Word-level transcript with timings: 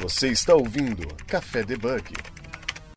Você 0.00 0.28
está 0.28 0.54
ouvindo 0.54 1.06
Café 1.26 1.62
Debug. 1.62 2.14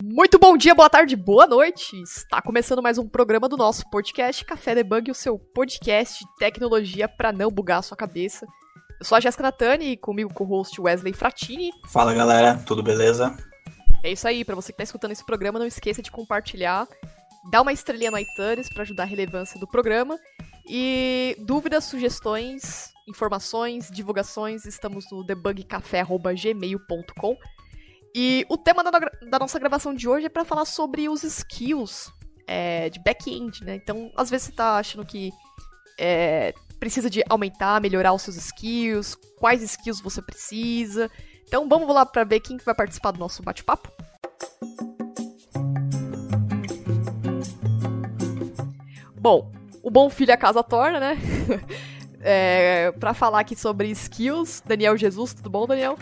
Muito 0.01 0.39
bom 0.39 0.55
dia, 0.55 0.73
boa 0.73 0.89
tarde, 0.89 1.17
boa 1.17 1.45
noite. 1.45 2.01
Está 2.01 2.41
começando 2.41 2.81
mais 2.81 2.97
um 2.97 3.05
programa 3.09 3.49
do 3.49 3.57
nosso 3.57 3.83
podcast 3.89 4.45
Café 4.45 4.73
Debug, 4.73 5.11
o 5.11 5.13
seu 5.13 5.37
podcast 5.37 6.23
de 6.23 6.35
tecnologia 6.37 7.09
para 7.09 7.33
não 7.33 7.51
bugar 7.51 7.79
a 7.79 7.81
sua 7.81 7.97
cabeça. 7.97 8.47
Eu 8.97 9.05
sou 9.05 9.17
a 9.17 9.19
Jéssica 9.19 9.43
Natani 9.43 9.91
e 9.91 9.97
comigo 9.97 10.33
com 10.33 10.45
o 10.45 10.47
host 10.47 10.79
Wesley 10.79 11.11
Fratini. 11.11 11.71
Fala 11.89 12.13
galera, 12.13 12.63
tudo 12.65 12.81
beleza? 12.81 13.35
É 14.01 14.09
isso 14.09 14.25
aí, 14.25 14.45
para 14.45 14.55
você 14.55 14.67
que 14.67 14.75
está 14.75 14.83
escutando 14.83 15.11
esse 15.11 15.25
programa, 15.25 15.59
não 15.59 15.67
esqueça 15.67 16.01
de 16.01 16.09
compartilhar, 16.09 16.87
dar 17.51 17.63
uma 17.63 17.73
estrelinha 17.73 18.11
no 18.11 18.17
iTunes 18.17 18.69
para 18.69 18.83
ajudar 18.83 19.03
a 19.03 19.07
relevância 19.07 19.59
do 19.59 19.67
programa. 19.67 20.17
E 20.65 21.35
dúvidas, 21.39 21.85
sugestões, 21.85 22.93
informações, 23.07 23.89
divulgações, 23.91 24.65
estamos 24.65 25.05
no 25.11 25.23
debugcafé.gmail.com. 25.23 27.37
E 28.15 28.45
o 28.47 28.57
tema 28.57 28.83
da, 28.83 28.91
da, 28.91 29.39
nossa 29.39 29.59
gravação 29.59 29.93
de 29.93 30.07
hoje 30.07 30.27
é 30.27 30.29
para 30.29 30.45
falar 30.45 30.65
sobre 30.65 31.09
os 31.09 31.23
skills 31.23 32.11
é, 32.47 32.89
de 32.89 32.99
back-end, 32.99 33.63
né? 33.63 33.75
Então, 33.75 34.11
às 34.15 34.29
vezes 34.29 34.47
você 34.47 34.53
tá 34.53 34.77
achando 34.77 35.05
que 35.05 35.31
é, 35.99 36.53
precisa 36.79 37.09
de 37.09 37.23
aumentar, 37.27 37.81
melhorar 37.81 38.13
os 38.13 38.21
seus 38.21 38.37
skills, 38.37 39.15
quais 39.39 39.63
skills 39.63 39.99
você 39.99 40.21
precisa. 40.21 41.09
Então, 41.47 41.67
vamos 41.67 41.93
lá 41.93 42.05
para 42.05 42.23
ver 42.23 42.39
quem 42.39 42.57
vai 42.57 42.75
participar 42.75 43.11
do 43.11 43.19
nosso 43.19 43.41
bate-papo. 43.41 43.91
Bom, 49.15 49.51
o 49.83 49.91
bom 49.91 50.09
filho 50.09 50.33
a 50.33 50.37
casa 50.37 50.63
torna, 50.63 50.99
né? 50.99 51.17
é, 52.23 52.93
para 52.97 53.13
falar 53.13 53.41
aqui 53.41 53.53
sobre 53.53 53.89
skills, 53.89 54.63
Daniel 54.65 54.95
Jesus, 54.95 55.33
tudo 55.33 55.49
bom, 55.49 55.67
Daniel? 55.67 55.97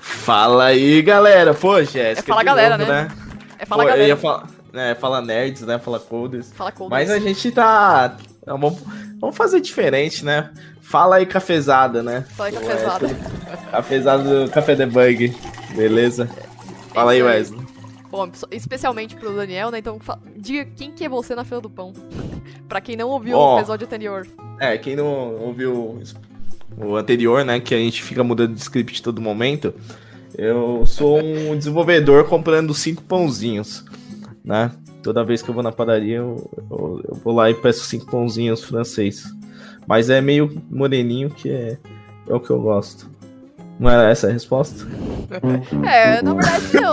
Fala 0.00 0.64
aí, 0.64 1.02
galera. 1.02 1.52
Pô, 1.52 1.82
Jéssica. 1.82 2.30
É 2.30 2.34
fala 2.34 2.42
galera, 2.42 2.78
novo, 2.78 2.90
né? 2.90 3.02
né? 3.02 3.10
É 3.58 3.66
fala 3.66 3.82
Pô, 3.82 3.88
galera. 3.90 4.08
ia 4.08 4.16
falar, 4.16 4.48
é, 4.72 4.94
fala 4.94 5.20
nerds, 5.20 5.62
né? 5.62 5.78
Fala 5.78 6.00
coders. 6.00 6.50
Fala 6.52 6.72
coders. 6.72 6.90
Mas 6.90 7.10
a 7.10 7.18
gente 7.18 7.50
tá. 7.52 8.16
Vamos, 8.46 8.80
vamos 9.20 9.36
fazer 9.36 9.60
diferente, 9.60 10.24
né? 10.24 10.50
Fala 10.80 11.16
aí, 11.16 11.26
cafezada, 11.26 12.02
né? 12.02 12.24
Fala 12.34 12.48
aí, 12.48 12.54
cafezada. 12.54 13.06
É, 13.06 13.70
cafezada 13.70 14.46
do 14.46 14.50
Café 14.50 14.74
Debug. 14.74 15.36
Beleza? 15.74 16.28
Fala 16.92 17.12
aí, 17.12 17.22
Wesley. 17.22 17.60
Bom, 18.10 18.28
especialmente 18.50 19.14
pro 19.14 19.34
Daniel, 19.34 19.70
né? 19.70 19.78
Então, 19.78 19.98
diga 20.36 20.64
quem 20.76 20.90
que 20.90 21.04
é 21.04 21.08
você 21.08 21.34
na 21.34 21.44
fila 21.44 21.60
do 21.60 21.70
pão. 21.70 21.92
pra 22.68 22.80
quem 22.80 22.96
não 22.96 23.08
ouviu 23.08 23.36
Bom, 23.36 23.54
o 23.54 23.58
episódio 23.58 23.86
anterior. 23.86 24.26
É, 24.58 24.76
quem 24.76 24.96
não 24.96 25.36
ouviu 25.36 26.02
o 26.76 26.96
anterior, 26.96 27.44
né? 27.44 27.60
Que 27.60 27.74
a 27.74 27.78
gente 27.78 28.02
fica 28.02 28.24
mudando 28.24 28.54
de 28.54 28.60
script 28.60 29.02
todo 29.02 29.20
momento. 29.20 29.72
Eu 30.36 30.84
sou 30.86 31.18
um 31.18 31.54
desenvolvedor 31.58 32.24
comprando 32.28 32.74
cinco 32.74 33.02
pãozinhos, 33.02 33.84
né? 34.44 34.72
Toda 35.02 35.24
vez 35.24 35.40
que 35.40 35.48
eu 35.48 35.54
vou 35.54 35.62
na 35.62 35.72
padaria, 35.72 36.16
eu, 36.16 36.50
eu, 36.70 37.00
eu 37.08 37.14
vou 37.16 37.34
lá 37.34 37.48
e 37.48 37.54
peço 37.54 37.84
cinco 37.84 38.10
pãozinhos 38.10 38.64
francês. 38.64 39.24
Mas 39.86 40.10
é 40.10 40.20
meio 40.20 40.62
moreninho 40.68 41.30
que 41.30 41.48
é, 41.50 41.78
é 42.28 42.34
o 42.34 42.40
que 42.40 42.50
eu 42.50 42.60
gosto. 42.60 43.08
Não 43.80 43.88
era 43.88 44.10
essa 44.10 44.28
a 44.28 44.30
resposta? 44.30 44.86
É, 45.88 46.20
na 46.20 46.34
verdade 46.34 46.74
não. 46.74 46.92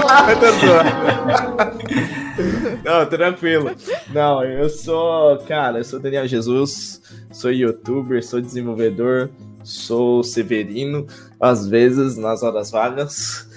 não, 3.02 3.06
tranquilo. 3.10 3.72
Não, 4.14 4.42
eu 4.46 4.70
sou, 4.70 5.38
cara, 5.40 5.80
eu 5.80 5.84
sou 5.84 6.00
Daniel 6.00 6.26
Jesus, 6.26 7.02
sou 7.30 7.52
youtuber, 7.52 8.24
sou 8.24 8.40
desenvolvedor, 8.40 9.30
sou 9.66 10.24
severino, 10.24 11.06
às 11.42 11.68
vezes 11.68 12.16
nas 12.16 12.42
horas 12.42 12.72
vagas. 12.72 13.50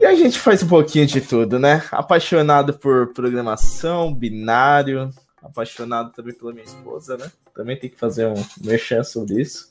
E 0.00 0.04
a 0.04 0.16
gente 0.16 0.40
faz 0.40 0.60
um 0.60 0.68
pouquinho 0.68 1.06
de 1.06 1.20
tudo, 1.20 1.60
né? 1.60 1.84
Apaixonado 1.92 2.74
por 2.74 3.12
programação, 3.12 4.12
binário, 4.12 5.10
apaixonado 5.40 6.10
também 6.10 6.34
pela 6.34 6.52
minha 6.52 6.64
esposa, 6.64 7.16
né? 7.16 7.30
Também 7.54 7.78
tem 7.78 7.88
que 7.88 7.96
fazer 7.96 8.26
um 8.26 8.44
merchan 8.64 9.04
sobre 9.04 9.42
isso 9.42 9.68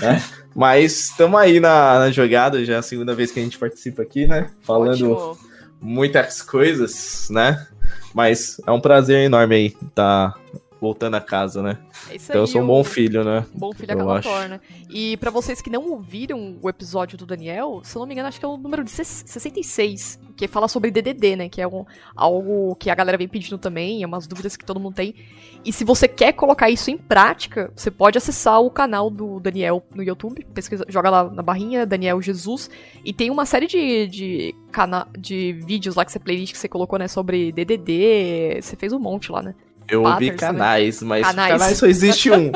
né? 0.00 0.22
Mas 0.54 1.10
estamos 1.10 1.38
aí 1.38 1.60
na, 1.60 1.98
na, 2.00 2.10
jogada, 2.10 2.64
já 2.64 2.74
é 2.74 2.78
a 2.78 2.82
segunda 2.82 3.14
vez 3.14 3.30
que 3.30 3.38
a 3.38 3.42
gente 3.42 3.58
participa 3.58 4.02
aqui, 4.02 4.26
né? 4.26 4.50
Falando 4.62 5.12
Ótimo. 5.12 5.38
muitas 5.80 6.42
coisas, 6.42 7.28
né? 7.30 7.66
Mas 8.12 8.60
é 8.66 8.70
um 8.72 8.80
prazer 8.80 9.24
enorme 9.24 9.54
aí 9.54 9.66
estar 9.66 10.32
tá 10.32 10.38
voltando 10.80 11.14
a 11.14 11.20
casa, 11.20 11.62
né? 11.62 11.78
É 12.08 12.16
isso 12.16 12.30
então 12.30 12.36
aí, 12.36 12.42
eu 12.42 12.46
sou 12.46 12.62
um 12.62 12.66
bom 12.66 12.82
filho, 12.82 13.22
né? 13.22 13.44
Bom 13.54 13.72
filho 13.72 13.92
acaba 13.92 14.22
torna. 14.22 14.60
E 14.88 15.16
para 15.18 15.30
vocês 15.30 15.60
que 15.60 15.68
não 15.68 15.90
ouviram 15.90 16.56
o 16.60 16.68
episódio 16.68 17.18
do 17.18 17.26
Daniel, 17.26 17.82
se 17.84 17.94
eu 17.94 18.00
não 18.00 18.06
me 18.06 18.14
engano, 18.14 18.28
acho 18.28 18.38
que 18.38 18.44
é 18.44 18.48
o 18.48 18.56
número 18.56 18.82
de 18.82 18.90
66, 18.90 20.18
que 20.36 20.48
fala 20.48 20.68
sobre 20.68 20.90
DDD, 20.90 21.36
né? 21.36 21.48
Que 21.48 21.60
é 21.60 21.68
um, 21.68 21.84
algo 22.16 22.74
que 22.76 22.88
a 22.88 22.94
galera 22.94 23.18
vem 23.18 23.28
pedindo 23.28 23.58
também, 23.58 24.02
é 24.02 24.06
umas 24.06 24.26
dúvidas 24.26 24.56
que 24.56 24.64
todo 24.64 24.80
mundo 24.80 24.94
tem. 24.94 25.14
E 25.62 25.72
se 25.72 25.84
você 25.84 26.08
quer 26.08 26.32
colocar 26.32 26.70
isso 26.70 26.90
em 26.90 26.96
prática, 26.96 27.70
você 27.76 27.90
pode 27.90 28.16
acessar 28.16 28.60
o 28.60 28.70
canal 28.70 29.10
do 29.10 29.38
Daniel 29.38 29.84
no 29.94 30.02
YouTube, 30.02 30.46
pesquisa, 30.54 30.86
joga 30.88 31.10
lá 31.10 31.24
na 31.30 31.42
barrinha 31.42 31.84
Daniel 31.84 32.22
Jesus, 32.22 32.70
e 33.04 33.12
tem 33.12 33.30
uma 33.30 33.44
série 33.44 33.66
de, 33.66 34.06
de, 34.06 34.54
cana 34.72 35.06
de 35.18 35.52
vídeos 35.52 35.94
lá 35.94 36.04
que 36.04 36.12
você 36.12 36.18
playlist 36.18 36.52
que 36.52 36.58
você 36.58 36.68
colocou, 36.68 36.98
né, 36.98 37.06
sobre 37.06 37.52
DDD, 37.52 38.62
você 38.62 38.76
fez 38.76 38.94
um 38.94 38.98
monte 38.98 39.30
lá, 39.30 39.42
né? 39.42 39.54
Eu 39.90 40.04
ouvi 40.04 40.30
canais, 40.32 41.02
mas 41.02 41.26
canais. 41.26 41.52
canais 41.52 41.78
só 41.78 41.86
existe 41.86 42.30
um, 42.30 42.52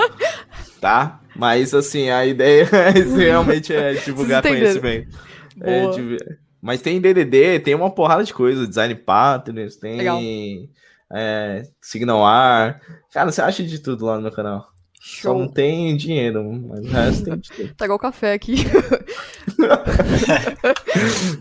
tá? 0.81 1.21
Mas 1.35 1.75
assim, 1.75 2.11
a 2.11 2.25
ideia 2.25 2.69
realmente 3.17 3.75
é 3.75 3.95
divulgar 3.95 4.43
conhecimento. 4.43 5.19
É, 5.61 5.89
de... 5.91 6.19
Mas 6.61 6.81
tem 6.81 7.01
DDD, 7.01 7.61
tem 7.61 7.75
uma 7.75 7.91
porrada 7.91 8.25
de 8.25 8.33
coisa, 8.33 8.67
design 8.67 8.95
patterns, 8.95 9.77
tem 9.77 10.71
é, 11.13 11.63
signal 11.81 12.25
ar. 12.25 12.81
Cara, 13.13 13.31
você 13.31 13.43
acha 13.43 13.63
de 13.63 13.79
tudo 13.79 14.07
lá 14.07 14.17
no 14.17 14.23
meu 14.23 14.33
canal. 14.33 14.74
Show. 15.07 15.35
Só 15.35 15.39
não 15.39 15.47
tem 15.47 15.95
dinheiro, 15.99 16.43
mas 16.67 16.81
o 16.81 16.89
resto 16.89 17.25
tem 17.25 17.39
tudo. 17.39 17.75
Tá 17.75 17.85
igual 17.85 17.99
café 17.99 18.33
aqui. 18.33 18.55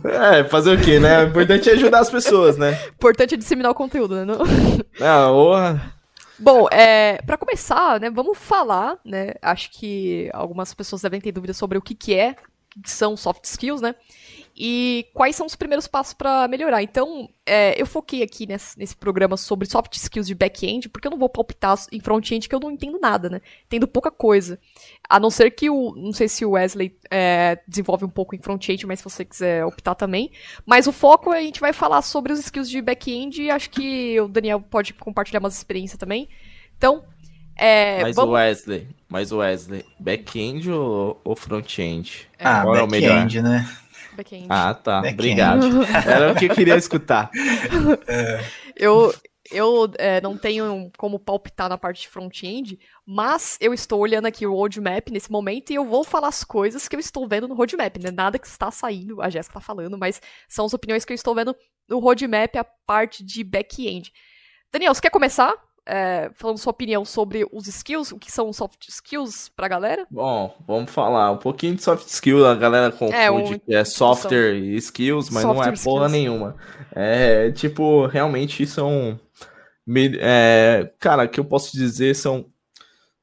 é, 0.04 0.44
fazer 0.44 0.78
o 0.78 0.82
quê, 0.82 1.00
né? 1.00 1.24
O 1.24 1.30
importante 1.30 1.70
é 1.70 1.74
ajudar 1.74 2.00
as 2.00 2.10
pessoas, 2.10 2.58
né? 2.58 2.72
O 2.72 2.90
importante 3.00 3.36
é 3.36 3.38
disseminar 3.38 3.72
o 3.72 3.76
conteúdo, 3.76 4.16
né? 4.16 4.26
Não, 4.26 4.40
ah, 5.54 5.80
Bom, 6.38 6.68
é, 6.70 7.22
para 7.26 7.38
começar, 7.38 8.02
né, 8.02 8.10
vamos 8.10 8.38
falar, 8.38 8.98
né? 9.06 9.36
Acho 9.42 9.72
que 9.72 10.30
algumas 10.34 10.74
pessoas 10.74 11.02
devem 11.02 11.22
ter 11.22 11.32
dúvidas 11.32 11.56
sobre 11.56 11.78
o 11.78 11.82
que, 11.82 11.96
que 11.96 12.14
é, 12.14 12.36
que 12.84 12.92
são 12.92 13.16
soft 13.16 13.46
skills, 13.46 13.80
né? 13.80 13.96
E 14.56 15.08
quais 15.14 15.36
são 15.36 15.48
os 15.48 15.56
primeiros 15.56 15.88
passos 15.88 16.14
para 16.14 16.48
melhorar. 16.48 16.84
Então, 16.84 17.28
é, 17.44 17.80
eu 17.82 17.88
foquei 17.88 18.22
aqui 18.22 18.46
nesse, 18.46 18.78
nesse, 18.78 18.96
programa 18.96 19.36
sobre 19.36 19.68
soft 19.68 19.96
skills 19.96 20.28
de 20.28 20.36
back-end, 20.36 20.90
porque 20.90 21.08
eu 21.08 21.12
não 21.12 21.18
vou 21.18 21.28
palpitar 21.28 21.76
em 21.92 22.00
front-end 22.00 22.48
que 22.48 22.54
eu 22.54 22.60
não 22.60 22.70
entendo 22.70 23.00
nada, 23.00 23.30
né? 23.30 23.42
Entendo 23.66 23.88
pouca 23.88 24.12
coisa. 24.12 24.60
A 25.10 25.20
não 25.20 25.32
ser 25.32 25.50
que 25.52 25.70
o. 25.70 25.96
Não 25.96 26.14
sei 26.14 26.28
se 26.28 26.46
o 26.46 26.52
Wesley 26.52 26.96
é, 27.10 27.60
desenvolve 27.68 28.06
um 28.06 28.10
pouco 28.10 28.36
em 28.36 28.40
front-end, 28.40 28.86
mas 28.86 29.00
se 29.00 29.06
você 29.06 29.26
quiser 29.26 29.66
optar 29.66 29.96
também. 29.96 30.32
Mas 30.66 30.86
o 30.86 30.92
foco 30.92 31.32
a 31.32 31.42
gente 31.42 31.60
vai 31.60 31.74
falar 31.74 32.04
sobre 32.04 32.32
os 32.32 32.40
skills 32.40 32.70
de 32.70 32.82
back-end 32.82 33.42
e 33.42 33.50
acho 33.50 33.72
que 33.72 34.22
o 34.22 34.28
Daniel 34.28 34.62
pode 34.62 34.94
compartilhar 34.94 35.40
umas 35.40 35.58
experiências 35.58 35.98
também. 35.98 36.30
Então. 36.78 37.04
É, 37.56 38.02
mas 38.02 38.16
vamos... 38.16 38.32
o 38.32 38.34
Wesley, 38.34 38.88
mas 39.08 39.32
o 39.32 39.38
Wesley, 39.38 39.86
back-end 40.00 40.72
ou, 40.72 41.22
ou 41.24 41.36
front-end? 41.36 42.28
Ah, 42.40 42.64
é 42.66 42.88
back-end, 42.88 43.44
né? 43.44 43.68
Back-end. 44.16 44.48
Ah, 44.50 44.74
tá. 44.74 45.00
Obrigado. 45.00 45.66
Era 46.08 46.32
o 46.32 46.36
que 46.36 46.46
eu 46.46 46.56
queria 46.56 46.76
escutar. 46.76 47.30
É. 48.08 48.44
Eu, 48.76 49.14
eu 49.52 49.92
é, 49.98 50.22
não 50.22 50.38
tenho 50.38 50.92
como 50.98 51.20
palpitar 51.20 51.70
na 51.70 51.78
parte 51.78 52.02
de 52.02 52.08
front-end, 52.08 52.80
mas 53.06 53.58
eu 53.60 53.74
estou 53.74 54.00
olhando 54.00 54.26
aqui 54.26 54.46
o 54.48 54.54
roadmap 54.54 55.10
nesse 55.10 55.32
momento 55.32 55.72
e 55.72 55.76
eu 55.76 55.86
vou 55.86 56.04
falar 56.04 56.30
as 56.30 56.44
coisas 56.44 56.88
que 56.88 56.96
eu 56.96 57.00
estou 57.00 57.28
vendo 57.28 57.48
no 57.48 57.56
roadmap, 57.56 57.98
né? 57.98 58.12
Nada 58.12 58.40
que 58.40 58.48
está 58.48 58.72
saindo, 58.72 59.22
a 59.22 59.30
Jéssica 59.30 59.58
está 59.58 59.66
falando, 59.66 59.98
mas 59.98 60.22
são 60.48 60.66
as 60.66 60.74
opiniões 60.74 61.06
que 61.06 61.14
eu 61.14 61.16
estou 61.16 61.36
vendo 61.36 61.56
no 61.88 62.00
roadmap, 62.00 62.56
a 62.56 62.64
parte 62.86 63.24
de 63.24 63.44
back-end. 63.44 64.12
Daniel, 64.72 64.94
você 64.94 65.02
quer 65.02 65.12
começar? 65.12 65.54
É, 65.86 66.32
falando 66.36 66.58
sua 66.58 66.72
opinião 66.72 67.04
sobre 67.04 67.46
os 67.52 67.68
skills, 67.68 68.12
o 68.12 68.20
que 68.20 68.32
são 68.32 68.52
soft 68.54 68.88
skills 68.88 69.50
pra 69.56 69.68
galera? 69.68 70.06
Bom, 70.10 70.56
vamos 70.68 70.92
falar 70.92 71.32
um 71.32 71.38
pouquinho 71.38 71.76
de 71.76 71.84
soft 71.84 72.08
skills, 72.08 72.46
a 72.46 72.56
galera 72.56 72.92
confunde 72.92 73.16
é, 73.16 73.32
um... 73.32 73.60
que 73.60 73.74
é 73.74 73.84
software 73.84 74.56
e 74.56 74.76
skills, 74.78 75.30
mas 75.30 75.44
software 75.44 75.66
não 75.66 75.74
é 75.74 75.84
porra 75.84 76.06
skills. 76.06 76.12
nenhuma. 76.12 76.56
É, 76.96 77.52
tipo, 77.52 78.06
realmente 78.08 78.66
são... 78.66 79.20
É, 80.20 80.92
cara, 81.00 81.28
que 81.28 81.40
eu 81.40 81.46
posso 81.46 81.76
dizer 81.76 82.16
são 82.16 82.46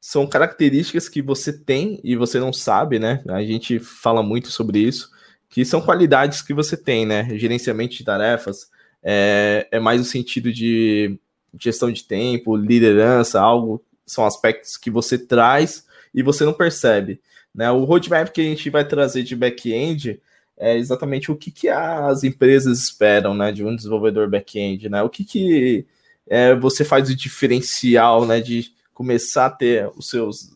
são 0.00 0.26
características 0.26 1.08
que 1.08 1.20
você 1.20 1.52
tem 1.52 2.00
e 2.02 2.16
você 2.16 2.40
não 2.40 2.52
sabe, 2.52 2.98
né? 2.98 3.22
A 3.28 3.42
gente 3.42 3.78
fala 3.78 4.22
muito 4.22 4.50
sobre 4.50 4.78
isso, 4.78 5.10
que 5.48 5.62
são 5.64 5.80
qualidades 5.80 6.40
que 6.40 6.54
você 6.54 6.76
tem, 6.76 7.04
né? 7.04 7.28
Gerenciamento 7.36 7.94
de 7.94 8.04
tarefas 8.04 8.70
é, 9.02 9.68
é 9.70 9.78
mais 9.78 10.00
o 10.00 10.04
sentido 10.04 10.50
de 10.52 11.18
gestão 11.58 11.90
de 11.90 12.04
tempo, 12.04 12.56
liderança, 12.56 13.40
algo 13.40 13.82
são 14.06 14.24
aspectos 14.26 14.76
que 14.76 14.90
você 14.90 15.16
traz 15.16 15.86
e 16.14 16.22
você 16.22 16.44
não 16.44 16.52
percebe. 16.52 17.20
Né? 17.54 17.70
O 17.70 17.84
roadmap 17.84 18.28
que 18.28 18.40
a 18.40 18.44
gente 18.44 18.70
vai 18.70 18.86
trazer 18.86 19.22
de 19.22 19.36
back-end 19.36 20.20
é 20.60 20.76
exatamente 20.76 21.32
o 21.32 21.36
que, 21.36 21.50
que 21.50 21.68
as 21.68 22.22
empresas 22.22 22.78
esperam, 22.78 23.34
né, 23.34 23.50
de 23.50 23.64
um 23.64 23.74
desenvolvedor 23.74 24.28
back-end, 24.28 24.90
né? 24.90 25.02
O 25.02 25.08
que, 25.08 25.24
que 25.24 25.86
é, 26.26 26.54
você 26.54 26.84
faz 26.84 27.08
o 27.08 27.16
diferencial, 27.16 28.26
né, 28.26 28.40
de 28.40 28.70
começar 28.92 29.46
a 29.46 29.50
ter 29.50 29.90
os 29.96 30.10
seus 30.10 30.50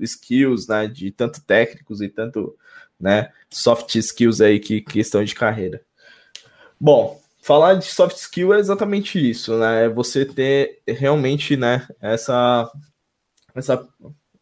skills, 0.00 0.66
né, 0.66 0.86
de 0.86 1.10
tanto 1.10 1.42
técnicos 1.42 2.00
e 2.00 2.08
tanto, 2.08 2.56
né, 2.98 3.30
soft 3.50 3.94
skills 3.96 4.40
aí 4.40 4.58
que 4.58 4.80
questão 4.80 5.22
de 5.22 5.34
carreira. 5.34 5.82
Bom, 6.80 7.20
falar 7.50 7.74
de 7.74 7.84
soft 7.86 8.16
skill 8.16 8.54
é 8.54 8.60
exatamente 8.60 9.18
isso, 9.18 9.58
né? 9.58 9.86
É 9.86 9.88
você 9.88 10.24
ter 10.24 10.78
realmente, 10.86 11.56
né, 11.56 11.84
essa, 12.00 12.70
essa, 13.52 13.88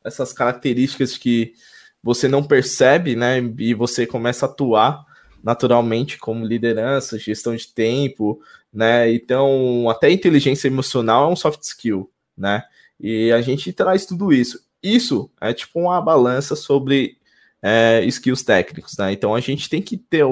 essas 0.05 0.31
características 0.31 1.17
que 1.17 1.55
você 2.03 2.29
não 2.29 2.45
percebe, 2.45 3.17
né, 3.17 3.39
e 3.59 3.73
você 3.73 4.07
começa 4.07 4.45
a 4.45 4.49
atuar 4.51 5.07
naturalmente 5.43 6.19
como 6.19 6.45
liderança, 6.45 7.19
gestão 7.19 7.57
de 7.57 7.69
tempo, 7.69 8.43
né? 8.71 9.11
Então, 9.11 9.89
até 9.89 10.11
inteligência 10.11 10.69
emocional 10.69 11.31
é 11.31 11.33
um 11.33 11.37
soft 11.37 11.63
skill, 11.63 12.11
né? 12.37 12.63
E 13.01 13.33
a 13.33 13.41
gente 13.41 13.73
traz 13.73 14.05
tudo 14.05 14.35
isso. 14.35 14.63
Isso 14.83 15.31
é 15.41 15.55
tipo 15.55 15.81
uma 15.81 15.99
balança 16.03 16.55
sobre 16.55 17.17
é, 17.63 18.05
skills 18.05 18.43
técnicos, 18.43 18.97
né? 18.97 19.13
Então 19.13 19.35
a 19.35 19.41
gente 19.41 19.69
tem 19.69 19.83
que 19.83 19.97
ter 19.97 20.25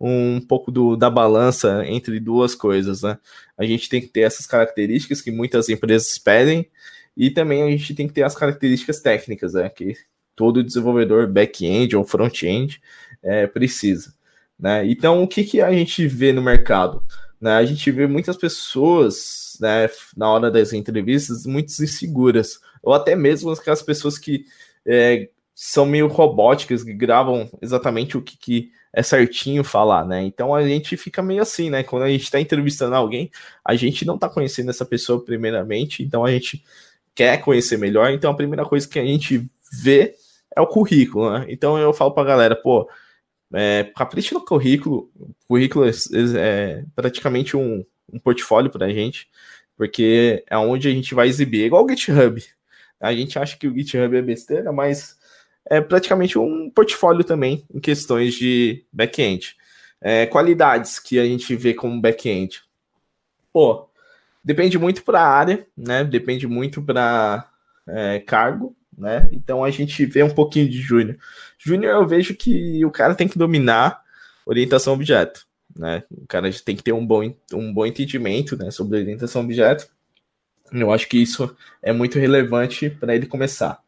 um 0.00 0.40
pouco 0.40 0.70
do, 0.70 0.96
da 0.96 1.10
balança 1.10 1.84
entre 1.86 2.20
duas 2.20 2.54
coisas, 2.54 3.02
né? 3.02 3.18
A 3.56 3.64
gente 3.64 3.88
tem 3.88 4.00
que 4.00 4.08
ter 4.08 4.20
essas 4.20 4.46
características 4.46 5.20
que 5.20 5.30
muitas 5.30 5.68
empresas 5.68 6.18
pedem 6.18 6.68
e 7.16 7.30
também 7.30 7.62
a 7.62 7.70
gente 7.70 7.94
tem 7.94 8.06
que 8.06 8.14
ter 8.14 8.22
as 8.22 8.34
características 8.34 9.00
técnicas, 9.00 9.54
né? 9.54 9.68
Que 9.68 9.94
todo 10.36 10.62
desenvolvedor 10.62 11.26
back-end 11.26 11.96
ou 11.96 12.04
front-end 12.04 12.80
é, 13.22 13.46
precisa, 13.46 14.14
né? 14.58 14.86
Então 14.86 15.22
o 15.22 15.28
que, 15.28 15.44
que 15.44 15.60
a 15.60 15.72
gente 15.72 16.06
vê 16.06 16.32
no 16.32 16.42
mercado? 16.42 17.02
Né? 17.40 17.52
A 17.52 17.64
gente 17.64 17.90
vê 17.90 18.06
muitas 18.06 18.36
pessoas, 18.36 19.56
né, 19.60 19.88
na 20.16 20.28
hora 20.28 20.50
das 20.50 20.72
entrevistas, 20.72 21.46
muito 21.46 21.70
inseguras, 21.70 22.60
ou 22.82 22.92
até 22.92 23.14
mesmo 23.14 23.50
aquelas 23.50 23.82
pessoas 23.82 24.18
que 24.18 24.44
é, 24.84 25.28
são 25.60 25.84
meio 25.84 26.06
robóticas, 26.06 26.84
que 26.84 26.94
gravam 26.94 27.50
exatamente 27.60 28.16
o 28.16 28.22
que, 28.22 28.38
que 28.38 28.70
é 28.92 29.02
certinho 29.02 29.64
falar, 29.64 30.06
né? 30.06 30.22
Então 30.22 30.54
a 30.54 30.64
gente 30.64 30.96
fica 30.96 31.20
meio 31.20 31.42
assim, 31.42 31.68
né? 31.68 31.82
Quando 31.82 32.04
a 32.04 32.08
gente 32.08 32.22
está 32.22 32.40
entrevistando 32.40 32.94
alguém, 32.94 33.28
a 33.64 33.74
gente 33.74 34.04
não 34.04 34.14
está 34.14 34.28
conhecendo 34.28 34.70
essa 34.70 34.84
pessoa 34.84 35.24
primeiramente, 35.24 36.00
então 36.00 36.24
a 36.24 36.30
gente 36.30 36.64
quer 37.12 37.38
conhecer 37.38 37.76
melhor, 37.76 38.12
então 38.12 38.30
a 38.30 38.36
primeira 38.36 38.64
coisa 38.64 38.86
que 38.86 39.00
a 39.00 39.04
gente 39.04 39.50
vê 39.82 40.14
é 40.54 40.60
o 40.60 40.66
currículo, 40.68 41.28
né? 41.28 41.46
Então 41.48 41.76
eu 41.76 41.92
falo 41.92 42.12
pra 42.12 42.22
galera, 42.22 42.54
pô, 42.54 42.88
é, 43.52 43.90
capricha 43.96 44.34
no 44.36 44.44
currículo. 44.44 45.10
O 45.18 45.34
currículo 45.48 45.86
é, 45.86 45.90
é 46.36 46.84
praticamente 46.94 47.56
um, 47.56 47.84
um 48.12 48.20
portfólio 48.20 48.70
para 48.70 48.86
a 48.86 48.90
gente, 48.90 49.28
porque 49.76 50.44
é 50.48 50.56
onde 50.56 50.86
a 50.86 50.92
gente 50.92 51.16
vai 51.16 51.26
exibir, 51.26 51.64
igual 51.64 51.84
o 51.84 51.88
GitHub. 51.88 52.40
A 53.00 53.12
gente 53.12 53.40
acha 53.40 53.56
que 53.56 53.66
o 53.66 53.74
GitHub 53.74 54.16
é 54.16 54.22
besteira, 54.22 54.72
mas 54.72 55.17
é 55.70 55.80
praticamente 55.80 56.38
um 56.38 56.70
portfólio 56.70 57.22
também 57.24 57.64
em 57.72 57.78
questões 57.78 58.34
de 58.34 58.84
back-end. 58.92 59.56
É, 60.00 60.26
qualidades 60.26 60.98
que 60.98 61.18
a 61.18 61.24
gente 61.24 61.54
vê 61.54 61.74
como 61.74 62.00
back-end. 62.00 62.62
Pô, 63.52 63.88
depende 64.42 64.78
muito 64.78 65.02
para 65.02 65.20
a 65.20 65.28
área, 65.28 65.66
né? 65.76 66.04
Depende 66.04 66.46
muito 66.46 66.82
para 66.82 67.48
é, 67.86 68.20
cargo, 68.20 68.76
né? 68.96 69.28
Então 69.32 69.64
a 69.64 69.70
gente 69.70 70.04
vê 70.06 70.22
um 70.22 70.30
pouquinho 70.30 70.68
de 70.68 70.80
júnior. 70.80 71.16
Júnior 71.58 71.92
eu 71.94 72.06
vejo 72.06 72.34
que 72.34 72.84
o 72.84 72.90
cara 72.90 73.14
tem 73.14 73.28
que 73.28 73.38
dominar 73.38 74.02
orientação 74.46 74.94
objeto, 74.94 75.46
né? 75.76 76.02
O 76.10 76.26
cara 76.26 76.50
tem 76.64 76.76
que 76.76 76.82
ter 76.82 76.92
um 76.92 77.04
bom, 77.04 77.34
um 77.52 77.72
bom 77.72 77.84
entendimento, 77.84 78.56
né, 78.56 78.70
sobre 78.70 78.98
orientação 79.00 79.42
objeto. 79.42 79.88
Eu 80.72 80.92
acho 80.92 81.08
que 81.08 81.18
isso 81.18 81.54
é 81.82 81.92
muito 81.92 82.18
relevante 82.18 82.90
para 82.90 83.14
ele 83.14 83.26
começar. 83.26 83.82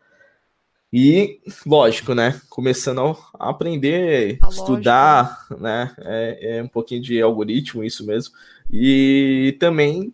E, 0.92 1.40
lógico, 1.64 2.14
né? 2.14 2.40
Começando 2.48 3.16
a 3.38 3.50
aprender, 3.50 4.38
a 4.42 4.48
estudar, 4.48 5.46
lógica. 5.50 5.56
né? 5.62 5.94
É, 6.00 6.56
é, 6.58 6.62
um 6.62 6.68
pouquinho 6.68 7.00
de 7.00 7.20
algoritmo, 7.22 7.84
isso 7.84 8.04
mesmo. 8.04 8.34
E 8.70 9.56
também 9.60 10.12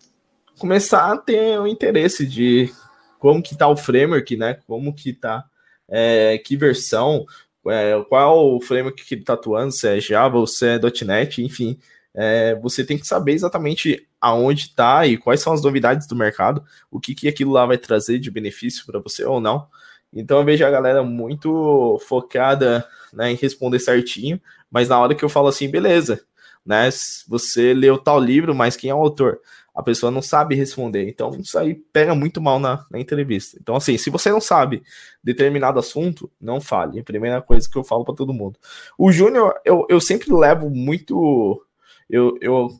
começar 0.58 1.12
a 1.12 1.16
ter 1.16 1.58
o 1.58 1.66
interesse 1.66 2.26
de 2.26 2.70
como 3.18 3.42
que 3.42 3.56
tá 3.56 3.68
o 3.68 3.76
framework, 3.76 4.36
né? 4.36 4.58
Como 4.66 4.94
que 4.94 5.14
tá, 5.14 5.44
é, 5.88 6.36
que 6.38 6.56
versão, 6.56 7.24
é, 7.68 7.92
qual 8.08 8.54
o 8.54 8.60
framework 8.60 9.02
que 9.02 9.14
ele 9.14 9.24
tá 9.24 9.32
atuando, 9.32 9.72
se 9.72 9.88
é 9.88 9.98
Java 9.98 10.38
ou 10.38 10.46
se 10.46 10.66
é 10.66 10.78
.NET, 11.04 11.42
enfim. 11.42 11.78
É, 12.14 12.54
você 12.56 12.84
tem 12.84 12.98
que 12.98 13.06
saber 13.06 13.32
exatamente 13.32 14.06
aonde 14.20 14.66
está 14.66 15.06
e 15.06 15.18
quais 15.18 15.40
são 15.40 15.52
as 15.52 15.62
novidades 15.62 16.06
do 16.06 16.16
mercado, 16.16 16.64
o 16.90 16.98
que, 16.98 17.14
que 17.14 17.28
aquilo 17.28 17.52
lá 17.52 17.66
vai 17.66 17.76
trazer 17.76 18.18
de 18.18 18.30
benefício 18.30 18.86
para 18.86 18.98
você 19.00 19.24
ou 19.24 19.40
não. 19.40 19.68
Então 20.12 20.38
eu 20.38 20.44
vejo 20.44 20.64
a 20.64 20.70
galera 20.70 21.02
muito 21.02 21.98
focada 22.06 22.86
né, 23.12 23.32
em 23.32 23.36
responder 23.36 23.78
certinho, 23.78 24.40
mas 24.70 24.88
na 24.88 24.98
hora 24.98 25.14
que 25.14 25.24
eu 25.24 25.28
falo 25.28 25.48
assim, 25.48 25.70
beleza, 25.70 26.22
né? 26.64 26.88
Você 27.28 27.74
leu 27.74 27.98
tal 27.98 28.18
livro, 28.18 28.54
mas 28.54 28.76
quem 28.76 28.90
é 28.90 28.94
o 28.94 28.98
autor? 28.98 29.40
a 29.76 29.82
pessoa 29.82 30.10
não 30.10 30.22
sabe 30.22 30.54
responder. 30.54 31.06
Então, 31.06 31.38
isso 31.38 31.58
aí 31.58 31.74
pega 31.74 32.14
muito 32.14 32.40
mal 32.40 32.58
na, 32.58 32.86
na, 32.90 32.98
entrevista. 32.98 33.58
Então, 33.60 33.76
assim, 33.76 33.98
se 33.98 34.08
você 34.08 34.30
não 34.30 34.40
sabe 34.40 34.82
determinado 35.22 35.78
assunto, 35.78 36.32
não 36.40 36.62
fale. 36.62 36.96
É 36.96 37.02
a 37.02 37.04
primeira 37.04 37.42
coisa 37.42 37.68
que 37.70 37.76
eu 37.76 37.84
falo 37.84 38.02
para 38.02 38.14
todo 38.14 38.32
mundo. 38.32 38.58
O 38.96 39.12
Júnior, 39.12 39.54
eu, 39.66 39.86
eu 39.90 40.00
sempre 40.00 40.32
levo 40.32 40.70
muito. 40.70 41.62
Eu, 42.08 42.38
eu 42.40 42.70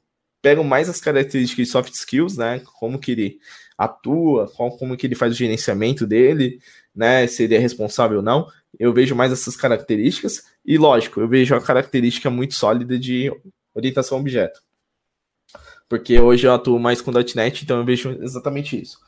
pego 0.41 0.65
mais 0.65 0.89
as 0.89 0.99
características 0.99 1.67
de 1.67 1.71
soft 1.71 1.93
skills, 1.93 2.39
né? 2.39 2.63
Como 2.79 2.99
que 2.99 3.13
ele 3.13 3.39
atua, 3.77 4.51
como 4.57 4.97
que 4.97 5.07
ele 5.07 5.15
faz 5.15 5.33
o 5.33 5.37
gerenciamento 5.37 6.07
dele, 6.07 6.59
né? 6.97 7.27
Se 7.27 7.45
ele 7.45 7.55
é 7.55 7.59
responsável 7.59 8.19
ou 8.19 8.23
não. 8.23 8.47
Eu 8.79 8.93
vejo 8.93 9.15
mais 9.15 9.33
essas 9.33 9.57
características. 9.57 10.43
E, 10.65 10.79
lógico, 10.79 11.21
eu 11.21 11.29
vejo 11.29 11.55
a 11.55 11.61
característica 11.61 12.31
muito 12.31 12.55
sólida 12.55 12.99
de 12.99 13.31
orientação 13.75 14.19
a 14.19 14.21
objeto 14.21 14.61
porque 15.89 16.19
hoje 16.21 16.47
eu 16.47 16.55
atuo 16.55 16.79
mais 16.79 17.01
com 17.01 17.13
.NET, 17.13 17.63
então 17.63 17.79
eu 17.79 17.85
vejo 17.85 18.11
exatamente 18.23 18.81
isso. 18.81 18.99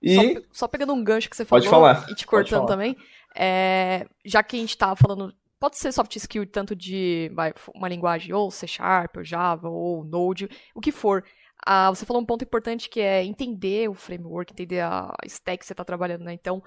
E... 0.00 0.14
Só, 0.14 0.40
só 0.52 0.68
pegando 0.68 0.92
um 0.92 1.02
gancho 1.02 1.28
que 1.28 1.36
você 1.36 1.44
falou 1.44 1.62
pode 1.62 1.70
falar, 1.70 2.06
e 2.10 2.14
te 2.14 2.26
cortando 2.26 2.66
também, 2.66 2.96
é, 3.34 4.06
já 4.24 4.42
que 4.42 4.56
a 4.56 4.60
gente 4.60 4.76
tá 4.76 4.94
falando, 4.96 5.34
pode 5.58 5.76
ser 5.78 5.92
soft 5.92 6.14
skill 6.16 6.46
tanto 6.46 6.74
de 6.74 7.30
vai, 7.34 7.52
uma 7.74 7.88
linguagem 7.88 8.32
ou 8.32 8.50
C 8.50 8.66
Sharp, 8.66 9.16
ou 9.16 9.24
Java, 9.24 9.68
ou 9.68 10.04
Node, 10.04 10.48
o 10.74 10.80
que 10.80 10.92
for. 10.92 11.24
Ah, 11.66 11.90
você 11.90 12.06
falou 12.06 12.22
um 12.22 12.26
ponto 12.26 12.44
importante 12.44 12.88
que 12.88 13.00
é 13.00 13.24
entender 13.24 13.90
o 13.90 13.94
framework, 13.94 14.52
entender 14.52 14.80
a 14.80 15.12
stack 15.26 15.58
que 15.58 15.66
você 15.66 15.72
está 15.72 15.84
trabalhando, 15.84 16.22
né? 16.22 16.32
Então, 16.32 16.62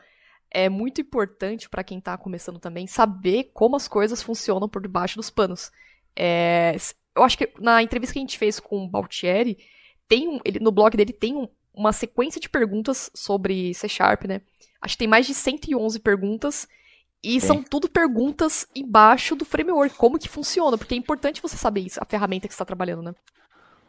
é 0.52 0.68
muito 0.68 1.00
importante 1.00 1.70
para 1.70 1.84
quem 1.84 1.98
está 1.98 2.18
começando 2.18 2.60
também 2.60 2.86
saber 2.86 3.52
como 3.54 3.76
as 3.78 3.88
coisas 3.88 4.22
funcionam 4.22 4.68
por 4.68 4.82
debaixo 4.82 5.16
dos 5.16 5.30
panos. 5.30 5.72
É, 6.16 6.76
eu 7.16 7.24
acho 7.24 7.38
que 7.38 7.50
na 7.60 7.82
entrevista 7.82 8.14
que 8.14 8.20
a 8.20 8.22
gente 8.22 8.38
fez 8.38 8.60
com 8.60 8.84
o 8.84 8.90
Baltieri, 8.90 9.58
tem 10.08 10.28
um, 10.28 10.40
ele, 10.44 10.60
no 10.60 10.72
blog 10.72 10.96
dele 10.96 11.14
tem 11.14 11.36
um, 11.36 11.48
uma 11.74 11.94
sequência 11.94 12.40
de 12.40 12.50
perguntas 12.50 13.10
sobre 13.14 13.74
C 13.74 13.88
Sharp, 13.88 14.26
né? 14.26 14.42
Acho 14.82 14.96
que 14.96 15.00
tem 15.00 15.08
mais 15.08 15.26
de 15.26 15.34
111 15.34 16.00
perguntas. 16.00 16.68
E 17.24 17.38
é. 17.38 17.40
são 17.40 17.62
tudo 17.62 17.88
perguntas 17.88 18.68
embaixo 18.76 19.36
do 19.36 19.46
framework, 19.46 19.96
como 19.96 20.18
que 20.18 20.28
funciona, 20.28 20.78
porque 20.78 20.96
é 20.96 20.98
importante 20.98 21.42
você 21.42 21.56
saber 21.56 21.82
isso, 21.82 22.00
a 22.02 22.06
ferramenta 22.06 22.48
que 22.48 22.54
você 22.54 22.56
está 22.56 22.66
trabalhando, 22.66 23.04
né? 23.04 23.14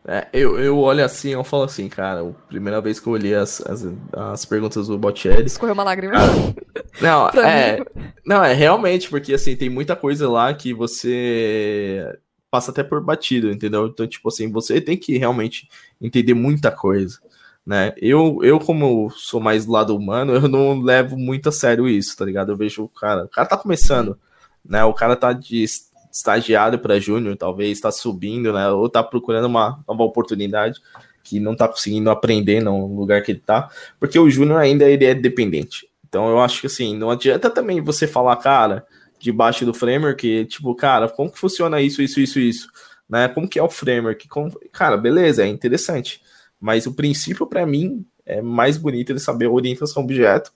É, 0.07 0.27
eu, 0.33 0.59
eu 0.59 0.79
olho 0.79 1.05
assim, 1.05 1.31
eu 1.31 1.45
falo 1.45 1.63
assim, 1.63 1.89
cara, 1.89 2.23
a 2.23 2.33
primeira 2.49 2.81
vez 2.81 2.99
que 2.99 3.07
eu 3.07 3.13
olhei 3.13 3.35
as, 3.35 3.61
as, 3.61 3.87
as 4.13 4.45
perguntas 4.45 4.89
do 4.89 4.99
Bottieri... 4.99 5.45
Escorreu 5.45 5.75
uma 5.75 5.85
lágrima. 5.85 6.15
não, 7.01 7.29
é, 7.39 7.79
não, 8.27 8.43
é 8.43 8.53
realmente, 8.53 9.09
porque 9.09 9.33
assim, 9.33 9.55
tem 9.55 9.71
muita 9.71 9.95
coisa 9.95 10.29
lá 10.29 10.53
que 10.53 10.75
você 10.75 12.19
passa 12.51 12.73
até 12.73 12.83
por 12.83 13.01
batido, 13.01 13.51
entendeu? 13.51 13.87
Então, 13.87 14.07
tipo 14.07 14.29
assim, 14.29 14.51
você 14.51 14.81
tem 14.81 14.97
que 14.97 15.17
realmente 15.17 15.69
entender 16.01 16.35
muita 16.35 16.71
coisa, 16.71 17.21
né? 17.65 17.95
Eu, 17.97 18.41
eu 18.43 18.59
como 18.59 19.09
sou 19.11 19.41
mais 19.41 19.65
do 19.65 19.73
lado 19.73 19.97
humano, 19.97 20.35
eu 20.35 20.49
não 20.49 20.81
levo 20.83 21.17
muito 21.17 21.49
a 21.49 21.53
sério 21.53 21.89
isso, 21.89 22.17
tá 22.17 22.25
ligado? 22.25 22.51
Eu 22.51 22.57
vejo 22.57 22.85
o 22.85 22.89
cara, 22.89 23.25
o 23.25 23.29
cara 23.29 23.49
tá 23.49 23.57
começando, 23.57 24.19
né? 24.65 24.85
O 24.85 24.93
cara 24.93 25.15
tá 25.15 25.33
de 25.33 25.65
estagiário 26.13 26.79
para 26.79 27.01
júnior, 27.01 27.37
talvez, 27.37 27.81
tá 27.81 27.91
subindo, 27.91 28.53
né? 28.53 28.69
Ou 28.69 28.89
tá 28.89 29.03
procurando 29.03 29.47
uma 29.47 29.83
nova 29.89 30.03
oportunidade 30.03 30.81
que 31.25 31.41
não 31.41 31.57
tá 31.57 31.67
conseguindo 31.67 32.11
aprender 32.11 32.61
no 32.61 32.87
lugar 32.95 33.23
que 33.23 33.33
ele 33.33 33.41
tá, 33.41 33.71
porque 33.99 34.19
o 34.19 34.29
júnior 34.29 34.61
ainda 34.61 34.85
ele 34.85 35.05
é 35.05 35.15
dependente. 35.15 35.89
Então 36.07 36.29
eu 36.29 36.41
acho 36.41 36.61
que 36.61 36.67
assim, 36.67 36.97
não 36.97 37.11
adianta 37.11 37.49
também 37.49 37.81
você 37.81 38.07
falar, 38.07 38.37
cara, 38.37 38.87
debaixo 39.19 39.65
do 39.65 39.73
framework, 39.73 40.45
tipo, 40.47 40.75
cara, 40.75 41.09
como 41.09 41.31
que 41.31 41.39
funciona 41.39 41.81
isso, 41.81 42.03
isso, 42.03 42.21
isso, 42.21 42.39
isso, 42.39 42.69
né? 43.09 43.29
Como 43.29 43.49
que 43.49 43.59
é 43.59 43.63
o 43.63 43.71
framework? 43.71 44.29
Como... 44.29 44.51
Cara, 44.73 44.97
beleza, 44.97 45.45
é 45.45 45.49
interessante, 45.49 46.21
mas 46.61 46.87
o 46.87 46.93
princípio 46.93 47.47
para 47.47 47.65
mim 47.65 48.05
é 48.27 48.43
mais 48.43 48.77
bonito 48.77 49.15
de 49.15 49.21
saber 49.21 49.47
orientação 49.47 50.03
objeto, 50.03 50.53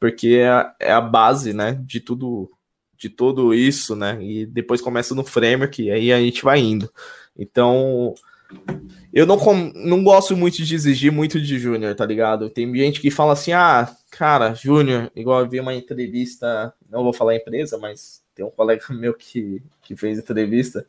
porque 0.00 0.28
é 0.28 0.48
a, 0.48 0.74
é 0.80 0.92
a 0.92 1.00
base, 1.00 1.52
né, 1.52 1.78
de 1.84 2.00
tudo 2.00 2.50
de 2.98 3.08
tudo 3.08 3.54
isso, 3.54 3.94
né? 3.94 4.18
E 4.20 4.44
depois 4.44 4.80
começa 4.80 5.14
no 5.14 5.24
framework 5.24 5.82
e 5.82 5.90
aí 5.90 6.12
a 6.12 6.18
gente 6.18 6.42
vai 6.42 6.58
indo. 6.58 6.90
Então, 7.38 8.14
eu 9.12 9.24
não, 9.24 9.38
não 9.74 10.02
gosto 10.02 10.36
muito 10.36 10.62
de 10.62 10.74
exigir 10.74 11.12
muito 11.12 11.40
de 11.40 11.58
Júnior, 11.58 11.94
tá 11.94 12.04
ligado? 12.04 12.50
Tem 12.50 12.74
gente 12.74 13.00
que 13.00 13.10
fala 13.10 13.32
assim, 13.32 13.52
ah, 13.52 13.88
cara, 14.10 14.54
Júnior, 14.54 15.10
igual 15.14 15.40
eu 15.40 15.48
vi 15.48 15.60
uma 15.60 15.74
entrevista, 15.74 16.74
não 16.90 17.04
vou 17.04 17.12
falar 17.12 17.36
empresa, 17.36 17.78
mas 17.78 18.22
tem 18.34 18.44
um 18.44 18.50
colega 18.50 18.84
meu 18.90 19.14
que, 19.14 19.62
que 19.82 19.96
fez 19.96 20.18
entrevista, 20.18 20.86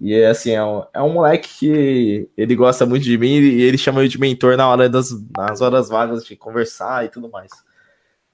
e 0.00 0.14
é 0.14 0.28
assim, 0.28 0.52
é 0.52 0.64
um, 0.64 0.82
é 0.94 1.02
um 1.02 1.12
moleque 1.12 1.48
que 1.58 2.28
ele 2.34 2.56
gosta 2.56 2.86
muito 2.86 3.04
de 3.04 3.18
mim 3.18 3.38
e 3.38 3.60
ele 3.60 3.76
chama 3.76 4.02
eu 4.02 4.08
de 4.08 4.18
mentor 4.18 4.56
na 4.56 4.66
hora 4.66 4.88
das 4.88 5.10
nas 5.36 5.60
horas 5.60 5.90
vagas 5.90 6.24
de 6.24 6.34
conversar 6.34 7.04
e 7.04 7.10
tudo 7.10 7.28
mais. 7.28 7.50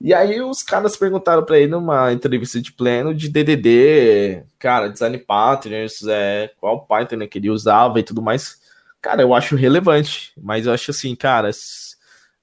E 0.01 0.13
aí 0.13 0.41
os 0.43 0.63
caras 0.63 0.97
perguntaram 0.97 1.45
para 1.45 1.59
ele 1.59 1.71
numa 1.71 2.13
entrevista 2.13 2.61
de 2.61 2.73
pleno 2.73 3.15
de 3.15 3.29
DDD, 3.29 4.45
cara, 4.59 4.89
design 4.89 5.17
patterns, 5.19 6.07
é, 6.07 6.53
qual 6.59 6.87
Python 6.87 7.17
né, 7.17 7.27
que 7.27 7.39
ele 7.39 7.51
usava 7.51 7.99
e 7.99 8.03
tudo 8.03 8.21
mais. 8.21 8.61
Cara, 9.01 9.23
eu 9.23 9.35
acho 9.35 9.57
relevante, 9.57 10.33
mas 10.37 10.67
eu 10.67 10.73
acho 10.73 10.91
assim, 10.91 11.15
cara, 11.17 11.51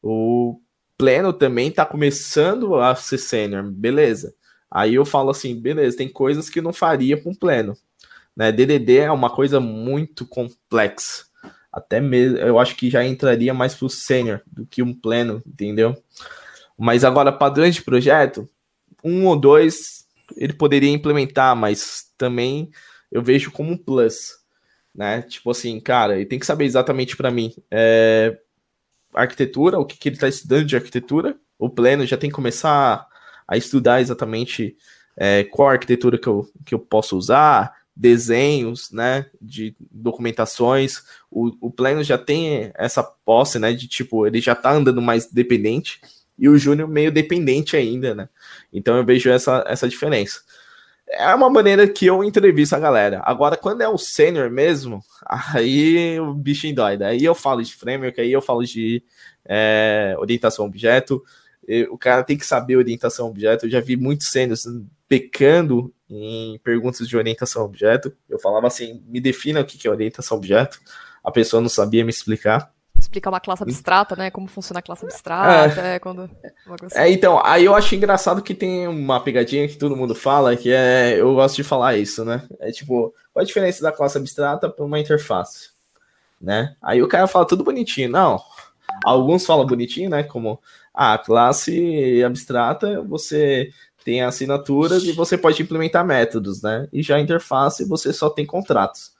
o 0.01 0.59
pleno 0.97 1.31
também 1.31 1.71
tá 1.71 1.85
começando 1.85 2.75
a 2.75 2.95
ser 2.95 3.17
sênior, 3.17 3.63
beleza. 3.63 4.33
Aí 4.69 4.95
eu 4.95 5.05
falo 5.05 5.29
assim, 5.29 5.59
beleza, 5.59 5.97
tem 5.97 6.09
coisas 6.09 6.49
que 6.49 6.61
não 6.61 6.73
faria 6.73 7.21
com 7.21 7.35
pleno. 7.35 7.77
Né? 8.35 8.51
DDD 8.51 8.97
é 8.97 9.11
uma 9.11 9.29
coisa 9.29 9.59
muito 9.59 10.25
complexa. 10.25 11.25
Até 11.71 11.99
mesmo, 11.99 12.37
eu 12.37 12.59
acho 12.59 12.75
que 12.75 12.89
já 12.89 13.05
entraria 13.05 13.53
mais 13.53 13.75
pro 13.75 13.89
sênior 13.89 14.41
do 14.47 14.65
que 14.65 14.81
um 14.81 14.93
pleno, 14.93 15.41
entendeu? 15.45 15.95
Mas 16.83 17.03
agora, 17.03 17.31
padrões 17.31 17.75
de 17.75 17.81
projeto, 17.81 18.47
um 19.03 19.25
ou 19.25 19.35
dois 19.35 20.05
ele 20.35 20.53
poderia 20.53 20.89
implementar, 20.89 21.55
mas 21.55 22.11
também 22.17 22.69
eu 23.11 23.21
vejo 23.21 23.51
como 23.51 23.71
um 23.71 23.77
plus 23.77 24.43
né? 24.93 25.21
Tipo 25.23 25.51
assim, 25.51 25.79
cara, 25.79 26.15
ele 26.15 26.25
tem 26.25 26.37
que 26.37 26.45
saber 26.45 26.65
exatamente 26.65 27.17
para 27.17 27.31
mim 27.31 27.53
é, 27.71 28.37
arquitetura, 29.13 29.79
o 29.79 29.85
que, 29.85 29.97
que 29.97 30.09
ele 30.09 30.15
está 30.15 30.27
estudando 30.27 30.65
de 30.65 30.75
arquitetura. 30.75 31.35
O 31.57 31.69
pleno 31.69 32.05
já 32.05 32.17
tem 32.17 32.29
que 32.29 32.35
começar 32.35 33.07
a 33.47 33.57
estudar 33.57 34.01
exatamente 34.01 34.75
é, 35.17 35.43
qual 35.45 35.69
arquitetura 35.69 36.17
que 36.17 36.27
eu, 36.27 36.47
que 36.65 36.75
eu 36.75 36.79
posso 36.79 37.17
usar, 37.17 37.73
desenhos, 37.95 38.91
né, 38.91 39.25
de 39.41 39.75
documentações. 39.79 41.03
O, 41.29 41.51
o 41.67 41.71
pleno 41.71 42.03
já 42.03 42.17
tem 42.17 42.71
essa 42.75 43.03
posse, 43.03 43.57
né, 43.59 43.73
de 43.73 43.87
tipo, 43.87 44.27
ele 44.27 44.41
já 44.41 44.55
tá 44.55 44.73
andando 44.73 45.01
mais 45.01 45.31
dependente 45.31 46.01
e 46.43 46.49
o 46.49 46.57
Júnior 46.57 46.89
meio 46.89 47.09
dependente 47.09 47.77
ainda, 47.77 48.13
né? 48.13 48.29
Então 48.71 48.97
eu 48.97 49.05
vejo 49.05 49.29
essa, 49.29 49.63
essa 49.65 49.87
diferença 49.87 50.41
é 51.13 51.33
uma 51.35 51.49
maneira 51.49 51.87
que 51.87 52.05
eu 52.05 52.23
entrevisto 52.23 52.75
a 52.75 52.79
galera. 52.79 53.21
Agora, 53.23 53.55
quando 53.55 53.81
é 53.81 53.87
o 53.87 53.97
sênior 53.97 54.49
mesmo, 54.49 54.99
aí 55.25 56.19
o 56.19 56.33
bichinho 56.33 56.75
dói. 56.75 57.01
Aí 57.03 57.23
eu 57.23 57.35
falo 57.35 57.61
de 57.61 57.73
framework, 57.75 58.19
aí 58.19 58.31
eu 58.31 58.41
falo 58.41 58.63
de 58.63 59.03
é, 59.45 60.15
orientação 60.17 60.65
objeto. 60.65 61.23
O 61.89 61.97
cara 61.97 62.23
tem 62.23 62.37
que 62.37 62.45
saber 62.45 62.75
orientação 62.75 63.27
objeto. 63.27 63.65
Eu 63.65 63.69
já 63.69 63.79
vi 63.79 63.95
muitos 63.95 64.27
sêniors 64.27 64.63
pecando 65.07 65.93
em 66.09 66.59
perguntas 66.63 67.07
de 67.07 67.15
orientação 67.15 67.63
objeto. 67.63 68.13
Eu 68.27 68.39
falava 68.39 68.67
assim: 68.67 69.01
me 69.07 69.21
defina 69.21 69.61
o 69.61 69.65
que 69.65 69.87
é 69.87 69.91
orientação 69.91 70.37
objeto. 70.37 70.79
A 71.23 71.31
pessoa 71.31 71.61
não 71.61 71.69
sabia 71.69 72.03
me 72.03 72.09
explicar 72.09 72.73
explicar 73.03 73.29
uma 73.29 73.39
classe 73.39 73.63
abstrata, 73.63 74.15
né? 74.15 74.31
Como 74.31 74.47
funciona 74.47 74.79
a 74.79 74.81
classe 74.81 75.05
abstrata, 75.05 75.81
é, 75.81 75.95
é 75.95 75.99
quando. 75.99 76.29
É, 76.93 77.09
então, 77.11 77.41
aí 77.45 77.65
eu 77.65 77.75
acho 77.75 77.95
engraçado 77.95 78.41
que 78.41 78.53
tem 78.53 78.87
uma 78.87 79.19
pegadinha 79.19 79.67
que 79.67 79.77
todo 79.77 79.95
mundo 79.95 80.15
fala, 80.15 80.55
que 80.55 80.71
é. 80.71 81.19
Eu 81.19 81.33
gosto 81.35 81.55
de 81.55 81.63
falar 81.63 81.95
isso, 81.95 82.25
né? 82.25 82.47
É 82.59 82.71
tipo, 82.71 83.13
qual 83.33 83.43
a 83.43 83.45
diferença 83.45 83.81
da 83.81 83.91
classe 83.91 84.17
abstrata 84.17 84.69
para 84.69 84.85
uma 84.85 84.99
interface? 84.99 85.71
Né? 86.41 86.75
Aí 86.81 87.01
o 87.01 87.07
cara 87.07 87.25
fala 87.27 87.47
tudo 87.47 87.63
bonitinho. 87.63 88.09
Não. 88.09 88.41
Alguns 89.05 89.45
falam 89.45 89.65
bonitinho, 89.65 90.09
né? 90.09 90.23
Como 90.23 90.59
a 90.93 91.13
ah, 91.13 91.17
classe 91.17 92.21
abstrata, 92.23 93.01
você 93.01 93.71
tem 94.03 94.21
assinaturas 94.21 95.03
e 95.03 95.11
você 95.13 95.37
pode 95.37 95.61
implementar 95.61 96.05
métodos, 96.05 96.61
né? 96.61 96.87
E 96.91 97.01
já 97.01 97.15
a 97.15 97.21
interface 97.21 97.87
você 97.87 98.11
só 98.11 98.29
tem 98.29 98.45
contratos. 98.45 99.13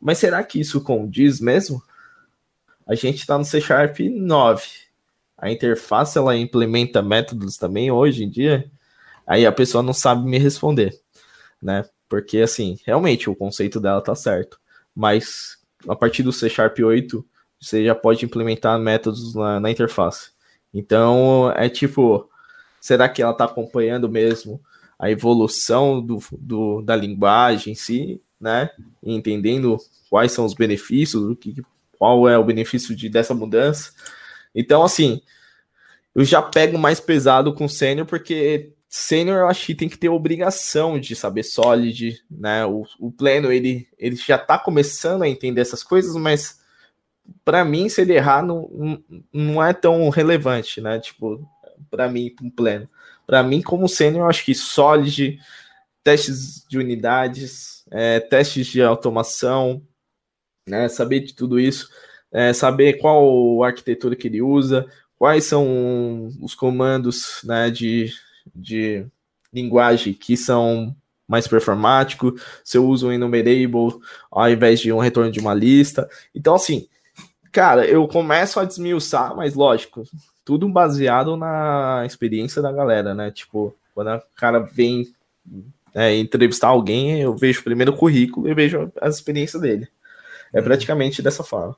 Mas 0.00 0.18
será 0.18 0.42
que 0.42 0.60
isso 0.60 0.80
condiz 0.80 1.40
mesmo? 1.40 1.82
A 2.86 2.94
gente 2.94 3.18
está 3.18 3.38
no 3.38 3.44
C 3.44 3.60
Sharp 3.60 3.98
9. 4.00 4.62
A 5.36 5.50
interface 5.50 6.16
ela 6.16 6.36
implementa 6.36 7.02
métodos 7.02 7.56
também 7.56 7.90
hoje 7.90 8.24
em 8.24 8.30
dia. 8.30 8.70
Aí 9.26 9.46
a 9.46 9.52
pessoa 9.52 9.82
não 9.82 9.92
sabe 9.92 10.28
me 10.28 10.38
responder, 10.38 10.92
né? 11.60 11.84
Porque 12.08 12.38
assim, 12.38 12.78
realmente 12.84 13.30
o 13.30 13.36
conceito 13.36 13.80
dela 13.80 14.00
tá 14.00 14.14
certo, 14.14 14.60
mas 14.94 15.58
a 15.88 15.96
partir 15.96 16.22
do 16.22 16.32
C 16.32 16.48
Sharp 16.48 16.78
8 16.78 17.24
você 17.60 17.84
já 17.84 17.94
pode 17.94 18.24
implementar 18.24 18.78
métodos 18.78 19.34
na, 19.34 19.60
na 19.60 19.70
interface. 19.70 20.30
Então 20.74 21.52
é 21.56 21.68
tipo, 21.68 22.28
será 22.80 23.08
que 23.08 23.22
ela 23.22 23.32
está 23.32 23.44
acompanhando 23.44 24.08
mesmo 24.08 24.60
a 24.98 25.10
evolução 25.10 26.00
do, 26.00 26.18
do, 26.32 26.82
da 26.82 26.94
linguagem 26.94 27.72
em 27.72 27.76
si, 27.76 28.20
né? 28.40 28.70
entendendo 29.02 29.76
quais 30.10 30.32
são 30.32 30.44
os 30.44 30.54
benefícios, 30.54 31.22
o 31.22 31.34
que 31.34 31.62
qual 32.02 32.28
é 32.28 32.36
o 32.36 32.42
benefício 32.42 32.96
de, 32.96 33.08
dessa 33.08 33.32
mudança. 33.32 33.92
Então, 34.52 34.82
assim, 34.82 35.22
eu 36.12 36.24
já 36.24 36.42
pego 36.42 36.76
mais 36.76 36.98
pesado 36.98 37.54
com 37.54 37.68
sênior, 37.68 38.08
porque 38.08 38.72
sênior 38.88 39.38
eu 39.38 39.46
acho 39.46 39.64
que 39.64 39.72
tem 39.72 39.88
que 39.88 39.96
ter 39.96 40.08
obrigação 40.08 40.98
de 40.98 41.14
saber 41.14 41.44
solid, 41.44 42.20
né? 42.28 42.66
O, 42.66 42.84
o 42.98 43.12
pleno, 43.12 43.52
ele, 43.52 43.86
ele 43.96 44.16
já 44.16 44.36
tá 44.36 44.58
começando 44.58 45.22
a 45.22 45.28
entender 45.28 45.60
essas 45.60 45.84
coisas, 45.84 46.16
mas 46.16 46.58
para 47.44 47.64
mim, 47.64 47.88
se 47.88 48.00
ele 48.00 48.14
errar, 48.14 48.42
não, 48.42 48.68
não 49.32 49.64
é 49.64 49.72
tão 49.72 50.08
relevante, 50.08 50.80
né? 50.80 50.98
Tipo, 50.98 51.48
para 51.88 52.08
mim, 52.08 52.34
um 52.42 52.50
pleno. 52.50 52.88
Para 53.24 53.44
mim, 53.44 53.62
como 53.62 53.88
sênior, 53.88 54.24
eu 54.24 54.28
acho 54.28 54.44
que 54.44 54.56
solid, 54.56 55.38
testes 56.02 56.66
de 56.68 56.78
unidades, 56.78 57.84
é, 57.92 58.18
testes 58.18 58.66
de 58.66 58.82
automação, 58.82 59.80
né? 60.66 60.88
Saber 60.88 61.20
de 61.20 61.34
tudo 61.34 61.58
isso, 61.58 61.88
é, 62.30 62.52
saber 62.52 62.94
qual 62.94 63.62
arquitetura 63.62 64.16
que 64.16 64.28
ele 64.28 64.42
usa, 64.42 64.86
quais 65.18 65.44
são 65.44 66.30
os 66.40 66.54
comandos 66.54 67.40
né, 67.44 67.70
de, 67.70 68.10
de 68.54 69.06
linguagem 69.52 70.14
que 70.14 70.36
são 70.36 70.94
mais 71.28 71.46
performático, 71.46 72.34
se 72.64 72.76
eu 72.76 72.86
uso 72.86 73.08
um 73.08 73.12
enumerable 73.12 74.00
ao 74.30 74.50
invés 74.50 74.80
de 74.80 74.92
um 74.92 74.98
retorno 74.98 75.30
de 75.30 75.40
uma 75.40 75.54
lista. 75.54 76.08
Então, 76.34 76.54
assim, 76.54 76.88
cara, 77.50 77.86
eu 77.86 78.06
começo 78.08 78.58
a 78.58 78.64
desmiuçar, 78.64 79.34
mas 79.36 79.54
lógico, 79.54 80.04
tudo 80.44 80.68
baseado 80.68 81.36
na 81.36 82.02
experiência 82.04 82.60
da 82.60 82.72
galera, 82.72 83.14
né? 83.14 83.30
Tipo, 83.30 83.74
quando 83.94 84.14
o 84.14 84.22
cara 84.36 84.58
vem 84.58 85.12
é, 85.94 86.16
entrevistar 86.16 86.68
alguém, 86.68 87.20
eu 87.20 87.36
vejo 87.36 87.62
primeiro 87.62 87.92
o 87.92 87.96
currículo 87.96 88.48
e 88.48 88.54
vejo 88.54 88.90
a 89.00 89.08
experiência 89.08 89.58
dele. 89.58 89.88
É 90.52 90.60
praticamente 90.60 91.22
dessa 91.22 91.42
forma. 91.42 91.76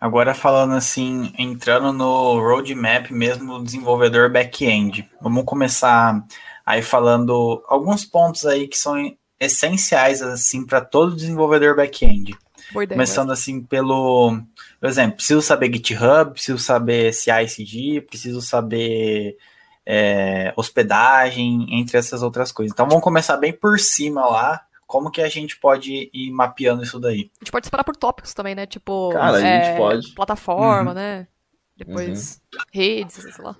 Agora 0.00 0.34
falando 0.34 0.74
assim, 0.74 1.32
entrando 1.38 1.92
no 1.92 2.40
roadmap 2.40 3.10
mesmo 3.10 3.58
do 3.58 3.64
desenvolvedor 3.64 4.30
back-end. 4.30 5.08
Vamos 5.20 5.44
começar 5.44 6.24
aí 6.66 6.82
falando 6.82 7.62
alguns 7.68 8.04
pontos 8.04 8.44
aí 8.44 8.66
que 8.66 8.76
são 8.76 8.96
essenciais 9.38 10.20
assim 10.20 10.66
para 10.66 10.80
todo 10.80 11.14
desenvolvedor 11.14 11.76
back-end. 11.76 12.36
Começando 12.72 13.30
assim 13.30 13.62
pelo, 13.62 14.40
por 14.80 14.88
exemplo, 14.88 15.16
preciso 15.16 15.42
saber 15.42 15.72
GitHub, 15.72 16.32
preciso 16.32 16.58
saber 16.58 17.12
CI/CD, 17.12 18.00
preciso 18.00 18.40
saber 18.40 19.36
é, 19.86 20.52
hospedagem, 20.56 21.66
entre 21.78 21.98
essas 21.98 22.22
outras 22.22 22.50
coisas. 22.50 22.72
Então 22.72 22.88
vamos 22.88 23.04
começar 23.04 23.36
bem 23.36 23.52
por 23.52 23.78
cima 23.78 24.26
lá, 24.26 24.62
como 24.92 25.10
que 25.10 25.22
a 25.22 25.28
gente 25.30 25.56
pode 25.56 26.10
ir 26.12 26.30
mapeando 26.32 26.82
isso 26.82 27.00
daí? 27.00 27.30
A 27.40 27.44
gente 27.44 27.50
pode 27.50 27.64
separar 27.64 27.82
por 27.82 27.96
tópicos 27.96 28.34
também, 28.34 28.54
né? 28.54 28.66
Tipo, 28.66 29.08
Cara, 29.14 29.40
é, 29.40 29.40
a 29.40 29.64
gente 29.64 29.76
pode. 29.78 30.14
plataforma, 30.14 30.90
uhum. 30.90 30.94
né? 30.94 31.26
Depois 31.74 32.42
uhum. 32.52 32.60
redes, 32.70 33.14
sei 33.14 33.42
lá. 33.42 33.56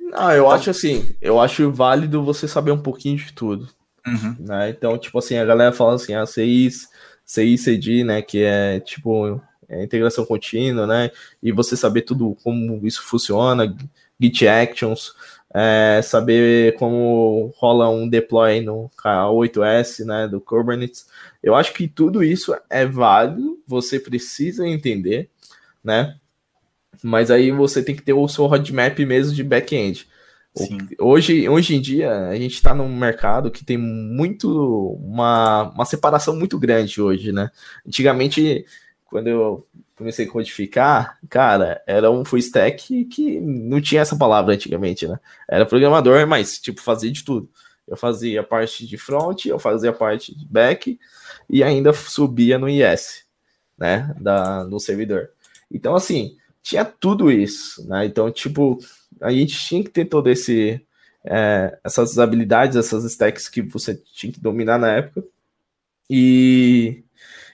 Não, 0.00 0.30
eu 0.30 0.44
então... 0.44 0.50
acho 0.52 0.70
assim, 0.70 1.12
eu 1.20 1.40
acho 1.40 1.72
válido 1.72 2.22
você 2.22 2.46
saber 2.46 2.70
um 2.70 2.80
pouquinho 2.80 3.16
de 3.16 3.32
tudo. 3.32 3.68
Uhum. 4.06 4.36
Né? 4.38 4.70
Então, 4.70 4.96
tipo 4.96 5.18
assim, 5.18 5.36
a 5.36 5.44
galera 5.44 5.72
fala 5.72 5.96
assim, 5.96 6.14
a 6.14 6.22
ah, 6.22 6.26
CI, 6.26 6.70
CI, 7.24 7.58
CD, 7.58 8.04
né? 8.04 8.22
Que 8.22 8.44
é 8.44 8.78
tipo 8.78 9.42
é 9.68 9.82
integração 9.82 10.24
contínua, 10.24 10.86
né? 10.86 11.10
E 11.42 11.50
você 11.50 11.76
saber 11.76 12.02
tudo 12.02 12.36
como 12.44 12.86
isso 12.86 13.02
funciona, 13.02 13.74
Git 14.20 14.46
Actions 14.46 15.12
é, 15.58 16.02
saber 16.02 16.74
como 16.74 17.50
rola 17.56 17.88
um 17.88 18.06
deploy 18.06 18.60
no 18.60 18.90
K8S, 19.02 20.04
né, 20.04 20.28
do 20.28 20.38
Kubernetes. 20.38 21.06
Eu 21.42 21.54
acho 21.54 21.72
que 21.72 21.88
tudo 21.88 22.22
isso 22.22 22.54
é 22.68 22.84
válido, 22.84 23.58
você 23.66 23.98
precisa 23.98 24.68
entender, 24.68 25.30
né? 25.82 26.16
Mas 27.02 27.30
aí 27.30 27.50
você 27.50 27.82
tem 27.82 27.96
que 27.96 28.02
ter 28.02 28.12
o 28.12 28.28
seu 28.28 28.44
roadmap 28.44 28.98
mesmo 28.98 29.34
de 29.34 29.42
back-end. 29.42 30.06
Hoje, 30.98 31.48
hoje 31.48 31.74
em 31.74 31.80
dia, 31.80 32.28
a 32.28 32.36
gente 32.36 32.54
está 32.54 32.74
num 32.74 32.94
mercado 32.94 33.50
que 33.50 33.64
tem 33.64 33.78
muito 33.78 34.98
uma, 35.02 35.70
uma 35.70 35.84
separação 35.86 36.36
muito 36.36 36.58
grande 36.58 37.00
hoje, 37.00 37.32
né? 37.32 37.50
Antigamente, 37.86 38.66
quando 39.06 39.28
eu 39.28 39.66
comecei 39.96 40.26
a 40.26 40.30
codificar, 40.30 41.18
cara, 41.28 41.82
era 41.86 42.10
um 42.10 42.24
full 42.24 42.38
stack 42.38 43.04
que 43.06 43.40
não 43.40 43.80
tinha 43.80 44.02
essa 44.02 44.16
palavra 44.16 44.54
antigamente, 44.54 45.06
né? 45.06 45.18
Era 45.48 45.64
programador, 45.66 46.26
mas 46.26 46.58
tipo 46.58 46.80
fazia 46.80 47.10
de 47.10 47.24
tudo. 47.24 47.48
Eu 47.88 47.96
fazia 47.96 48.40
a 48.40 48.44
parte 48.44 48.86
de 48.86 48.98
front, 48.98 49.46
eu 49.46 49.58
fazia 49.58 49.90
a 49.90 49.94
parte 49.94 50.36
de 50.36 50.44
back 50.46 50.98
e 51.48 51.62
ainda 51.62 51.92
subia 51.92 52.58
no 52.58 52.68
IS, 52.68 53.24
né, 53.78 54.14
da 54.20 54.64
no 54.64 54.78
servidor. 54.78 55.30
Então 55.70 55.94
assim, 55.94 56.36
tinha 56.62 56.84
tudo 56.84 57.30
isso, 57.30 57.86
né? 57.88 58.06
Então, 58.06 58.30
tipo, 58.30 58.78
a 59.20 59.30
gente 59.32 59.56
tinha 59.56 59.82
que 59.82 59.90
ter 59.90 60.04
todo 60.06 60.28
esse 60.28 60.84
é, 61.24 61.78
essas 61.82 62.18
habilidades, 62.18 62.76
essas 62.76 63.04
stacks 63.04 63.48
que 63.48 63.62
você 63.62 63.94
tinha 64.14 64.32
que 64.32 64.40
dominar 64.40 64.78
na 64.78 64.92
época. 64.92 65.24
E, 66.08 67.04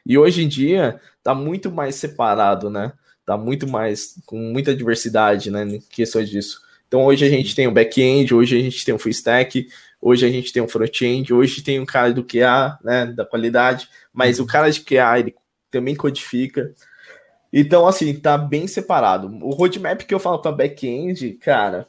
e 0.04 0.18
hoje 0.18 0.42
em 0.42 0.48
dia 0.48 1.00
tá 1.22 1.34
muito 1.34 1.70
mais 1.70 1.94
separado, 1.94 2.68
né? 2.68 2.92
Tá 3.24 3.36
muito 3.36 3.68
mais 3.68 4.16
com 4.26 4.36
muita 4.36 4.74
diversidade, 4.74 5.50
né, 5.50 5.64
em 5.64 5.80
questões 5.80 6.28
disso. 6.28 6.60
Então 6.88 7.04
hoje 7.04 7.24
a 7.24 7.28
gente 7.30 7.54
tem 7.54 7.66
o 7.66 7.72
back-end, 7.72 8.34
hoje 8.34 8.58
a 8.58 8.60
gente 8.60 8.84
tem 8.84 8.94
o 8.94 8.98
full 8.98 9.10
stack, 9.10 9.66
hoje 10.00 10.26
a 10.26 10.28
gente 10.28 10.52
tem 10.52 10.62
um 10.62 10.68
front-end, 10.68 11.32
hoje 11.32 11.62
tem 11.62 11.80
um 11.80 11.86
cara 11.86 12.12
do 12.12 12.24
QA, 12.24 12.78
né, 12.84 13.06
da 13.06 13.24
qualidade, 13.24 13.88
mas 14.12 14.40
o 14.40 14.46
cara 14.46 14.70
de 14.70 14.80
QA 14.80 15.20
ele 15.20 15.34
também 15.70 15.94
codifica. 15.94 16.74
Então, 17.52 17.86
assim, 17.86 18.14
tá 18.18 18.36
bem 18.36 18.66
separado. 18.66 19.28
O 19.42 19.50
roadmap 19.50 20.02
que 20.02 20.14
eu 20.14 20.18
falo 20.18 20.38
para 20.40 20.52
back-end, 20.52 21.32
cara, 21.34 21.86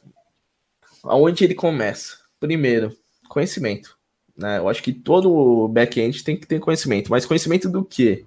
aonde 1.02 1.44
ele 1.44 1.54
começa? 1.54 2.18
Primeiro, 2.38 2.96
conhecimento. 3.28 3.93
Né? 4.36 4.58
Eu 4.58 4.68
acho 4.68 4.82
que 4.82 4.92
todo 4.92 5.68
back-end 5.68 6.24
tem 6.24 6.36
que 6.36 6.46
ter 6.46 6.58
conhecimento, 6.60 7.10
mas 7.10 7.24
conhecimento 7.26 7.68
do 7.68 7.84
quê? 7.84 8.24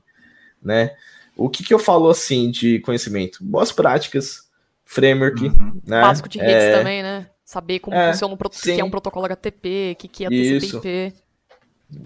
Né? 0.64 0.96
O 1.36 1.50
que, 1.50 1.64
que 1.64 1.74
eu 1.74 1.80
falo 1.80 2.10
assim 2.10 2.50
de 2.50 2.80
conhecimento? 2.80 3.40
Boas 3.44 3.72
práticas, 3.72 4.48
framework, 4.86 5.44
Uhum. 5.48 5.82
né? 5.86 6.02
Básico 6.02 6.30
de 6.30 6.40
redes 6.40 6.64
É, 6.64 6.78
também, 6.78 7.04
né? 7.04 7.28
Saber 7.46 7.80
como 7.80 7.96
É, 7.96 8.12
funciona 8.12 8.34
um 8.34 8.38
proto- 8.38 8.58
o 8.58 8.62
que 8.62 8.72
é 8.72 8.84
um 8.84 8.90
protocolo 8.90 9.26
HTTP, 9.26 9.92
o 9.94 9.96
que 9.98 10.08
que 10.08 10.26
é. 10.26 10.30
TCP/IP. 10.30 11.14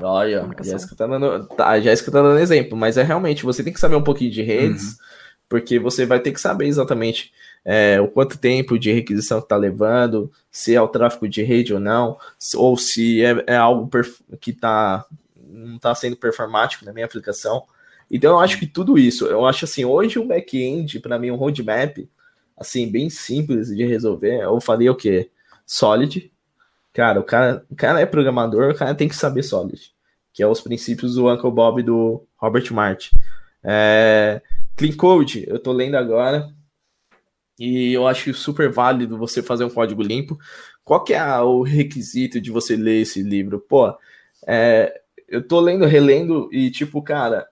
Olha, 0.01 0.47
a. 0.57 0.63
Jéssica 0.63 0.95
tá 0.95 1.07
dando, 1.07 1.47
tá, 1.47 1.67
a 1.69 1.79
Jéssica 1.79 2.11
tá 2.11 2.21
dando 2.21 2.37
exemplo, 2.39 2.77
mas 2.77 2.97
é 2.97 3.03
realmente, 3.03 3.43
você 3.43 3.63
tem 3.63 3.73
que 3.73 3.79
saber 3.79 3.95
um 3.95 4.03
pouquinho 4.03 4.29
de 4.29 4.43
redes, 4.43 4.97
porque 5.49 5.79
você 5.79 6.05
vai 6.05 6.19
ter 6.19 6.31
que 6.31 6.39
saber 6.39 6.67
exatamente 6.67 7.31
é, 7.63 7.99
o 8.01 8.07
quanto 8.07 8.37
tempo 8.37 8.77
de 8.77 8.91
requisição 8.91 9.41
que 9.41 9.47
tá 9.47 9.55
levando, 9.55 10.31
se 10.49 10.75
é 10.75 10.81
o 10.81 10.87
tráfego 10.87 11.27
de 11.27 11.43
rede 11.43 11.73
ou 11.73 11.79
não, 11.79 12.17
ou 12.55 12.77
se 12.77 13.23
é, 13.23 13.43
é 13.47 13.55
algo 13.55 13.89
que 14.39 14.53
tá, 14.53 15.05
não 15.35 15.77
tá 15.79 15.93
sendo 15.95 16.15
performático 16.15 16.85
na 16.85 16.93
minha 16.93 17.05
aplicação. 17.05 17.63
Então 18.09 18.31
eu 18.31 18.39
acho 18.39 18.59
que 18.59 18.67
tudo 18.67 18.97
isso, 18.97 19.25
eu 19.27 19.45
acho 19.45 19.65
assim, 19.65 19.85
hoje 19.85 20.19
um 20.19 20.27
back-end, 20.27 20.99
para 20.99 21.17
mim, 21.17 21.31
um 21.31 21.35
roadmap, 21.35 21.97
assim, 22.57 22.91
bem 22.91 23.09
simples 23.09 23.67
de 23.67 23.85
resolver, 23.85 24.41
eu 24.41 24.59
faria 24.59 24.91
o 24.91 24.95
quê? 24.95 25.29
Solid, 25.65 26.31
Cara, 26.93 27.19
o 27.19 27.23
cara, 27.23 27.65
o 27.69 27.75
cara 27.75 28.01
é 28.01 28.05
programador, 28.05 28.71
o 28.71 28.75
cara 28.75 28.93
tem 28.93 29.07
que 29.07 29.15
saber 29.15 29.43
Solid, 29.43 29.79
que 30.33 30.43
é 30.43 30.47
os 30.47 30.59
princípios 30.59 31.15
do 31.15 31.31
Uncle 31.31 31.51
Bob 31.51 31.81
do 31.81 32.25
Robert 32.35 32.71
Martin. 32.73 33.15
É, 33.63 34.41
Clean 34.75 34.95
Code, 34.95 35.45
eu 35.47 35.57
tô 35.57 35.71
lendo 35.71 35.95
agora, 35.95 36.49
e 37.61 37.93
eu 37.93 38.07
acho 38.07 38.33
super 38.33 38.71
válido 38.71 39.19
você 39.19 39.43
fazer 39.43 39.63
um 39.63 39.69
código 39.69 40.01
limpo. 40.01 40.39
Qual 40.83 41.03
que 41.03 41.13
é 41.13 41.39
o 41.39 41.61
requisito 41.61 42.41
de 42.41 42.49
você 42.49 42.75
ler 42.75 43.01
esse 43.01 43.21
livro? 43.21 43.59
Pô, 43.59 43.95
é, 44.47 45.01
eu 45.27 45.47
tô 45.47 45.59
lendo, 45.59 45.85
relendo, 45.85 46.49
e 46.51 46.71
tipo, 46.71 47.03
cara, 47.03 47.47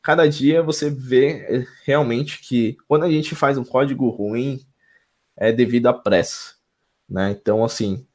cada 0.00 0.28
dia 0.28 0.62
você 0.62 0.88
vê 0.88 1.46
é, 1.48 1.66
realmente 1.84 2.40
que 2.40 2.76
quando 2.86 3.04
a 3.04 3.10
gente 3.10 3.34
faz 3.34 3.58
um 3.58 3.64
código 3.64 4.08
ruim, 4.08 4.60
é 5.36 5.50
devido 5.50 5.88
à 5.88 5.92
pressa, 5.92 6.54
né? 7.08 7.32
Então, 7.32 7.64
assim, 7.64 8.06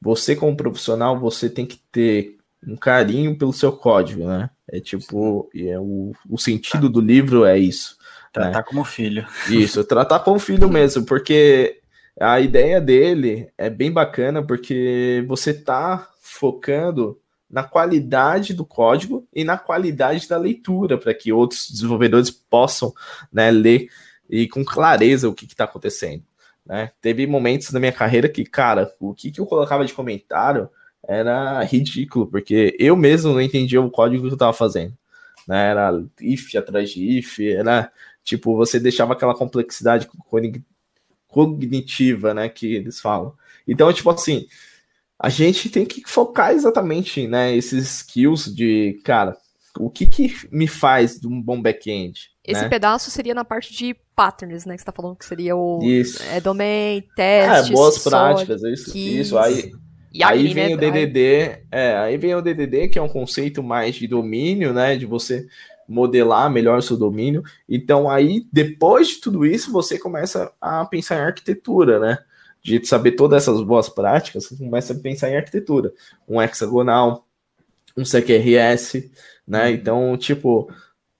você 0.00 0.36
como 0.36 0.56
profissional, 0.56 1.18
você 1.18 1.50
tem 1.50 1.66
que 1.66 1.80
ter 1.90 2.38
um 2.64 2.76
carinho 2.76 3.36
pelo 3.36 3.52
seu 3.52 3.72
código, 3.72 4.28
né? 4.28 4.48
É 4.70 4.78
tipo, 4.78 5.50
é 5.54 5.76
o, 5.80 6.12
o 6.30 6.38
sentido 6.38 6.88
do 6.88 7.00
livro 7.00 7.44
é 7.44 7.58
isso. 7.58 7.98
Tratar 8.34 8.64
como 8.64 8.82
filho. 8.82 9.24
Isso, 9.48 9.84
tratar 9.84 10.18
como 10.18 10.40
filho 10.40 10.68
mesmo, 10.68 11.06
porque 11.06 11.80
a 12.20 12.40
ideia 12.40 12.80
dele 12.80 13.48
é 13.56 13.70
bem 13.70 13.92
bacana, 13.92 14.42
porque 14.42 15.24
você 15.28 15.54
tá 15.54 16.08
focando 16.20 17.20
na 17.48 17.62
qualidade 17.62 18.52
do 18.52 18.64
código 18.64 19.24
e 19.32 19.44
na 19.44 19.56
qualidade 19.56 20.28
da 20.28 20.36
leitura, 20.36 20.98
para 20.98 21.14
que 21.14 21.32
outros 21.32 21.70
desenvolvedores 21.70 22.28
possam 22.28 22.92
né, 23.32 23.52
ler 23.52 23.88
e 24.28 24.48
com 24.48 24.64
clareza 24.64 25.28
o 25.28 25.34
que 25.34 25.44
está 25.44 25.62
acontecendo. 25.62 26.24
Né? 26.66 26.90
Teve 27.00 27.28
momentos 27.28 27.70
na 27.70 27.78
minha 27.78 27.92
carreira 27.92 28.28
que, 28.28 28.44
cara, 28.44 28.92
o 28.98 29.14
que, 29.14 29.30
que 29.30 29.40
eu 29.40 29.46
colocava 29.46 29.84
de 29.84 29.94
comentário 29.94 30.68
era 31.06 31.62
ridículo, 31.62 32.26
porque 32.26 32.74
eu 32.80 32.96
mesmo 32.96 33.32
não 33.32 33.40
entendia 33.40 33.80
o 33.80 33.90
código 33.90 34.24
que 34.24 34.30
eu 34.30 34.34
estava 34.34 34.52
fazendo. 34.52 34.96
Né? 35.46 35.70
Era 35.70 36.02
if 36.20 36.54
atrás 36.56 36.90
de 36.90 37.18
if, 37.18 37.38
era 37.38 37.92
tipo, 38.24 38.56
você 38.56 38.80
deixava 38.80 39.12
aquela 39.12 39.34
complexidade 39.34 40.08
cognitiva, 41.28 42.32
né, 42.34 42.48
que 42.48 42.74
eles 42.74 43.00
falam. 43.00 43.34
Então, 43.66 43.92
tipo 43.92 44.10
assim, 44.10 44.46
a 45.18 45.28
gente 45.28 45.68
tem 45.68 45.84
que 45.84 46.02
focar 46.06 46.52
exatamente, 46.52 47.26
né, 47.26 47.54
esses 47.54 48.00
skills 48.00 48.54
de, 48.54 49.00
cara, 49.04 49.36
o 49.78 49.90
que 49.90 50.06
que 50.06 50.32
me 50.50 50.66
faz 50.68 51.18
de 51.18 51.26
um 51.26 51.40
bom 51.42 51.60
back-end? 51.60 52.30
Esse 52.44 52.62
né? 52.62 52.68
pedaço 52.68 53.10
seria 53.10 53.34
na 53.34 53.44
parte 53.44 53.72
de 53.72 53.96
patterns, 54.14 54.64
né? 54.66 54.74
Que 54.74 54.80
você 54.82 54.84
tá 54.86 54.92
falando 54.92 55.16
que 55.16 55.24
seria 55.24 55.56
o 55.56 55.80
Isso. 55.82 56.22
é, 56.24 56.40
domain, 56.40 56.98
É, 56.98 57.02
testes, 57.16 57.70
boas 57.70 57.94
só- 57.96 58.10
práticas, 58.10 58.62
isso, 58.62 58.92
keys. 58.92 59.26
isso. 59.28 59.38
Aí, 59.38 59.72
E 60.12 60.22
aí 60.22 60.40
ali, 60.40 60.54
vem 60.54 60.68
né? 60.68 60.74
o 60.74 60.78
DDD, 60.78 61.58
é, 61.72 61.96
aí 61.96 62.16
vem 62.18 62.34
o 62.36 62.42
DDD, 62.42 62.88
que 62.88 62.98
é 62.98 63.02
um 63.02 63.08
conceito 63.08 63.62
mais 63.62 63.96
de 63.96 64.06
domínio, 64.06 64.72
né, 64.72 64.94
de 64.94 65.06
você 65.06 65.44
modelar 65.88 66.50
melhor 66.50 66.78
o 66.78 66.82
seu 66.82 66.96
domínio. 66.96 67.42
Então 67.68 68.08
aí, 68.08 68.46
depois 68.52 69.08
de 69.08 69.20
tudo 69.20 69.44
isso, 69.44 69.72
você 69.72 69.98
começa 69.98 70.52
a 70.60 70.84
pensar 70.84 71.16
em 71.16 71.26
arquitetura, 71.26 71.98
né? 71.98 72.18
De 72.62 72.84
saber 72.86 73.12
todas 73.12 73.42
essas 73.42 73.62
boas 73.62 73.88
práticas, 73.88 74.46
você 74.46 74.56
começa 74.56 74.92
a 74.92 74.98
pensar 74.98 75.30
em 75.30 75.36
arquitetura. 75.36 75.92
Um 76.26 76.40
hexagonal, 76.40 77.26
um 77.96 78.04
CQRS, 78.04 79.10
né? 79.46 79.70
Então, 79.70 80.16
tipo, 80.16 80.70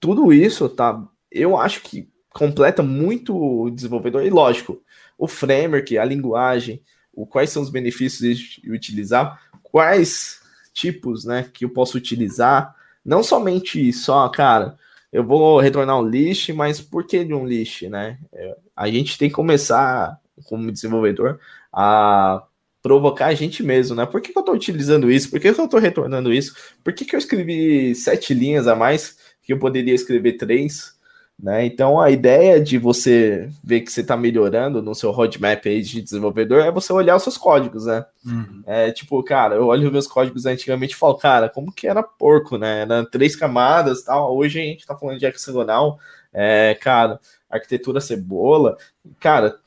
tudo 0.01 0.33
isso 0.33 0.69
tá. 0.69 1.07
Eu 1.31 1.57
acho 1.57 1.83
que 1.83 2.09
completa 2.31 2.83
muito 2.83 3.37
o 3.37 3.71
desenvolvedor. 3.71 4.25
E 4.25 4.31
lógico, 4.31 4.83
o 5.17 5.29
framework, 5.29 5.97
a 5.97 6.05
linguagem, 6.05 6.83
o, 7.13 7.27
quais 7.27 7.51
são 7.51 7.63
os 7.63 7.71
benefícios 7.71 8.39
de 8.39 8.71
utilizar, 8.71 9.41
quais 9.63 10.41
tipos, 10.73 11.25
né, 11.25 11.49
que 11.53 11.65
eu 11.65 11.71
posso 11.71 11.97
utilizar. 11.97 12.75
Não 13.05 13.23
somente 13.23 13.93
só, 13.93 14.29
cara, 14.29 14.79
eu 15.13 15.25
vou 15.25 15.61
retornar 15.61 15.99
um 15.99 16.09
list, 16.09 16.49
mas 16.51 16.81
por 16.81 17.07
que 17.07 17.25
de 17.25 17.35
um 17.35 17.47
list, 17.47 17.83
né? 17.83 18.19
É, 18.33 18.57
A 18.75 18.89
gente 18.91 19.19
tem 19.19 19.29
que 19.29 19.35
começar, 19.35 20.19
como 20.47 20.73
desenvolvedor, 20.73 21.39
a 21.73 22.45
provocar 22.83 23.27
a 23.27 23.35
gente 23.35 23.63
mesmo, 23.63 23.97
né? 23.97 24.07
Por 24.07 24.21
que, 24.21 24.33
que 24.33 24.39
eu 24.39 24.41
estou 24.41 24.55
utilizando 24.55 25.11
isso? 25.11 25.31
Por 25.31 25.41
que, 25.41 25.53
que 25.53 25.61
eu 25.61 25.65
estou 25.65 25.81
retornando 25.81 26.33
isso? 26.33 26.55
Por 26.83 26.93
que, 26.93 27.05
que 27.05 27.15
eu 27.15 27.19
escrevi 27.19 27.95
sete 27.95 28.35
linhas 28.35 28.67
a 28.67 28.75
mais 28.77 29.17
que 29.43 29.53
eu 29.53 29.59
poderia 29.59 29.95
escrever 29.95 30.35
três? 30.35 30.94
Né? 31.37 31.67
Então 31.67 32.01
a 32.01 32.11
ideia 32.11 32.61
de 32.61 32.79
você 32.79 33.51
ver 33.63 33.81
que 33.81 33.91
você 33.91 34.03
está 34.03 34.17
melhorando 34.17 34.81
no 34.81 34.95
seu 34.95 35.11
roadmap 35.11 35.67
aí 35.67 35.83
de 35.83 36.01
desenvolvedor 36.01 36.61
é 36.61 36.71
você 36.71 36.93
olhar 36.93 37.17
os 37.17 37.25
seus 37.25 37.37
códigos, 37.37 37.87
né? 37.87 38.07
Uhum. 38.25 38.63
É 38.65 38.93
tipo, 38.93 39.21
cara, 39.23 39.57
eu 39.57 39.67
olho 39.67 39.87
os 39.87 39.93
meus 39.93 40.07
códigos 40.07 40.47
antigamente 40.47 40.95
e 40.95 40.97
falo, 40.97 41.17
cara, 41.17 41.49
como 41.49 41.73
que 41.73 41.89
era 41.89 42.03
porco, 42.03 42.57
né? 42.57 42.83
Era 42.83 43.05
três 43.05 43.35
camadas 43.35 44.05
tal. 44.05 44.35
Hoje 44.35 44.61
a 44.61 44.63
gente 44.63 44.87
tá 44.87 44.97
falando 44.97 45.19
de 45.19 45.27
hexagonal, 45.27 45.99
é, 46.33 46.77
cara, 46.81 47.21
arquitetura 47.51 48.01
cebola. 48.01 48.77
Cara, 49.19 49.59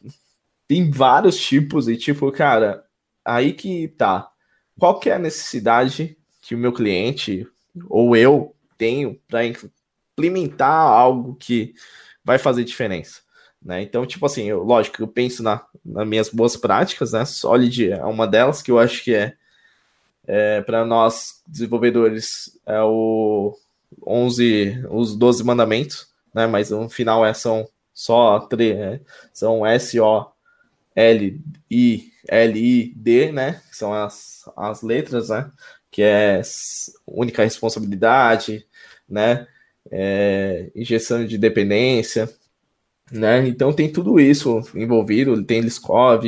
tem 0.68 0.90
vários 0.90 1.38
tipos 1.38 1.88
e, 1.88 1.98
tipo, 1.98 2.32
cara, 2.32 2.84
aí 3.24 3.54
que 3.54 3.90
tá. 3.90 4.30
Qual 4.80 5.00
que 5.00 5.10
é 5.10 5.16
a 5.16 5.20
necessidade 5.20 6.18
que 6.42 6.56
o 6.56 6.58
meu 6.58 6.72
cliente 6.72 7.46
ou 7.90 8.16
eu 8.16 8.56
tenho 8.78 9.20
para 9.28 9.46
implementar 10.18 10.72
algo 10.72 11.36
que 11.36 11.76
vai 12.24 12.38
fazer 12.38 12.64
diferença? 12.64 13.22
Né? 13.62 13.82
Então, 13.82 14.06
tipo 14.06 14.26
assim, 14.26 14.46
eu, 14.46 14.64
lógico, 14.64 15.02
eu 15.02 15.08
penso 15.08 15.44
na, 15.44 15.64
nas 15.86 16.08
minhas 16.08 16.30
boas 16.30 16.56
práticas, 16.56 17.12
né? 17.12 17.26
Solid 17.26 17.92
é 17.92 18.04
uma 18.06 18.28
delas 18.28 18.62
que 18.62 18.72
eu 18.72 18.80
acho 18.80 19.04
que 19.04 19.14
é, 19.14 19.36
é 20.26 20.62
para 20.62 20.86
nós 20.86 21.42
desenvolvedores 21.48 22.60
é 22.66 22.82
o 22.82 23.58
11, 24.06 24.86
os 24.90 25.16
12 25.16 25.44
mandamentos, 25.44 26.08
né? 26.34 26.48
Mas 26.48 26.70
no 26.70 26.90
final 26.90 27.26
é, 27.26 27.34
são 27.34 27.68
só 27.94 28.40
três, 28.40 28.78
é, 28.78 29.02
são 29.34 29.66
S 29.66 30.00
O 30.00 30.32
L 30.96 31.42
I 31.70 32.12
L, 32.30 32.60
I, 32.60 32.94
D, 32.96 33.32
né? 33.32 33.62
São 33.72 33.94
as, 33.94 34.50
as 34.56 34.82
letras, 34.82 35.30
né? 35.30 35.50
Que 35.90 36.04
é 36.04 36.42
única 37.06 37.44
responsabilidade, 37.44 38.66
né? 39.08 39.48
É, 39.92 40.70
injeção 40.76 41.26
de 41.26 41.38
dependência, 41.38 42.30
né? 43.12 43.48
Então 43.48 43.72
tem 43.72 43.92
tudo 43.92 44.20
isso 44.20 44.62
envolvido, 44.76 45.42
tem 45.44 45.62
Liskov, 45.62 46.26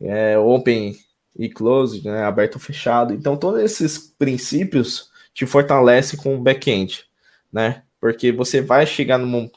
é, 0.00 0.38
Open 0.38 0.96
e 1.36 1.48
Closed, 1.48 2.04
né? 2.04 2.24
Aberto 2.24 2.54
ou 2.54 2.60
fechado. 2.60 3.14
Então 3.14 3.36
todos 3.36 3.60
esses 3.62 3.98
princípios 3.98 5.10
te 5.34 5.46
fortalecem 5.46 6.18
com 6.18 6.34
o 6.36 6.40
back-end, 6.40 7.04
né? 7.52 7.82
Porque 8.00 8.32
você 8.32 8.60
vai 8.60 8.84
chegar 8.84 9.18
num 9.18 9.48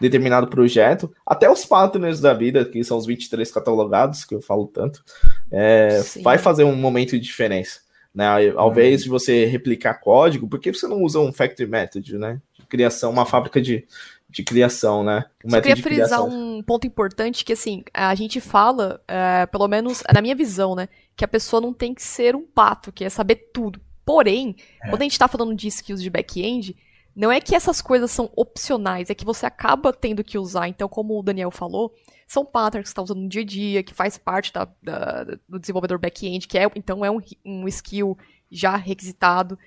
determinado 0.00 0.48
projeto, 0.48 1.12
até 1.26 1.48
os 1.50 1.64
partners 1.64 2.20
da 2.20 2.32
vida, 2.32 2.64
que 2.64 2.82
são 2.82 2.96
os 2.96 3.06
23 3.06 3.50
catalogados, 3.52 4.24
que 4.24 4.34
eu 4.34 4.40
falo 4.40 4.66
tanto, 4.66 5.04
é, 5.52 6.02
vai 6.22 6.38
fazer 6.38 6.64
um 6.64 6.74
momento 6.74 7.10
de 7.10 7.20
diferença. 7.20 7.80
Né? 8.14 8.26
Ao 8.56 8.66
uhum. 8.66 8.72
invés 8.72 9.04
de 9.04 9.10
você 9.10 9.44
replicar 9.44 9.94
código, 9.94 10.48
por 10.48 10.58
que 10.58 10.72
você 10.72 10.88
não 10.88 11.02
usa 11.02 11.20
um 11.20 11.32
factory 11.32 11.68
method, 11.68 12.16
né? 12.16 12.40
Criação, 12.70 13.10
uma 13.10 13.26
fábrica 13.26 13.60
de, 13.60 13.86
de 14.28 14.42
criação, 14.42 15.04
né? 15.04 15.26
Um 15.44 15.54
Eu 15.54 15.60
queria 15.60 15.82
frisar 15.82 16.24
um 16.24 16.62
ponto 16.62 16.86
importante 16.86 17.44
que, 17.44 17.52
assim, 17.52 17.82
a 17.92 18.14
gente 18.14 18.40
fala, 18.40 19.02
é, 19.06 19.44
pelo 19.46 19.68
menos 19.68 20.02
na 20.12 20.22
minha 20.22 20.34
visão, 20.34 20.74
né? 20.74 20.88
Que 21.16 21.24
a 21.24 21.28
pessoa 21.28 21.60
não 21.60 21.74
tem 21.74 21.92
que 21.92 22.02
ser 22.02 22.34
um 22.34 22.46
pato, 22.46 22.92
que 22.92 23.04
é 23.04 23.10
saber 23.10 23.50
tudo. 23.52 23.80
Porém, 24.06 24.56
é. 24.82 24.88
quando 24.88 25.02
a 25.02 25.04
gente 25.04 25.12
está 25.12 25.28
falando 25.28 25.54
de 25.54 25.68
skills 25.68 26.02
de 26.02 26.08
back-end, 26.08 26.76
não 27.14 27.30
é 27.30 27.40
que 27.40 27.54
essas 27.54 27.82
coisas 27.82 28.10
são 28.10 28.30
opcionais, 28.36 29.10
é 29.10 29.14
que 29.14 29.24
você 29.24 29.44
acaba 29.44 29.92
tendo 29.92 30.24
que 30.24 30.38
usar. 30.38 30.68
Então, 30.68 30.88
como 30.88 31.18
o 31.18 31.22
Daniel 31.22 31.50
falou, 31.50 31.92
são 32.26 32.44
patterns 32.44 32.84
que 32.84 32.88
você 32.88 32.92
está 32.92 33.02
usando 33.02 33.20
no 33.20 33.28
dia 33.28 33.42
a 33.42 33.44
dia, 33.44 33.82
que 33.82 33.92
faz 33.92 34.16
parte 34.16 34.52
da, 34.52 34.68
da, 34.82 35.24
do 35.48 35.58
desenvolvedor 35.58 35.98
back-end, 35.98 36.46
que 36.46 36.56
é, 36.56 36.70
então 36.76 37.04
é 37.04 37.10
um, 37.10 37.20
um 37.44 37.66
skill 37.68 38.16
já 38.50 38.76
requisitado 38.76 39.58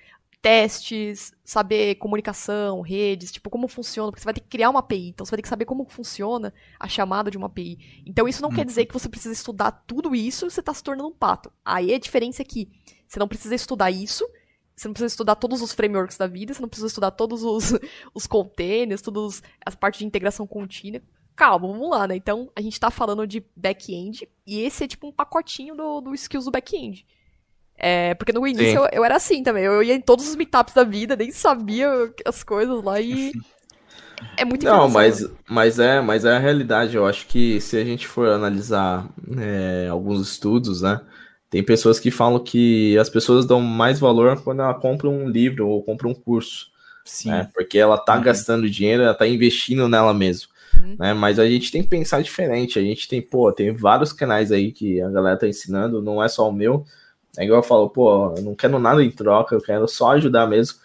testes, 0.44 1.32
saber 1.42 1.94
comunicação, 1.94 2.82
redes, 2.82 3.32
tipo, 3.32 3.48
como 3.48 3.66
funciona, 3.66 4.12
porque 4.12 4.20
você 4.20 4.26
vai 4.26 4.34
ter 4.34 4.40
que 4.40 4.48
criar 4.48 4.68
uma 4.68 4.80
API, 4.80 5.08
então 5.08 5.24
você 5.24 5.30
vai 5.30 5.38
ter 5.38 5.42
que 5.44 5.48
saber 5.48 5.64
como 5.64 5.86
funciona 5.86 6.52
a 6.78 6.86
chamada 6.86 7.30
de 7.30 7.38
uma 7.38 7.46
API. 7.46 8.02
Então 8.04 8.28
isso 8.28 8.42
não 8.42 8.52
quer 8.52 8.66
dizer 8.66 8.82
uhum. 8.82 8.86
que 8.88 8.92
você 8.92 9.08
precisa 9.08 9.32
estudar 9.32 9.72
tudo 9.86 10.14
isso 10.14 10.44
e 10.44 10.50
você 10.50 10.60
está 10.60 10.74
se 10.74 10.84
tornando 10.84 11.08
um 11.08 11.14
pato. 11.14 11.50
Aí 11.64 11.94
a 11.94 11.98
diferença 11.98 12.42
é 12.42 12.44
que 12.44 12.68
você 13.08 13.18
não 13.18 13.26
precisa 13.26 13.54
estudar 13.54 13.90
isso, 13.90 14.28
você 14.76 14.86
não 14.86 14.92
precisa 14.92 15.14
estudar 15.14 15.34
todos 15.36 15.62
os 15.62 15.72
frameworks 15.72 16.18
da 16.18 16.26
vida, 16.26 16.52
você 16.52 16.60
não 16.60 16.68
precisa 16.68 16.88
estudar 16.88 17.12
todos 17.12 17.42
os, 17.42 17.72
os 18.12 18.26
containers, 18.26 19.00
todas 19.00 19.42
as 19.64 19.74
partes 19.74 20.00
de 20.00 20.04
integração 20.04 20.46
contínua. 20.46 21.00
Calma, 21.34 21.68
vamos 21.68 21.88
lá, 21.88 22.06
né? 22.06 22.16
Então, 22.16 22.52
a 22.54 22.60
gente 22.60 22.78
tá 22.78 22.90
falando 22.90 23.26
de 23.26 23.42
back-end, 23.56 24.28
e 24.46 24.60
esse 24.60 24.84
é 24.84 24.88
tipo 24.88 25.08
um 25.08 25.12
pacotinho 25.12 25.74
do, 25.74 26.02
do 26.02 26.14
skills 26.14 26.44
do 26.44 26.50
back-end. 26.50 27.06
É, 27.76 28.14
porque 28.14 28.32
no 28.32 28.46
início 28.46 28.78
eu, 28.78 28.88
eu, 28.92 29.04
era 29.04 29.16
assim 29.16 29.42
também. 29.42 29.64
Eu 29.64 29.82
ia 29.82 29.94
em 29.94 30.00
todos 30.00 30.28
os 30.28 30.36
meetups 30.36 30.74
da 30.74 30.84
vida, 30.84 31.16
nem 31.16 31.30
sabia 31.30 31.88
as 32.24 32.42
coisas 32.42 32.82
lá 32.82 33.00
e. 33.00 33.32
É 34.38 34.44
muito 34.44 34.64
Não, 34.64 34.88
mas, 34.88 35.28
mas, 35.46 35.78
é, 35.78 36.00
mas 36.00 36.24
é 36.24 36.34
a 36.34 36.38
realidade. 36.38 36.96
Eu 36.96 37.04
acho 37.04 37.26
que 37.26 37.60
se 37.60 37.76
a 37.76 37.84
gente 37.84 38.06
for 38.06 38.28
analisar 38.28 39.06
é, 39.36 39.88
alguns 39.90 40.30
estudos, 40.30 40.80
né? 40.80 41.00
Tem 41.50 41.62
pessoas 41.62 42.00
que 42.00 42.10
falam 42.10 42.42
que 42.42 42.96
as 42.96 43.10
pessoas 43.10 43.44
dão 43.44 43.60
mais 43.60 44.00
valor 44.00 44.40
quando 44.42 44.62
ela 44.62 44.72
compra 44.72 45.08
um 45.08 45.28
livro 45.28 45.68
ou 45.68 45.82
compra 45.82 46.08
um 46.08 46.14
curso. 46.14 46.68
Sim. 47.04 47.30
Né? 47.30 47.48
Porque 47.54 47.78
ela 47.78 47.98
tá 47.98 48.16
uhum. 48.16 48.22
gastando 48.22 48.70
dinheiro, 48.70 49.02
ela 49.02 49.14
tá 49.14 49.26
investindo 49.26 49.88
nela 49.88 50.14
mesmo. 50.14 50.48
Uhum. 50.80 50.96
Né? 50.98 51.12
Mas 51.12 51.38
a 51.38 51.48
gente 51.48 51.70
tem 51.70 51.82
que 51.82 51.88
pensar 51.88 52.22
diferente. 52.22 52.78
A 52.78 52.82
gente 52.82 53.06
tem, 53.06 53.20
pô, 53.20 53.52
tem 53.52 53.72
vários 53.72 54.12
canais 54.12 54.50
aí 54.50 54.72
que 54.72 55.00
a 55.00 55.08
galera 55.10 55.36
tá 55.36 55.46
ensinando, 55.46 56.02
não 56.02 56.22
é 56.22 56.28
só 56.28 56.48
o 56.48 56.52
meu. 56.52 56.84
É 57.36 57.44
igual 57.44 57.60
eu 57.60 57.64
falo, 57.64 57.90
pô, 57.90 58.34
eu 58.36 58.42
não 58.42 58.54
quero 58.54 58.78
nada 58.78 59.02
em 59.02 59.10
troca, 59.10 59.54
eu 59.54 59.60
quero 59.60 59.88
só 59.88 60.12
ajudar 60.12 60.46
mesmo. 60.46 60.78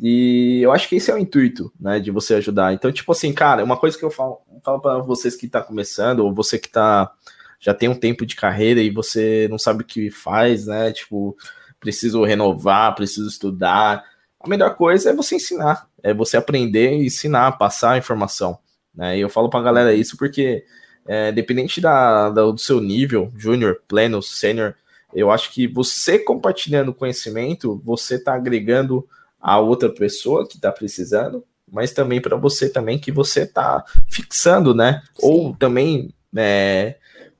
E 0.00 0.60
eu 0.62 0.72
acho 0.72 0.88
que 0.88 0.96
esse 0.96 1.10
é 1.10 1.14
o 1.14 1.18
intuito, 1.18 1.72
né, 1.80 1.98
de 1.98 2.10
você 2.10 2.34
ajudar. 2.34 2.74
Então, 2.74 2.92
tipo 2.92 3.10
assim, 3.12 3.32
cara, 3.32 3.64
uma 3.64 3.76
coisa 3.76 3.96
que 3.96 4.04
eu 4.04 4.10
falo, 4.10 4.40
falo 4.62 4.80
para 4.80 4.98
vocês 4.98 5.34
que 5.36 5.48
tá 5.48 5.62
começando, 5.62 6.20
ou 6.20 6.34
você 6.34 6.58
que 6.58 6.68
tá 6.68 7.12
já 7.58 7.72
tem 7.72 7.88
um 7.88 7.94
tempo 7.94 8.26
de 8.26 8.36
carreira 8.36 8.80
e 8.80 8.90
você 8.90 9.48
não 9.50 9.58
sabe 9.58 9.82
o 9.82 9.86
que 9.86 10.10
faz, 10.10 10.66
né? 10.66 10.92
Tipo, 10.92 11.36
preciso 11.80 12.22
renovar, 12.24 12.94
preciso 12.94 13.28
estudar. 13.28 14.04
A 14.40 14.48
melhor 14.48 14.76
coisa 14.76 15.10
é 15.10 15.14
você 15.14 15.36
ensinar, 15.36 15.88
é 16.02 16.12
você 16.12 16.36
aprender 16.36 16.92
e 16.92 17.06
ensinar, 17.06 17.52
passar 17.52 17.92
a 17.92 17.98
informação. 17.98 18.58
Né? 18.94 19.18
E 19.18 19.20
eu 19.20 19.28
falo 19.28 19.48
pra 19.48 19.62
galera 19.62 19.94
isso 19.94 20.16
porque, 20.16 20.64
é, 21.06 21.32
dependente 21.32 21.80
da, 21.80 22.30
da, 22.30 22.42
do 22.42 22.58
seu 22.58 22.80
nível, 22.80 23.32
júnior, 23.36 23.80
pleno, 23.88 24.22
sênior, 24.22 24.74
eu 25.16 25.30
acho 25.30 25.50
que 25.50 25.66
você 25.66 26.18
compartilhando 26.18 26.92
conhecimento, 26.92 27.80
você 27.82 28.16
está 28.16 28.34
agregando 28.34 29.08
a 29.40 29.58
outra 29.58 29.88
pessoa 29.88 30.46
que 30.46 30.56
está 30.56 30.70
precisando, 30.70 31.42
mas 31.70 31.92
também 31.92 32.20
para 32.20 32.36
você 32.36 32.68
também 32.68 32.98
que 32.98 33.10
você 33.10 33.42
está 33.42 33.82
fixando, 34.08 34.74
né? 34.74 35.02
Sim. 35.18 35.26
Ou 35.26 35.56
também 35.56 36.14
é, 36.36 36.96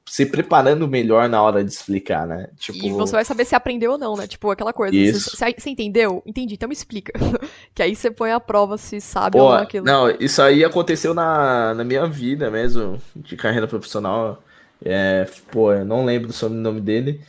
se 0.06 0.24
preparando 0.24 0.88
melhor 0.88 1.28
na 1.28 1.42
hora 1.42 1.62
de 1.62 1.70
explicar, 1.70 2.26
né? 2.26 2.48
Tipo... 2.56 2.78
E 2.84 2.90
você 2.92 3.12
vai 3.12 3.24
saber 3.24 3.44
se 3.44 3.54
aprendeu 3.54 3.92
ou 3.92 3.98
não, 3.98 4.16
né? 4.16 4.26
Tipo, 4.26 4.50
aquela 4.50 4.72
coisa. 4.72 4.96
Isso. 4.96 5.36
Você, 5.36 5.54
você 5.58 5.70
entendeu? 5.70 6.22
Entendi, 6.24 6.54
então 6.54 6.68
me 6.68 6.74
explica. 6.74 7.12
que 7.74 7.82
aí 7.82 7.94
você 7.94 8.10
põe 8.10 8.32
a 8.32 8.40
prova 8.40 8.78
se 8.78 9.00
sabe 9.02 9.36
Pô, 9.36 9.44
ou 9.44 9.50
não 9.50 9.58
aquilo. 9.58 9.84
Não, 9.84 10.08
isso 10.18 10.40
aí 10.40 10.64
aconteceu 10.64 11.12
na, 11.12 11.74
na 11.74 11.84
minha 11.84 12.06
vida 12.06 12.50
mesmo, 12.50 12.98
de 13.14 13.36
carreira 13.36 13.66
profissional. 13.66 14.42
É, 14.84 15.26
pô, 15.50 15.72
eu 15.72 15.84
não 15.84 16.04
lembro 16.04 16.28
do 16.28 16.32
sobrenome 16.32 16.80
dele. 16.80 17.20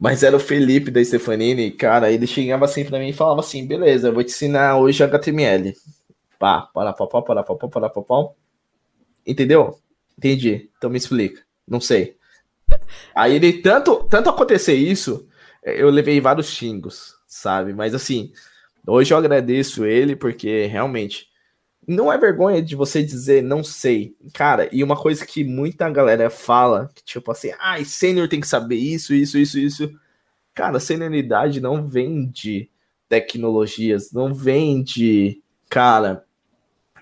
Mas 0.00 0.22
era 0.22 0.34
o 0.34 0.40
Felipe 0.40 0.90
da 0.90 1.04
Stefanini, 1.04 1.70
cara, 1.70 2.10
ele 2.10 2.26
chegava 2.26 2.64
assim 2.64 2.86
pra 2.86 2.98
mim 2.98 3.08
e 3.08 3.12
falava 3.12 3.40
assim, 3.40 3.66
beleza, 3.66 4.08
eu 4.08 4.14
vou 4.14 4.24
te 4.24 4.30
ensinar 4.30 4.78
hoje 4.78 5.04
HTML. 5.04 5.76
Pá, 6.38 6.62
para, 6.62 6.94
pá, 6.94 7.06
pá, 7.06 7.20
para, 7.20 7.42
pá, 7.42 7.54
pá, 7.54 7.68
para, 7.68 7.90
pá, 7.90 8.00
pá. 8.00 8.28
Entendeu? 9.26 9.78
Entendi. 10.16 10.70
Então 10.78 10.88
me 10.88 10.96
explica. 10.96 11.42
Não 11.68 11.82
sei. 11.82 12.16
Aí 13.14 13.34
ele, 13.34 13.60
tanto, 13.60 14.04
tanto 14.04 14.30
acontecer 14.30 14.72
isso, 14.72 15.28
eu 15.62 15.90
levei 15.90 16.18
vários 16.18 16.48
xingos, 16.48 17.14
sabe? 17.26 17.74
Mas 17.74 17.94
assim, 17.94 18.32
hoje 18.86 19.12
eu 19.12 19.18
agradeço 19.18 19.84
ele 19.84 20.16
porque 20.16 20.64
realmente 20.64 21.29
não 21.86 22.12
é 22.12 22.18
vergonha 22.18 22.62
de 22.62 22.76
você 22.76 23.02
dizer 23.02 23.42
não 23.42 23.64
sei. 23.64 24.14
Cara, 24.34 24.68
e 24.72 24.82
uma 24.84 24.96
coisa 24.96 25.24
que 25.26 25.42
muita 25.44 25.90
galera 25.90 26.30
fala, 26.30 26.90
que 26.94 27.02
tipo 27.02 27.30
assim, 27.30 27.50
ai, 27.58 27.82
ah, 27.82 27.84
sênior 27.84 28.28
tem 28.28 28.40
que 28.40 28.48
saber 28.48 28.76
isso, 28.76 29.14
isso, 29.14 29.38
isso, 29.38 29.58
isso. 29.58 29.90
Cara, 30.54 30.80
senioridade 30.80 31.60
não 31.60 31.88
vem 31.88 32.28
de 32.28 32.68
tecnologias, 33.08 34.12
não 34.12 34.32
vem 34.34 34.82
de, 34.82 35.42
cara, 35.68 36.24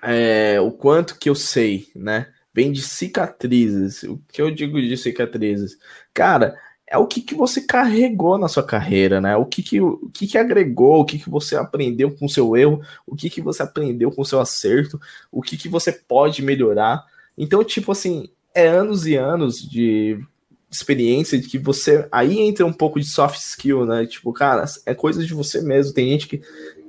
é, 0.03 0.61
o 0.61 0.71
quanto 0.71 1.19
que 1.19 1.29
eu 1.29 1.35
sei, 1.35 1.89
né? 1.95 2.33
Vem 2.55 2.73
de 2.73 2.83
cicatrizes. 2.83 4.03
O 4.05 4.21
que 4.33 4.41
eu 4.41 4.51
digo 4.51 4.81
de 4.81 4.97
cicatrizes? 4.97 5.77
Cara, 6.15 6.57
é 6.91 6.97
o 6.97 7.07
que, 7.07 7.21
que 7.21 7.35
você 7.35 7.61
carregou 7.61 8.39
na 8.39 8.49
sua 8.49 8.63
carreira, 8.63 9.21
né? 9.21 9.37
O 9.37 9.45
que, 9.45 9.63
que, 9.63 9.81
o 9.81 10.11
que, 10.13 10.27
que 10.27 10.39
agregou, 10.39 11.01
o 11.01 11.05
que, 11.05 11.19
que 11.19 11.29
você 11.29 11.55
aprendeu 11.55 12.11
com 12.11 12.25
o 12.25 12.31
seu 12.31 12.57
erro, 12.57 12.81
o 13.07 13.15
que, 13.15 13.29
que 13.29 13.43
você 13.43 13.63
aprendeu 13.63 14.11
com 14.11 14.23
o 14.23 14.25
seu 14.25 14.41
acerto, 14.41 14.99
o 15.31 15.43
que, 15.43 15.57
que 15.57 15.69
você 15.69 15.93
pode 15.93 16.43
melhorar. 16.43 17.05
Então, 17.37 17.63
tipo 17.63 17.93
assim, 17.93 18.29
é 18.55 18.67
anos 18.67 19.07
e 19.07 19.17
anos 19.17 19.59
de 19.59 20.19
experiência 20.71 21.39
de 21.39 21.47
que 21.47 21.59
você. 21.59 22.09
Aí 22.11 22.41
entra 22.41 22.65
um 22.65 22.73
pouco 22.73 22.99
de 22.99 23.07
soft 23.07 23.39
skill, 23.39 23.85
né? 23.85 24.07
Tipo, 24.07 24.33
cara, 24.33 24.65
é 24.87 24.95
coisa 24.95 25.25
de 25.25 25.35
você 25.35 25.61
mesmo. 25.61 25.93
Tem 25.93 26.09
gente 26.09 26.27
que 26.27 26.41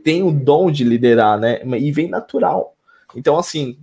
tem 0.02 0.24
o 0.24 0.32
dom 0.32 0.72
de 0.72 0.86
liderar, 0.86 1.38
né? 1.38 1.62
E 1.78 1.92
vem 1.92 2.08
natural. 2.08 2.74
Então, 3.16 3.38
assim, 3.38 3.78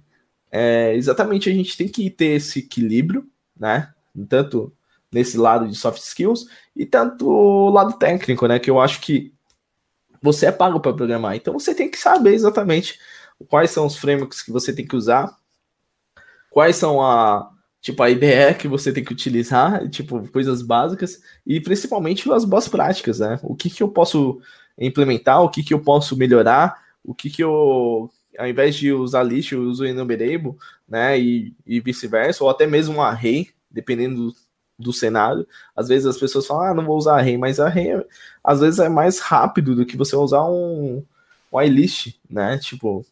é, 0.50 0.94
exatamente 0.94 1.50
a 1.50 1.52
gente 1.52 1.76
tem 1.76 1.88
que 1.88 2.08
ter 2.08 2.36
esse 2.36 2.60
equilíbrio, 2.60 3.26
né? 3.58 3.90
Tanto 4.28 4.72
nesse 5.16 5.38
lado 5.38 5.66
de 5.66 5.74
soft 5.74 6.02
skills 6.02 6.46
e 6.74 6.84
tanto 6.84 7.26
o 7.26 7.70
lado 7.70 7.94
técnico, 7.94 8.46
né? 8.46 8.58
Que 8.58 8.68
eu 8.68 8.78
acho 8.78 9.00
que 9.00 9.32
você 10.20 10.46
é 10.46 10.52
pago 10.52 10.78
para 10.78 10.92
programar, 10.92 11.34
então 11.34 11.54
você 11.54 11.74
tem 11.74 11.90
que 11.90 11.98
saber 11.98 12.34
exatamente 12.34 12.98
quais 13.48 13.70
são 13.70 13.86
os 13.86 13.96
frameworks 13.96 14.42
que 14.42 14.52
você 14.52 14.74
tem 14.74 14.86
que 14.86 14.94
usar, 14.94 15.34
quais 16.50 16.76
são 16.76 17.00
a 17.00 17.50
tipo 17.80 18.02
a 18.02 18.10
IDE 18.10 18.54
que 18.58 18.68
você 18.68 18.92
tem 18.92 19.02
que 19.02 19.12
utilizar, 19.12 19.88
tipo 19.88 20.30
coisas 20.30 20.60
básicas 20.60 21.18
e 21.46 21.60
principalmente 21.60 22.30
as 22.30 22.44
boas 22.44 22.68
práticas, 22.68 23.20
né? 23.20 23.40
O 23.42 23.56
que 23.56 23.70
que 23.70 23.82
eu 23.82 23.88
posso 23.88 24.38
implementar, 24.78 25.42
o 25.42 25.48
que 25.48 25.62
que 25.62 25.72
eu 25.72 25.80
posso 25.80 26.14
melhorar, 26.14 26.76
o 27.02 27.14
que 27.14 27.30
que 27.30 27.42
eu 27.42 28.10
ao 28.38 28.46
invés 28.46 28.76
de 28.76 28.92
usar 28.92 29.22
list, 29.22 29.52
eu 29.52 29.62
uso 29.62 29.86
enumerable, 29.86 30.56
né? 30.86 31.18
E, 31.18 31.54
e 31.66 31.80
vice-versa, 31.80 32.44
ou 32.44 32.50
até 32.50 32.66
mesmo 32.66 32.96
um 32.96 33.02
array, 33.02 33.48
dependendo 33.70 34.34
do 34.78 34.92
cenário. 34.92 35.46
Às 35.74 35.88
vezes 35.88 36.06
as 36.06 36.18
pessoas 36.18 36.46
falam, 36.46 36.64
ah, 36.64 36.74
não 36.74 36.84
vou 36.84 36.96
usar 36.96 37.18
array, 37.18 37.36
mas 37.36 37.60
array 37.60 38.04
às 38.42 38.60
vezes 38.60 38.78
é 38.78 38.88
mais 38.88 39.18
rápido 39.18 39.74
do 39.74 39.86
que 39.86 39.96
você 39.96 40.16
usar 40.16 40.44
um 40.44 41.02
whitelist, 41.52 42.14
né? 42.28 42.58
Tipo, 42.58 43.04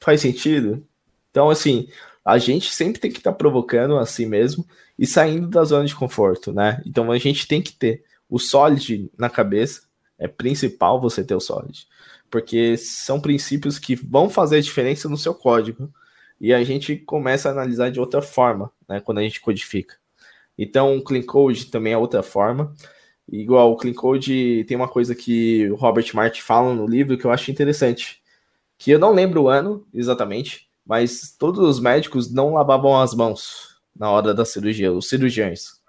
faz 0.00 0.20
sentido? 0.20 0.84
Então, 1.30 1.50
assim, 1.50 1.88
a 2.24 2.38
gente 2.38 2.74
sempre 2.74 3.00
tem 3.00 3.10
que 3.10 3.18
estar 3.18 3.32
tá 3.32 3.36
provocando 3.36 3.96
a 3.96 4.04
si 4.04 4.26
mesmo 4.26 4.66
e 4.98 5.06
saindo 5.06 5.48
da 5.48 5.64
zona 5.64 5.86
de 5.86 5.94
conforto, 5.94 6.52
né? 6.52 6.82
Então 6.84 7.10
a 7.12 7.18
gente 7.18 7.46
tem 7.46 7.62
que 7.62 7.72
ter 7.72 8.04
o 8.28 8.38
solid 8.38 9.10
na 9.16 9.30
cabeça, 9.30 9.82
é 10.18 10.26
principal 10.26 11.00
você 11.00 11.22
ter 11.22 11.34
o 11.34 11.40
solid, 11.40 11.86
porque 12.30 12.76
são 12.76 13.20
princípios 13.20 13.78
que 13.78 13.94
vão 13.94 14.28
fazer 14.28 14.56
a 14.56 14.60
diferença 14.60 15.08
no 15.08 15.16
seu 15.16 15.34
código 15.34 15.92
e 16.40 16.52
a 16.52 16.62
gente 16.64 16.96
começa 16.96 17.48
a 17.48 17.52
analisar 17.52 17.90
de 17.90 18.00
outra 18.00 18.20
forma, 18.20 18.72
né, 18.88 19.00
quando 19.00 19.18
a 19.18 19.22
gente 19.22 19.40
codifica. 19.40 19.94
Então, 20.58 20.96
o 20.96 21.02
Clean 21.02 21.22
Code 21.22 21.66
também 21.66 21.92
é 21.92 21.98
outra 21.98 22.22
forma. 22.22 22.74
Igual 23.30 23.72
o 23.72 23.76
Clean 23.76 23.94
Code 23.94 24.64
tem 24.68 24.76
uma 24.76 24.88
coisa 24.88 25.14
que 25.14 25.68
o 25.70 25.74
Robert 25.74 26.08
Martin 26.14 26.40
fala 26.40 26.74
no 26.74 26.86
livro 26.86 27.18
que 27.18 27.24
eu 27.24 27.32
acho 27.32 27.50
interessante, 27.50 28.22
que 28.78 28.90
eu 28.90 28.98
não 28.98 29.12
lembro 29.12 29.42
o 29.42 29.48
ano 29.48 29.86
exatamente, 29.92 30.68
mas 30.84 31.34
todos 31.36 31.60
os 31.60 31.80
médicos 31.80 32.32
não 32.32 32.54
lavavam 32.54 33.00
as 33.00 33.14
mãos 33.14 33.76
na 33.98 34.10
hora 34.10 34.32
da 34.32 34.44
cirurgia, 34.44 34.92
os 34.92 35.08
cirurgiões, 35.08 35.80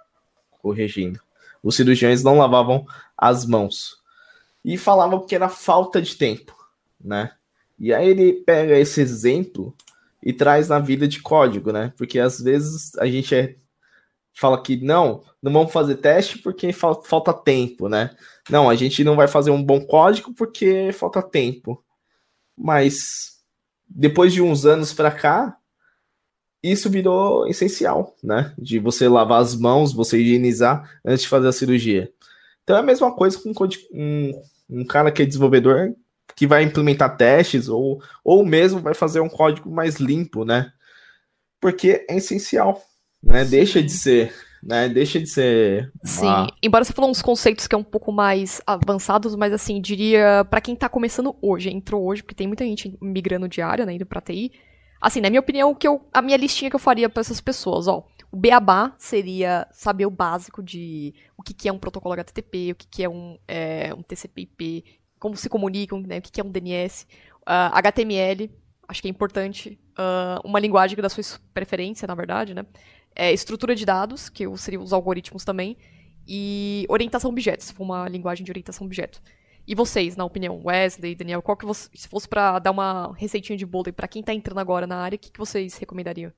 corrigindo. 0.62 1.20
Os 1.62 1.76
cirurgiões 1.76 2.24
não 2.24 2.38
lavavam 2.38 2.86
as 3.16 3.46
mãos. 3.46 3.98
E 4.66 4.78
falavam 4.78 5.26
que 5.26 5.36
era 5.36 5.50
falta 5.50 6.02
de 6.02 6.16
tempo, 6.16 6.56
né? 7.00 7.32
E 7.80 7.94
aí 7.94 8.10
ele 8.10 8.34
pega 8.34 8.78
esse 8.78 9.00
exemplo 9.00 9.76
e 10.24 10.34
traz 10.34 10.68
na 10.68 10.80
vida 10.80 11.08
de 11.08 11.22
código, 11.22 11.72
né? 11.72 11.94
Porque 11.96 12.20
às 12.20 12.42
vezes 12.42 12.96
a 12.98 13.06
gente 13.06 13.36
é, 13.36 13.56
fala 14.38 14.62
que 14.62 14.78
não, 14.78 15.24
não 15.42 15.52
vamos 15.52 15.74
fazer 15.74 15.96
teste 15.96 16.38
porque 16.38 16.72
fa 16.72 16.94
falta 16.94 17.34
tempo, 17.34 17.90
né? 17.90 18.16
Não, 18.50 18.70
a 18.70 18.76
gente 18.76 19.04
não 19.04 19.16
vai 19.16 19.28
fazer 19.28 19.50
um 19.50 19.64
bom 19.64 19.82
código 19.82 20.34
porque 20.34 20.92
falta 20.94 21.22
tempo. 21.22 21.84
Mas 22.56 23.40
depois 23.88 24.32
de 24.32 24.42
uns 24.42 24.66
anos 24.66 24.94
para 24.94 25.12
cá, 25.12 25.58
isso 26.62 26.90
virou 26.90 27.48
essencial, 27.48 28.16
né? 28.24 28.54
De 28.58 28.78
você 28.78 29.08
lavar 29.08 29.42
as 29.42 29.56
mãos, 29.56 29.92
você 29.92 30.20
higienizar 30.20 30.88
antes 31.04 31.24
de 31.24 31.30
fazer 31.30 31.48
a 31.48 31.54
cirurgia. 31.54 32.12
Então 32.64 32.76
é 32.76 32.80
a 32.80 32.84
mesma 32.84 33.12
coisa 33.16 33.40
com 33.40 33.54
um, 33.92 34.32
um 34.70 34.86
cara 34.86 35.12
que 35.12 35.24
é 35.24 35.26
desenvolvedor 35.26 35.96
que 36.36 36.46
vai 36.46 36.62
implementar 36.62 37.18
testes 37.18 37.68
ou, 37.68 38.04
ou 38.24 38.46
mesmo 38.46 38.80
vai 38.80 38.94
fazer 38.94 39.20
um 39.20 39.30
código 39.30 39.72
mais 39.72 39.96
limpo, 39.96 40.46
né? 40.46 40.72
Porque 41.60 42.06
é 42.08 42.18
essencial, 42.18 42.84
né? 43.28 43.46
Deixa 43.46 43.82
de 43.82 43.92
ser, 43.92 44.34
né? 44.64 44.90
Deixa 44.90 45.20
de 45.20 45.28
ser. 45.28 45.92
Sim, 46.04 46.48
embora 46.62 46.84
você 46.84 46.94
falou 46.94 47.12
uns 47.12 47.22
conceitos 47.22 47.68
que 47.68 47.76
é 47.76 47.78
um 47.78 47.84
pouco 47.84 48.12
mais 48.12 48.62
avançados, 48.66 49.36
mas 49.36 49.54
assim, 49.54 49.82
diria 49.82 50.46
para 50.50 50.62
quem 50.62 50.76
tá 50.76 50.90
começando 50.90 51.36
hoje, 51.42 51.70
entrou 51.70 52.06
hoje, 52.06 52.24
porque 52.24 52.36
tem 52.36 52.48
muita 52.48 52.66
gente 52.66 52.98
migrando 53.02 53.48
de 53.48 53.62
área, 53.62 53.86
né, 53.86 53.94
indo 53.94 54.06
pra 54.06 54.22
TI. 54.22 54.52
Assim, 55.00 55.22
na 55.22 55.30
minha 55.30 55.40
opinião, 55.40 55.76
que 55.76 55.88
eu, 55.88 56.08
a 56.12 56.22
minha 56.22 56.38
listinha 56.38 56.70
que 56.70 56.76
eu 56.76 56.80
faria 56.80 57.08
para 57.08 57.22
essas 57.22 57.40
pessoas, 57.40 57.88
ó. 57.88 58.06
O 58.32 58.36
beabá 58.36 58.94
seria 58.98 59.68
saber 59.72 60.06
o 60.06 60.12
básico 60.12 60.62
de 60.62 61.14
o 61.38 61.44
que, 61.44 61.54
que 61.54 61.70
é 61.70 61.72
um 61.72 61.78
protocolo 61.78 62.14
HTTP, 62.14 62.72
o 62.72 62.76
que, 62.76 62.88
que 62.88 63.04
é 63.04 63.10
um, 63.10 63.38
é, 63.48 63.94
um 63.94 64.02
TCP/IP, 64.02 64.84
como 65.20 65.36
se 65.38 65.50
comunicam, 65.50 66.02
né, 66.02 66.18
o 66.18 66.22
que 66.22 66.42
é 66.42 66.44
um 66.44 66.52
DNS, 66.52 67.04
uh, 67.04 67.44
ah, 67.46 67.80
HTML, 67.80 68.52
acho 68.88 69.02
que 69.02 69.08
é 69.08 69.12
importante, 69.12 69.80
uh, 69.98 70.46
uma 70.48 70.60
linguagem 70.60 70.98
da 70.98 71.10
sua 71.10 71.24
preferência, 71.54 72.08
na 72.08 72.16
verdade, 72.16 72.54
né, 72.54 72.66
é, 73.18 73.34
estrutura 73.34 73.76
de 73.76 73.86
dados, 73.86 74.30
que 74.30 74.46
seriam 74.58 74.84
os 74.84 74.94
algoritmos 74.94 75.44
também, 75.44 75.76
e 76.28 76.86
orientação 76.88 77.30
a 77.30 77.34
objetos, 77.34 77.68
se 77.68 77.74
for 77.74 77.84
uma 77.84 78.08
linguagem 78.08 78.46
de 78.46 78.52
orientação 78.52 78.86
a 78.86 78.88
objeto. 78.88 79.22
E 79.68 79.76
vocês, 79.76 80.16
na 80.16 80.24
opinião, 80.24 80.62
Wesley, 80.64 81.16
Daniel, 81.16 81.42
qual 81.42 81.58
que 81.58 81.66
você, 81.66 81.90
se 81.94 82.08
fosse 82.08 82.28
para 82.28 82.60
dar 82.60 82.72
uma 82.72 83.14
receitinha 83.18 83.58
de 83.58 83.66
bolo 83.66 83.92
para 83.92 84.08
quem 84.08 84.22
está 84.22 84.34
entrando 84.34 84.60
agora 84.60 84.88
na 84.88 84.98
área, 84.98 85.18
o 85.18 85.20
que, 85.20 85.32
que 85.32 85.40
vocês 85.40 85.78
recomendariam? 85.78 86.32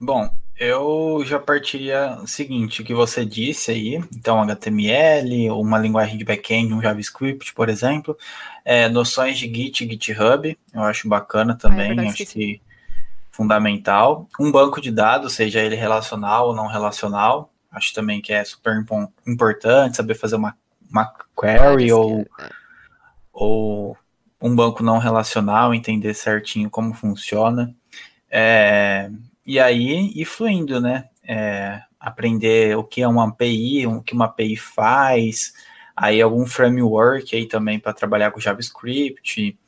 Bom, 0.00 0.34
eu 0.58 1.22
já 1.26 1.38
partiria 1.38 2.18
o 2.22 2.26
seguinte, 2.26 2.80
o 2.80 2.84
que 2.84 2.94
você 2.94 3.24
disse 3.24 3.70
aí, 3.70 4.02
então 4.16 4.40
HTML, 4.40 5.50
uma 5.50 5.78
linguagem 5.78 6.16
de 6.16 6.24
back-end, 6.24 6.72
um 6.72 6.80
JavaScript, 6.80 7.52
por 7.52 7.68
exemplo, 7.68 8.16
é, 8.64 8.88
noções 8.88 9.38
de 9.38 9.46
Git, 9.46 9.86
GitHub, 9.86 10.58
eu 10.72 10.82
acho 10.82 11.06
bacana 11.06 11.54
também, 11.54 11.80
ah, 11.80 11.84
é 11.84 11.88
verdade, 11.88 12.08
acho 12.08 12.32
que 12.32 12.60
fundamental. 13.40 14.28
Um 14.38 14.52
banco 14.52 14.82
de 14.82 14.90
dados, 14.90 15.32
seja 15.32 15.60
ele 15.60 15.74
relacional 15.74 16.48
ou 16.48 16.54
não 16.54 16.66
relacional, 16.66 17.50
acho 17.70 17.94
também 17.94 18.20
que 18.20 18.34
é 18.34 18.44
super 18.44 18.84
importante 19.26 19.96
saber 19.96 20.14
fazer 20.14 20.36
uma, 20.36 20.54
uma 20.90 21.10
query 21.40 21.90
ou, 21.90 22.20
é. 22.20 22.50
ou 23.32 23.96
um 24.42 24.54
banco 24.54 24.82
não 24.82 24.98
relacional, 24.98 25.72
entender 25.72 26.12
certinho 26.12 26.68
como 26.68 26.92
funciona. 26.92 27.74
É, 28.30 29.10
e 29.46 29.58
aí 29.58 30.12
ir 30.14 30.26
fluindo, 30.26 30.78
né? 30.78 31.08
É, 31.26 31.80
aprender 31.98 32.76
o 32.76 32.84
que 32.84 33.00
é 33.00 33.08
uma 33.08 33.26
API, 33.26 33.86
o 33.86 34.02
que 34.02 34.12
uma 34.12 34.26
API 34.26 34.54
faz, 34.58 35.54
aí 35.96 36.20
algum 36.20 36.44
framework 36.44 37.34
aí 37.34 37.46
também 37.46 37.80
para 37.80 37.94
trabalhar 37.94 38.32
com 38.32 38.38
JavaScript 38.40 39.58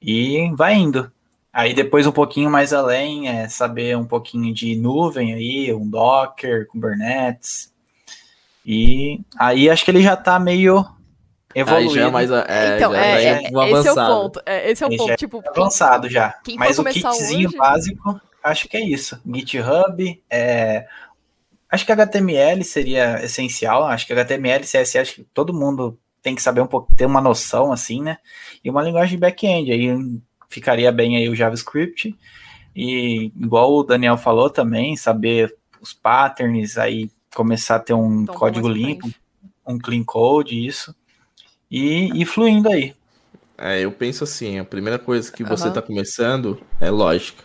e 0.00 0.52
vai 0.54 0.74
indo. 0.74 1.10
Aí 1.52 1.74
depois 1.74 2.06
um 2.06 2.12
pouquinho 2.12 2.48
mais 2.48 2.72
além 2.72 3.28
é 3.28 3.48
saber 3.48 3.96
um 3.96 4.04
pouquinho 4.04 4.54
de 4.54 4.76
nuvem 4.76 5.34
aí, 5.34 5.74
um 5.74 5.88
Docker, 5.88 6.66
Kubernetes. 6.68 7.72
E 8.64 9.20
aí 9.38 9.68
acho 9.68 9.84
que 9.84 9.90
ele 9.90 10.02
já 10.02 10.14
está 10.14 10.38
meio 10.38 10.86
evoluído. 11.54 11.90
Aí 11.90 11.96
já 11.96 12.06
é 12.06 12.10
mais 12.10 12.30
é, 12.30 12.76
então, 12.76 12.94
é, 12.94 13.24
é, 13.24 13.26
é 13.26 13.70
esse 13.72 13.88
é 13.88 13.92
o 13.92 13.94
ponto. 13.94 14.42
É, 14.46 14.70
esse 14.70 14.84
é 14.84 14.86
o 14.86 14.96
ponto. 14.96 15.16
Tipo, 15.16 15.42
avançado 15.48 16.08
já. 16.08 16.38
Mas 16.56 16.78
o 16.78 16.84
kitzinho 16.84 17.48
hoje... 17.48 17.56
básico 17.56 18.20
acho 18.42 18.68
que 18.68 18.76
é 18.76 18.84
isso. 18.84 19.20
GitHub, 19.26 20.22
é... 20.30 20.86
acho 21.68 21.84
que 21.84 21.92
HTML 21.92 22.62
seria 22.64 23.24
essencial. 23.24 23.84
Acho 23.84 24.06
que 24.06 24.12
HTML, 24.12 24.64
CSS, 24.64 24.98
acho 24.98 25.14
que 25.16 25.24
todo 25.34 25.52
mundo 25.52 25.98
tem 26.22 26.34
que 26.34 26.42
saber 26.42 26.60
um 26.60 26.66
pouco, 26.66 26.94
ter 26.94 27.06
uma 27.06 27.20
noção 27.20 27.72
assim, 27.72 28.02
né? 28.02 28.18
E 28.62 28.70
uma 28.70 28.82
linguagem 28.82 29.16
de 29.16 29.20
back-end, 29.20 29.72
aí 29.72 29.88
ficaria 30.50 30.92
bem 30.92 31.16
aí 31.16 31.28
o 31.28 31.34
JavaScript. 31.34 32.14
E 32.76 33.32
igual 33.40 33.72
o 33.72 33.82
Daniel 33.82 34.18
falou 34.18 34.50
também, 34.50 34.96
saber 34.96 35.56
os 35.80 35.94
patterns, 35.94 36.76
aí 36.76 37.10
começar 37.34 37.76
a 37.76 37.80
ter 37.80 37.94
um 37.94 38.22
então, 38.22 38.34
código 38.34 38.68
limpo, 38.68 39.08
um 39.66 39.78
clean 39.78 40.04
code, 40.04 40.66
isso. 40.66 40.94
E, 41.70 42.20
e 42.20 42.26
fluindo 42.26 42.68
aí. 42.68 42.94
É, 43.56 43.80
eu 43.80 43.92
penso 43.92 44.24
assim, 44.24 44.58
a 44.58 44.64
primeira 44.64 44.98
coisa 44.98 45.30
que 45.30 45.44
você 45.44 45.68
está 45.68 45.80
começando 45.80 46.60
é 46.80 46.90
lógica. 46.90 47.44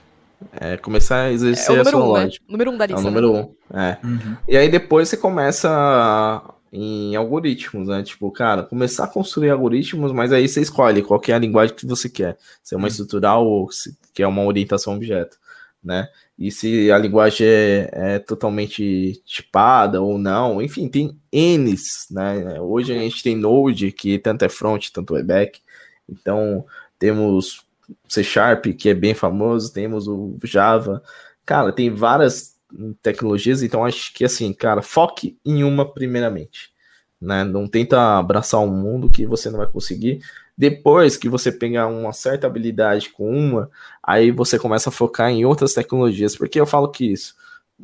É 0.59 0.77
começar 0.77 1.23
a 1.23 1.31
exercer 1.31 1.77
é 1.77 1.81
a 1.81 1.85
sua 1.85 1.99
um, 1.99 2.13
né? 2.13 2.23
lógica. 2.23 2.45
Né? 2.45 2.51
Número 2.51 2.71
um 2.71 2.77
da 2.77 2.85
lista. 2.85 3.01
É 3.01 3.03
o 3.03 3.05
número 3.05 3.33
né? 3.33 3.41
um. 3.73 3.79
É. 3.79 3.97
Uhum. 4.03 4.37
E 4.47 4.57
aí 4.57 4.69
depois 4.69 5.09
você 5.09 5.17
começa 5.17 6.41
em 6.75 7.15
algoritmos, 7.15 7.87
né? 7.87 8.03
Tipo, 8.03 8.29
cara, 8.31 8.63
começar 8.63 9.05
a 9.05 9.07
construir 9.07 9.49
algoritmos, 9.49 10.11
mas 10.11 10.33
aí 10.33 10.47
você 10.47 10.61
escolhe 10.61 11.01
qual 11.01 11.21
é 11.27 11.31
a 11.31 11.39
linguagem 11.39 11.75
que 11.75 11.85
você 11.85 12.09
quer. 12.09 12.37
Se 12.61 12.75
é 12.75 12.77
uma 12.77 12.83
uhum. 12.83 12.87
estrutural 12.89 13.47
ou 13.47 13.71
se 13.71 13.97
quer 14.13 14.27
uma 14.27 14.43
orientação 14.43 14.95
objeto, 14.95 15.37
né? 15.83 16.09
E 16.37 16.51
se 16.51 16.91
a 16.91 16.97
linguagem 16.97 17.47
é, 17.47 17.89
é, 17.93 18.19
totalmente 18.19 19.21
tipada 19.25 20.01
ou 20.01 20.17
não, 20.17 20.61
enfim, 20.61 20.89
tem 20.89 21.17
N's, 21.31 22.07
né? 22.11 22.59
Hoje 22.59 22.91
a 22.93 22.99
gente 22.99 23.23
tem 23.23 23.37
Node, 23.37 23.93
que 23.93 24.19
tanto 24.19 24.43
é 24.43 24.49
front, 24.49 24.89
tanto 24.91 25.15
é 25.15 25.23
back. 25.23 25.61
Então, 26.09 26.65
temos 26.99 27.63
C 28.09 28.23
Sharp, 28.23 28.65
que 28.77 28.89
é 28.89 28.93
bem 28.93 29.13
famoso, 29.13 29.71
temos 29.71 30.07
o 30.07 30.37
Java. 30.43 31.01
Cara, 31.45 31.71
tem 31.71 31.89
várias 31.89 32.54
tecnologias, 33.01 33.63
então 33.63 33.85
acho 33.85 34.13
que 34.13 34.25
assim, 34.25 34.53
cara, 34.53 34.81
foque 34.81 35.37
em 35.45 35.63
uma 35.63 35.91
primeiramente. 35.91 36.73
Né? 37.19 37.43
Não 37.43 37.67
tenta 37.67 38.17
abraçar 38.17 38.59
um 38.59 38.67
mundo 38.67 39.09
que 39.09 39.25
você 39.25 39.49
não 39.49 39.57
vai 39.57 39.67
conseguir. 39.67 40.19
Depois 40.57 41.17
que 41.17 41.27
você 41.27 41.51
pegar 41.51 41.87
uma 41.87 42.13
certa 42.13 42.47
habilidade 42.47 43.09
com 43.09 43.29
uma, 43.29 43.69
aí 44.01 44.31
você 44.31 44.57
começa 44.59 44.89
a 44.89 44.91
focar 44.91 45.29
em 45.29 45.45
outras 45.45 45.73
tecnologias. 45.73 46.35
Por 46.35 46.47
que 46.47 46.59
eu 46.59 46.65
falo 46.65 46.89
que 46.91 47.11
isso? 47.11 47.35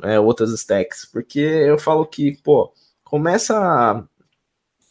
É, 0.02 0.18
outras 0.18 0.50
stacks. 0.52 1.04
Porque 1.04 1.40
eu 1.40 1.78
falo 1.78 2.06
que, 2.06 2.38
pô, 2.42 2.72
começa 3.04 3.58
a, 3.58 4.04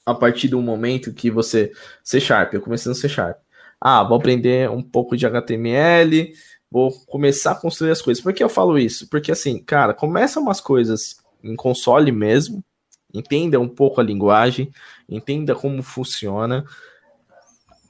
a 0.06 0.14
partir 0.16 0.48
do 0.48 0.62
momento 0.62 1.14
que 1.14 1.32
você. 1.32 1.72
C 2.04 2.20
Sharp, 2.20 2.54
eu 2.54 2.62
comecei 2.62 2.90
no 2.90 2.96
C 2.96 3.10
Sharp. 3.10 3.38
Ah, 3.80 4.04
vou 4.04 4.18
aprender 4.18 4.70
um 4.70 4.84
pouco 4.84 5.18
de 5.18 5.26
HTML, 5.26 6.34
vou 6.72 6.92
começar 7.08 7.52
a 7.52 7.56
construir 7.56 7.92
as 7.92 8.02
coisas. 8.02 8.24
Por 8.24 8.34
que 8.34 8.42
eu 8.42 8.50
falo 8.50 8.80
isso? 8.80 9.10
Porque 9.10 9.32
assim, 9.32 9.60
cara, 9.62 9.94
começa 9.94 10.40
umas 10.40 10.62
coisas 10.62 11.18
em 11.44 11.56
console 11.56 12.12
mesmo, 12.12 12.64
entenda 13.14 13.60
um 13.60 13.68
pouco 13.68 14.00
a 14.00 14.04
linguagem, 14.04 14.72
entenda 15.10 15.54
como 15.54 15.84
funciona, 15.84 16.64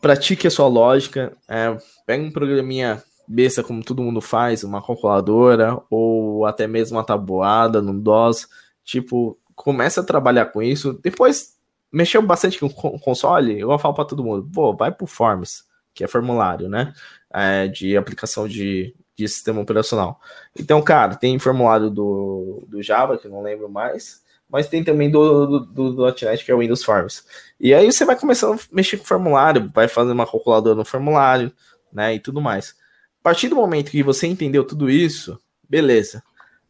pratique 0.02 0.48
a 0.48 0.52
sua 0.52 0.68
lógica, 0.68 1.38
é, 1.48 1.78
pega 2.08 2.24
um 2.24 2.32
programinha 2.32 3.04
besta 3.28 3.64
como 3.64 3.84
todo 3.84 4.02
mundo 4.02 4.20
faz, 4.20 4.64
uma 4.64 4.86
calculadora 4.86 5.80
ou 5.90 6.46
até 6.46 6.66
mesmo 6.66 6.98
uma 6.98 7.04
tabuada 7.04 7.82
no 7.82 7.94
DOS, 7.94 8.48
tipo, 8.84 9.38
começa 9.54 10.02
a 10.02 10.04
trabalhar 10.04 10.48
com 10.48 10.62
isso, 10.62 11.00
depois 11.04 11.56
mexeu 11.92 12.22
bastante 12.22 12.60
com 12.60 12.68
o 12.68 13.00
console, 13.00 13.60
eu 13.60 13.78
falo 13.78 13.94
para 13.94 14.06
todo 14.06 14.24
mundo, 14.24 14.50
pô, 14.52 14.76
vai 14.76 14.92
pro 14.92 15.06
Forms, 15.06 15.66
que 15.94 16.04
é 16.04 16.08
formulário, 16.08 16.68
né? 16.68 16.94
É, 17.34 17.68
de 17.68 17.96
aplicação 17.96 18.48
de, 18.48 18.94
de 19.16 19.28
sistema 19.28 19.62
operacional. 19.62 20.20
Então, 20.58 20.82
cara, 20.82 21.16
tem 21.16 21.40
formulário 21.40 21.90
do, 21.90 22.66
do 22.68 22.82
Java, 22.82 23.18
que 23.18 23.28
não 23.28 23.42
lembro 23.42 23.70
mais, 23.70 24.22
mas 24.50 24.68
tem 24.68 24.84
também 24.84 25.10
do, 25.10 25.46
do, 25.46 25.60
do, 25.66 25.94
do 25.94 26.06
.NET, 26.06 26.44
que 26.44 26.52
é 26.52 26.56
o 26.56 26.60
Windows 26.60 26.84
Forms. 26.84 27.24
E 27.60 27.74
aí 27.74 27.90
você 27.90 28.04
vai 28.04 28.20
começando 28.20 28.60
a 28.60 28.76
mexer 28.76 28.98
com 28.98 29.06
formulário, 29.06 29.72
vai 29.74 29.88
fazer 29.88 30.12
uma 30.12 30.30
calculadora 30.30 30.76
no 30.76 30.84
formulário, 30.84 31.52
né, 31.92 32.16
e 32.16 32.20
tudo 32.20 32.42
mais. 32.42 32.76
A 33.22 33.24
partir 33.24 33.48
do 33.48 33.56
momento 33.56 33.92
que 33.92 34.04
você 34.04 34.28
entendeu 34.28 34.66
tudo 34.66 34.90
isso, 34.90 35.40
beleza. 35.70 36.22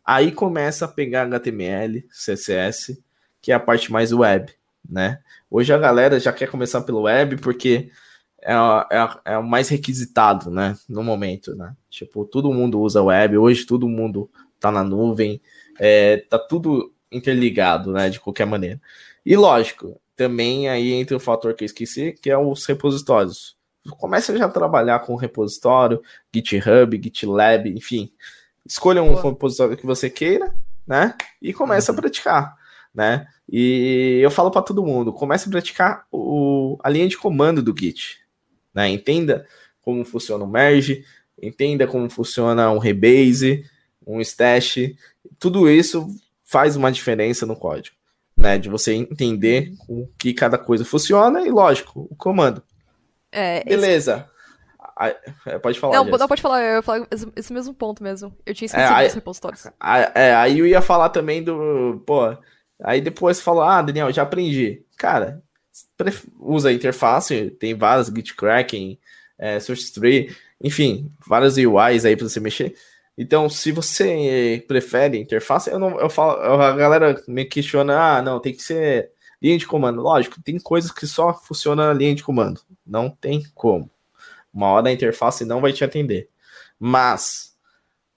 Aí 0.06 0.32
começa 0.32 0.86
a 0.86 0.88
pegar 0.88 1.24
HTML, 1.24 2.06
CSS, 2.10 3.02
que 3.42 3.52
é 3.52 3.56
a 3.56 3.60
parte 3.60 3.92
mais 3.92 4.12
web, 4.12 4.54
né? 4.88 5.20
Hoje 5.50 5.74
a 5.74 5.78
galera 5.78 6.20
já 6.20 6.32
quer 6.34 6.50
começar 6.50 6.82
pelo 6.82 7.02
web 7.02 7.38
porque 7.38 7.90
é, 8.42 8.54
é, 8.54 9.34
é 9.34 9.38
o 9.38 9.44
mais 9.44 9.70
requisitado, 9.70 10.50
né? 10.50 10.78
No 10.90 11.04
momento, 11.04 11.56
né? 11.56 11.76
Tipo, 11.90 12.26
todo 12.26 12.54
mundo 12.54 12.80
usa 12.80 13.02
web, 13.02 13.38
hoje 13.38 13.66
todo 13.66 13.88
mundo 13.88 14.30
tá 14.60 14.72
na 14.72 14.84
nuvem, 14.84 15.42
é, 15.80 16.18
tá 16.18 16.40
tudo 16.40 16.94
interligado, 17.12 17.92
né? 17.92 18.10
De 18.10 18.20
qualquer 18.20 18.46
maneira. 18.46 18.82
E 19.26 19.36
lógico, 19.36 20.00
também 20.16 20.70
aí 20.70 20.92
entra 20.94 21.18
o 21.18 21.20
fator 21.20 21.54
que 21.54 21.64
eu 21.64 21.66
esqueci, 21.68 22.14
que 22.14 22.30
é 22.30 22.38
os 22.38 22.66
repositórios. 22.66 23.56
Começa 23.98 24.38
já 24.38 24.46
a 24.46 24.50
trabalhar 24.50 25.00
com 25.00 25.16
repositório, 25.16 26.02
GitHub, 26.34 27.00
GitLab, 27.04 27.70
enfim. 27.70 28.12
Escolha 28.66 29.02
um 29.02 29.16
repositório 29.16 29.76
que 29.76 29.86
você 29.86 30.10
queira, 30.10 30.54
né? 30.86 31.16
E 31.42 31.54
começa 31.54 31.92
uhum. 31.92 31.98
a 31.98 32.02
praticar, 32.02 32.56
né? 32.94 33.28
E 33.50 34.20
eu 34.22 34.32
falo 34.32 34.52
para 34.52 34.62
todo 34.62 34.86
mundo, 34.86 35.12
comece 35.12 35.48
a 35.48 35.52
praticar 35.52 36.06
o, 36.12 36.78
a 36.84 36.90
linha 36.90 37.08
de 37.08 37.18
comando 37.18 37.62
do 37.62 37.76
Git, 37.78 38.21
né? 38.74 38.90
Entenda 38.90 39.46
como 39.82 40.06
funciona 40.06 40.44
o 40.44 40.48
merge, 40.48 41.04
entenda 41.42 41.88
como 41.88 42.10
funciona 42.10 42.72
um 42.72 42.78
rebase, 42.78 43.66
um 44.06 44.20
stash, 44.22 44.94
tudo 45.40 45.70
isso 45.70 46.08
faz 46.44 46.76
uma 46.76 46.92
diferença 46.92 47.46
no 47.46 47.56
código, 47.56 47.96
né? 48.36 48.58
De 48.58 48.70
você 48.70 48.94
entender 48.94 49.74
o 49.88 50.08
que 50.18 50.34
cada 50.34 50.58
coisa 50.58 50.86
funciona 50.86 51.42
e, 51.42 51.50
lógico, 51.50 52.08
o 52.10 52.16
comando. 52.16 52.62
É, 53.32 53.64
Beleza. 53.64 54.30
Esse... 55.46 55.60
pode 55.60 55.80
falar. 55.80 55.96
Não, 55.96 56.06
não, 56.06 56.28
pode 56.28 56.42
falar, 56.42 56.62
eu 56.62 56.84
falo 56.84 57.08
esse, 57.10 57.32
esse, 57.36 57.54
mesmo 57.54 57.74
ponto 57.74 58.04
mesmo. 58.04 58.36
Eu 58.46 58.54
tinha 58.54 58.66
esquecido 58.66 58.94
é, 58.94 59.06
dos 59.06 59.14
repositórios. 59.14 59.66
É, 60.14 60.36
aí 60.36 60.60
eu 60.60 60.68
ia 60.68 60.82
falar 60.82 61.10
também 61.10 61.44
do. 61.44 62.04
Pô, 62.06 62.38
aí 62.84 63.00
depois 63.02 63.40
falou, 63.40 63.64
ah, 63.64 63.82
Daniel, 63.82 64.12
já 64.12 64.24
aprendi. 64.24 64.84
Cara, 64.98 65.42
usa 66.40 66.70
a 66.70 66.74
interface, 66.74 67.52
tem 67.60 67.74
várias 67.74 68.08
Git 68.08 68.36
Kraken, 68.36 69.00
é, 69.38 69.60
Source 69.60 69.94
Tree, 69.94 70.36
enfim, 70.62 71.12
várias 71.28 71.58
UIs 71.58 72.06
aí 72.06 72.16
para 72.16 72.28
você 72.28 72.40
mexer. 72.40 72.76
Então, 73.18 73.50
se 73.50 73.72
você 73.72 74.64
prefere 74.68 75.20
interface, 75.20 75.70
eu 75.70 75.80
não 75.80 76.00
eu 76.00 76.10
falo, 76.10 76.42
a 76.62 76.76
galera 76.76 77.22
me 77.28 77.46
questiona, 77.46 78.18
ah, 78.18 78.22
não, 78.22 78.40
tem 78.40 78.54
que 78.54 78.64
ser 78.64 79.12
linha 79.42 79.58
de 79.58 79.68
comando. 79.68 80.02
Lógico, 80.02 80.42
tem 80.42 80.58
coisas 80.60 80.92
que 80.92 81.08
só 81.08 81.34
funcionam 81.34 81.86
na 81.88 81.94
linha 81.94 82.16
de 82.16 82.24
comando. 82.24 82.62
Não 82.86 83.10
tem 83.10 83.44
como. 83.56 83.90
Uma 84.54 84.68
hora 84.68 84.90
a 84.90 84.94
interface 84.94 85.46
não 85.46 85.62
vai 85.62 85.74
te 85.74 85.84
atender. 85.84 86.30
Mas 86.80 87.56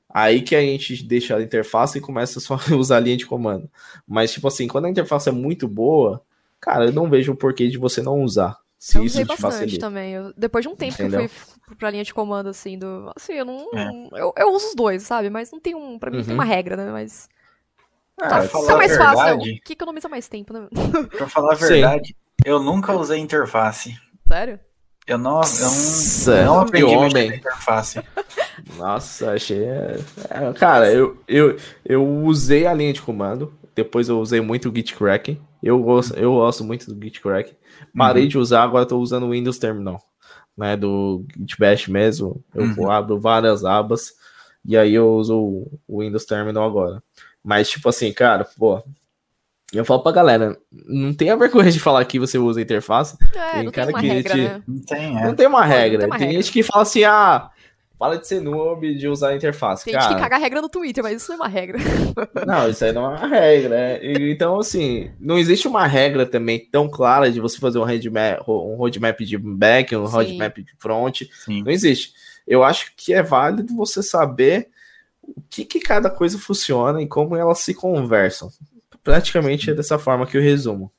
aí 0.09 0.43
que 0.43 0.55
a 0.55 0.61
gente 0.61 1.03
deixa 1.05 1.37
a 1.37 1.43
interface 1.43 1.99
e 1.99 2.01
começa 2.01 2.41
só 2.41 2.55
a 2.71 2.77
usar 2.77 2.99
a 2.99 3.01
linha 3.01 3.17
de 3.17 3.27
comando. 3.27 3.71
Mas 4.07 4.33
tipo 4.33 4.49
assim, 4.49 4.69
quando 4.69 4.87
a 4.87 4.91
interface 4.91 5.29
é 5.29 5.33
muito 5.33 5.67
boa, 5.67 6.23
cara, 6.65 6.87
eu 6.87 6.93
não 6.93 7.11
vejo 7.11 7.33
o 7.33 7.37
porquê 7.37 7.69
de 7.69 7.77
você 7.77 8.01
não 8.01 8.23
usar. 8.23 8.57
Se 8.79 8.97
eu 8.99 9.05
isso 9.05 9.15
usei 9.15 9.25
te 9.25 9.29
bastante 9.29 9.53
facilita. 9.53 9.87
também. 9.87 10.13
Eu, 10.13 10.33
depois 10.37 10.63
de 10.63 10.69
um 10.69 10.75
tempo 10.77 10.95
Entendeu? 10.95 11.21
que 11.21 11.25
eu 11.27 11.29
fui 11.29 11.77
pra 11.77 11.91
linha 11.91 12.05
de 12.05 12.15
comando, 12.15 12.49
assim, 12.49 12.79
do. 12.79 13.13
Assim, 13.15 13.35
eu 13.35 13.45
não. 13.45 13.69
É. 13.75 14.21
Eu, 14.21 14.33
eu 14.37 14.53
uso 14.53 14.69
os 14.69 14.75
dois, 14.75 15.03
sabe? 15.03 15.29
Mas 15.31 15.53
não 15.53 15.61
tem 15.61 15.75
um. 15.75 15.99
Pra 15.99 16.11
mim 16.11 16.19
uhum. 16.19 16.25
tem 16.25 16.35
uma 16.35 16.45
regra, 16.45 16.77
né? 16.77 16.91
Mas. 16.91 17.29
Ah, 18.21 18.29
tá, 18.29 18.43
falar 18.43 18.73
é 18.73 18.77
mais 18.77 18.91
verdade, 18.91 19.17
fácil, 19.17 19.37
né? 19.39 19.59
que 19.65 19.73
economiza 19.73 20.09
mais 20.09 20.29
tempo, 20.29 20.53
né? 20.53 20.69
Pra 21.17 21.29
falar 21.29 21.53
a 21.53 21.57
verdade, 21.57 22.09
Sim. 22.09 22.15
eu 22.45 22.63
nunca 22.63 22.93
usei 22.95 23.19
interface. 23.19 23.99
Sério? 24.27 24.61
Eu 25.07 25.19
não, 25.19 25.41
eu 25.43 26.35
não, 26.37 26.45
não 26.45 26.61
aprendi 26.61 26.95
homem. 26.95 27.37
interface. 27.37 28.01
Nossa, 28.77 29.33
achei. 29.33 29.65
É, 29.65 29.99
cara, 30.59 30.91
eu, 30.93 31.19
eu, 31.29 31.57
eu 31.85 32.07
usei 32.07 32.67
a 32.67 32.73
linha 32.73 32.93
de 32.93 33.03
comando. 33.03 33.53
Depois 33.75 34.09
eu 34.09 34.21
usei 34.21 34.41
muito 34.41 34.71
o 34.71 34.75
Gitkraken. 34.75 35.41
Eu 35.65 35.79
gosto, 35.79 36.15
eu 36.15 36.35
gosto 36.35 36.63
muito 36.63 36.93
do 36.93 37.03
Gitkraken. 37.03 37.55
Parei 37.97 38.25
uhum. 38.25 38.29
de 38.29 38.39
usar, 38.39 38.63
agora 38.63 38.83
estou 38.83 39.01
usando 39.01 39.25
o 39.25 39.31
Windows 39.31 39.59
Terminal, 39.59 39.99
né? 40.55 40.77
Do 40.77 41.25
Gitbash 41.35 41.89
mesmo. 41.89 42.45
Eu 42.55 42.65
uhum. 42.65 42.91
abro 42.91 43.19
várias 43.19 43.65
abas 43.65 44.13
e 44.63 44.77
aí 44.77 44.93
eu 44.93 45.15
uso 45.15 45.67
o 45.89 46.01
Windows 46.01 46.27
Terminal 46.27 46.65
agora. 46.65 47.03
Mas, 47.43 47.71
tipo 47.71 47.89
assim, 47.89 48.13
cara, 48.13 48.45
pô. 48.45 48.83
Eu 49.73 49.85
falo 49.85 50.03
pra 50.03 50.13
galera, 50.13 50.57
não 50.71 51.13
tenha 51.13 51.37
vergonha 51.37 51.71
de 51.73 51.81
falar 51.81 52.05
que 52.05 52.19
você 52.19 52.39
usa 52.39 52.61
interface. 52.61 53.17
É, 53.35 53.61
tem 53.61 53.71
cara 53.71 53.93
tem 53.93 54.01
que 54.01 54.07
regra, 54.07 54.33
te... 54.33 54.41
né? 54.41 54.63
não, 54.69 54.81
tem, 54.83 55.19
é. 55.19 55.25
não 55.25 55.35
tem 55.35 55.47
uma 55.47 55.65
regra. 55.65 55.99
Tem, 55.99 56.07
uma 56.07 56.17
tem 56.19 56.27
regra. 56.29 56.43
gente 56.43 56.53
que 56.53 56.63
fala 56.63 56.83
assim, 56.83 57.03
ah, 57.03 57.51
Fala 57.99 58.19
de 58.19 58.27
ser 58.27 58.41
noob, 58.41 58.95
de 58.95 59.09
usar 59.09 59.29
a 59.29 59.37
interface. 59.37 59.85
Tem 59.85 59.95
cara. 59.95 60.05
gente 60.07 60.17
que 60.17 60.23
caga 60.23 60.37
a 60.37 60.39
regra 60.39 60.61
no 60.61 60.69
Twitter, 60.69 61.03
mas 61.03 61.23
isso 61.23 61.31
não 61.31 61.37
é 61.37 61.43
uma 61.43 61.49
regra. 61.49 61.79
Não, 62.47 62.69
isso 62.69 62.85
aí 62.85 62.93
não 62.93 63.07
é 63.07 63.17
uma 63.17 63.27
regra, 63.27 63.69
né? 63.71 64.01
Então, 64.31 64.59
assim, 64.59 65.11
não 65.19 65.39
existe 65.39 65.67
uma 65.69 65.87
regra 65.87 66.27
também 66.27 66.59
tão 66.59 66.89
clara 66.89 67.31
de 67.31 67.41
você 67.41 67.59
fazer 67.59 67.79
um 67.79 67.85
roadmap, 67.85 68.49
um 68.49 68.77
roadmap 68.77 69.21
de 69.21 69.39
back, 69.39 69.95
um 69.97 70.07
Sim. 70.07 70.13
roadmap 70.13 70.57
de 70.59 70.75
front. 70.79 71.23
Sim. 71.45 71.63
Não 71.63 71.71
existe. 71.71 72.13
Eu 72.47 72.63
acho 72.63 72.93
que 72.97 73.15
é 73.15 73.23
válido 73.23 73.75
você 73.75 74.03
saber 74.03 74.69
o 75.23 75.41
que, 75.49 75.65
que 75.65 75.81
cada 75.81 76.11
coisa 76.11 76.39
funciona 76.39 77.01
e 77.01 77.07
como 77.07 77.37
elas 77.37 77.61
se 77.61 77.73
conversam. 77.75 78.51
Praticamente 79.03 79.71
é 79.71 79.75
dessa 79.75 79.99
forma 79.99 80.27
que 80.27 80.37
eu 80.37 80.43
resumo. 80.43 80.91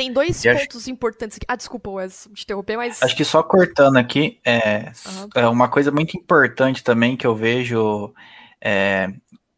Tem 0.00 0.10
dois 0.10 0.42
e 0.42 0.50
pontos 0.50 0.76
acho... 0.78 0.90
importantes 0.90 1.36
aqui. 1.36 1.44
Ah, 1.46 1.56
desculpa, 1.56 1.90
Wes, 1.90 2.26
te 2.32 2.44
interromper, 2.44 2.78
mas. 2.78 3.02
Acho 3.02 3.14
que 3.14 3.22
só 3.22 3.42
cortando 3.42 3.98
aqui, 3.98 4.38
é, 4.42 4.92
uhum. 5.06 5.28
é 5.34 5.46
uma 5.46 5.68
coisa 5.68 5.90
muito 5.90 6.16
importante 6.16 6.82
também 6.82 7.18
que 7.18 7.26
eu 7.26 7.36
vejo 7.36 8.10
é, 8.62 9.12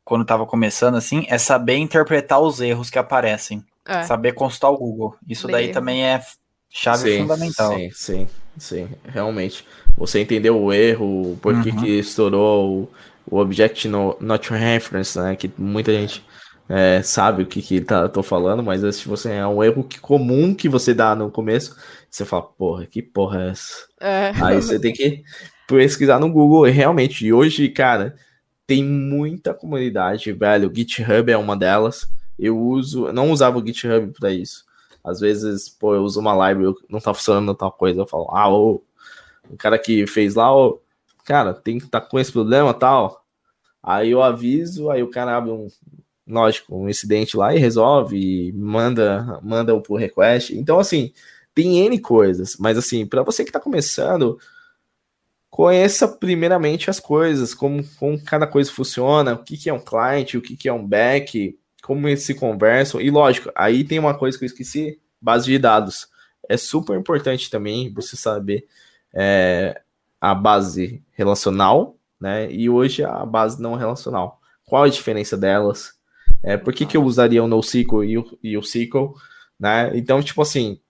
quando 0.04 0.22
estava 0.22 0.44
começando, 0.44 0.96
assim, 0.96 1.24
é 1.28 1.38
saber 1.38 1.76
interpretar 1.76 2.40
os 2.40 2.60
erros 2.60 2.90
que 2.90 2.98
aparecem. 2.98 3.64
É. 3.86 4.02
Saber 4.02 4.32
consultar 4.32 4.70
o 4.70 4.76
Google. 4.76 5.14
Isso 5.28 5.46
daí 5.46 5.70
também 5.70 6.04
é 6.04 6.20
chave 6.68 7.12
sim, 7.12 7.18
fundamental. 7.20 7.74
Sim, 7.74 7.90
sim, 7.92 8.28
sim, 8.58 8.88
realmente. 9.04 9.64
Você 9.96 10.22
entendeu 10.22 10.60
o 10.60 10.72
erro, 10.72 11.38
por 11.40 11.62
que, 11.62 11.70
uhum. 11.70 11.76
que 11.76 11.98
estourou 12.00 12.68
o, 12.68 12.90
o 13.30 13.38
Object 13.38 13.86
no, 13.86 14.16
Not 14.18 14.52
Reference, 14.52 15.16
né? 15.16 15.36
Que 15.36 15.48
muita 15.56 15.92
gente 15.92 16.24
é, 16.74 17.02
sabe 17.02 17.42
o 17.42 17.46
que, 17.46 17.60
que 17.60 17.82
tá, 17.82 18.08
tô 18.08 18.22
falando, 18.22 18.62
mas 18.62 18.80
se 18.96 19.06
você 19.06 19.32
é 19.32 19.46
um 19.46 19.62
erro 19.62 19.84
que, 19.84 20.00
comum 20.00 20.54
que 20.54 20.70
você 20.70 20.94
dá 20.94 21.14
no 21.14 21.30
começo, 21.30 21.76
você 22.08 22.24
fala, 22.24 22.44
porra, 22.44 22.86
que 22.86 23.02
porra 23.02 23.42
é 23.42 23.50
essa? 23.50 23.86
É. 24.00 24.32
Aí 24.42 24.56
você 24.56 24.80
tem 24.80 24.90
que 24.90 25.22
pesquisar 25.68 26.18
no 26.18 26.32
Google, 26.32 26.66
e 26.66 26.70
realmente, 26.70 27.26
e 27.26 27.32
hoje, 27.32 27.68
cara, 27.68 28.16
tem 28.66 28.82
muita 28.82 29.52
comunidade, 29.52 30.32
velho, 30.32 30.70
o 30.70 30.74
GitHub 30.74 31.30
é 31.30 31.36
uma 31.36 31.54
delas, 31.54 32.10
eu 32.38 32.58
uso, 32.58 33.08
eu 33.08 33.12
não 33.12 33.30
usava 33.30 33.58
o 33.58 33.66
GitHub 33.66 34.10
para 34.18 34.32
isso, 34.32 34.64
às 35.04 35.20
vezes, 35.20 35.68
pô, 35.68 35.94
eu 35.94 36.02
uso 36.02 36.20
uma 36.20 36.32
library, 36.48 36.74
não 36.88 37.00
tá 37.00 37.12
funcionando 37.12 37.54
tal 37.54 37.70
coisa, 37.70 38.00
eu 38.00 38.06
falo, 38.06 38.30
ah, 38.30 38.48
ô, 38.48 38.82
o 39.50 39.58
cara 39.58 39.78
que 39.78 40.06
fez 40.06 40.36
lá, 40.36 40.50
ô, 40.56 40.80
cara, 41.22 41.52
tem 41.52 41.78
que 41.78 41.86
tá 41.86 42.00
com 42.00 42.18
esse 42.18 42.32
problema 42.32 42.72
tal, 42.72 43.26
aí 43.82 44.10
eu 44.10 44.22
aviso, 44.22 44.88
aí 44.88 45.02
o 45.02 45.10
cara 45.10 45.36
abre 45.36 45.50
um, 45.50 45.68
lógico, 46.26 46.76
um 46.76 46.88
incidente 46.88 47.36
lá 47.36 47.54
e 47.54 47.58
resolve, 47.58 48.52
manda, 48.52 49.40
manda 49.42 49.74
o 49.74 49.80
pull 49.80 49.96
request. 49.96 50.56
Então, 50.56 50.78
assim, 50.78 51.12
tem 51.54 51.78
N 51.78 51.98
coisas, 51.98 52.56
mas 52.58 52.78
assim, 52.78 53.06
para 53.06 53.22
você 53.22 53.44
que 53.44 53.50
está 53.50 53.60
começando, 53.60 54.38
conheça 55.50 56.08
primeiramente 56.08 56.88
as 56.88 56.98
coisas, 56.98 57.52
como, 57.54 57.84
como 57.98 58.22
cada 58.22 58.46
coisa 58.46 58.72
funciona, 58.72 59.34
o 59.34 59.44
que, 59.44 59.56
que 59.56 59.68
é 59.68 59.72
um 59.74 59.80
client, 59.80 60.34
o 60.34 60.40
que, 60.40 60.56
que 60.56 60.68
é 60.68 60.72
um 60.72 60.86
back, 60.86 61.58
como 61.82 62.08
eles 62.08 62.22
se 62.22 62.34
conversam. 62.34 63.00
E 63.00 63.10
lógico, 63.10 63.50
aí 63.54 63.84
tem 63.84 63.98
uma 63.98 64.16
coisa 64.16 64.38
que 64.38 64.44
eu 64.44 64.46
esqueci: 64.46 64.98
base 65.20 65.46
de 65.46 65.58
dados. 65.58 66.08
É 66.48 66.56
super 66.56 66.98
importante 66.98 67.50
também 67.50 67.92
você 67.92 68.16
saber 68.16 68.66
é, 69.14 69.80
a 70.20 70.34
base 70.34 71.02
relacional, 71.12 71.96
né? 72.20 72.50
E 72.50 72.70
hoje 72.70 73.04
a 73.04 73.24
base 73.26 73.60
não 73.60 73.74
relacional. 73.74 74.40
Qual 74.64 74.84
a 74.84 74.88
diferença 74.88 75.36
delas? 75.36 75.94
É, 76.42 76.56
por 76.56 76.74
que, 76.74 76.84
que 76.84 76.96
eu 76.96 77.04
usaria 77.04 77.42
o 77.42 77.48
NoSQL 77.48 78.04
e 78.04 78.18
o, 78.18 78.38
e 78.42 78.56
o 78.56 78.60
SQL? 78.60 79.14
Né? 79.58 79.92
Então, 79.94 80.22
tipo 80.22 80.42
assim, 80.42 80.80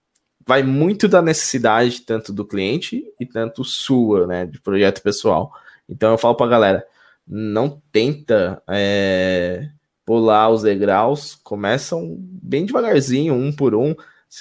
vai 0.47 0.63
muito 0.63 1.09
da 1.09 1.23
necessidade 1.23 2.01
tanto 2.01 2.33
do 2.33 2.45
cliente 2.45 3.05
e 3.19 3.27
tanto 3.27 3.65
sua, 3.65 4.27
né, 4.27 4.47
de 4.47 4.61
projeto 4.61 5.03
pessoal. 5.03 5.53
Então 5.89 6.13
eu 6.13 6.19
falo 6.19 6.35
para 6.35 6.51
galera, 6.51 6.87
não 7.27 7.81
tenta 7.93 8.63
é, 8.69 9.69
pular 10.05 10.51
os 10.51 10.63
degraus, 10.63 11.35
começam 11.43 12.17
bem 12.19 12.65
devagarzinho, 12.67 13.35
um 13.35 13.53
por 13.53 13.75
um, 13.75 13.95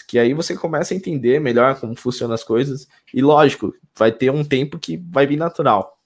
que 0.07 0.18
aí 0.18 0.34
você 0.34 0.55
começa 0.55 0.93
a 0.93 0.97
entender 0.97 1.39
melhor 1.39 1.80
como 1.80 1.95
funcionam 1.95 2.34
as 2.34 2.43
coisas. 2.43 2.88
E 3.14 3.22
lógico, 3.22 3.74
vai 3.95 4.12
ter 4.12 4.32
um 4.32 4.43
tempo 4.43 4.80
que 4.80 4.97
vai 4.97 5.28
vir 5.28 5.38
natural. 5.38 6.00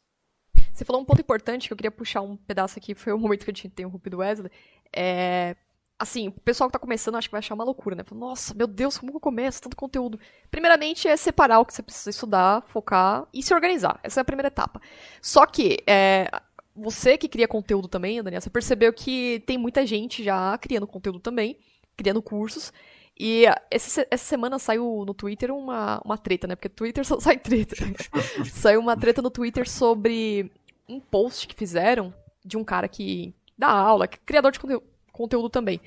Você 0.75 0.83
falou 0.83 1.01
um 1.01 1.05
ponto 1.05 1.21
importante 1.21 1.67
que 1.67 1.73
eu 1.73 1.77
queria 1.77 1.89
puxar 1.89 2.21
um 2.21 2.35
pedaço 2.35 2.77
aqui, 2.77 2.93
foi 2.93 3.13
o 3.13 3.17
momento 3.17 3.45
que 3.45 3.49
eu 3.49 3.53
tinha 3.53 3.69
interrompido 3.69 4.17
o 4.17 4.19
Wesley. 4.19 4.51
É, 4.93 5.55
assim, 5.97 6.27
o 6.27 6.31
pessoal 6.41 6.69
que 6.69 6.73
tá 6.73 6.79
começando 6.79 7.15
acho 7.15 7.29
que 7.29 7.31
vai 7.31 7.39
achar 7.39 7.55
uma 7.55 7.63
loucura, 7.63 7.95
né? 7.95 8.03
Nossa, 8.11 8.53
meu 8.53 8.67
Deus, 8.67 8.97
como 8.97 9.13
que 9.13 9.15
eu 9.15 9.21
começo? 9.21 9.61
Tanto 9.61 9.77
conteúdo. 9.77 10.19
Primeiramente 10.51 11.07
é 11.07 11.15
separar 11.15 11.59
o 11.59 11.65
que 11.65 11.73
você 11.73 11.81
precisa 11.81 12.09
estudar, 12.09 12.61
focar 12.67 13.25
e 13.33 13.41
se 13.41 13.53
organizar. 13.53 14.01
Essa 14.03 14.19
é 14.19 14.21
a 14.21 14.25
primeira 14.25 14.49
etapa. 14.49 14.81
Só 15.21 15.45
que, 15.45 15.77
é, 15.87 16.29
você 16.75 17.17
que 17.17 17.29
cria 17.29 17.47
conteúdo 17.47 17.87
também, 17.87 18.21
Daniel, 18.21 18.41
você 18.41 18.49
percebeu 18.49 18.91
que 18.91 19.41
tem 19.47 19.57
muita 19.57 19.85
gente 19.85 20.21
já 20.21 20.57
criando 20.57 20.85
conteúdo 20.85 21.21
também, 21.21 21.57
criando 21.95 22.21
cursos. 22.21 22.73
E 23.17 23.45
essa, 23.71 24.05
essa 24.11 24.25
semana 24.25 24.59
saiu 24.59 25.05
no 25.07 25.13
Twitter 25.13 25.49
uma, 25.53 26.01
uma 26.03 26.17
treta, 26.17 26.47
né? 26.47 26.55
Porque 26.57 26.67
Twitter 26.67 27.05
só 27.05 27.17
sai 27.21 27.37
treta. 27.37 27.77
saiu 28.51 28.81
uma 28.81 28.97
treta 28.97 29.21
no 29.21 29.31
Twitter 29.31 29.69
sobre 29.69 30.51
um 30.87 30.99
post 30.99 31.47
que 31.47 31.55
fizeram 31.55 32.13
de 32.43 32.57
um 32.57 32.63
cara 32.63 32.87
que 32.87 33.33
dá 33.57 33.67
aula, 33.69 34.07
que 34.07 34.17
é 34.17 34.21
criador 34.25 34.51
de 34.51 34.59
conteúdo, 34.59 34.83
conteúdo 35.11 35.49
também. 35.49 35.79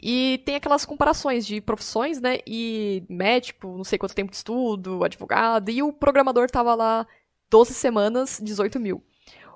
E 0.00 0.42
tem 0.44 0.54
aquelas 0.56 0.84
comparações 0.84 1.46
de 1.46 1.60
profissões, 1.60 2.20
né? 2.20 2.38
E 2.46 3.02
médico, 3.08 3.76
não 3.76 3.84
sei 3.84 3.98
quanto 3.98 4.14
tempo 4.14 4.30
de 4.30 4.36
estudo, 4.36 5.02
advogado, 5.04 5.70
e 5.70 5.82
o 5.82 5.92
programador 5.92 6.50
tava 6.50 6.74
lá 6.74 7.06
12 7.50 7.74
semanas, 7.74 8.40
18 8.42 8.78
mil. 8.78 9.02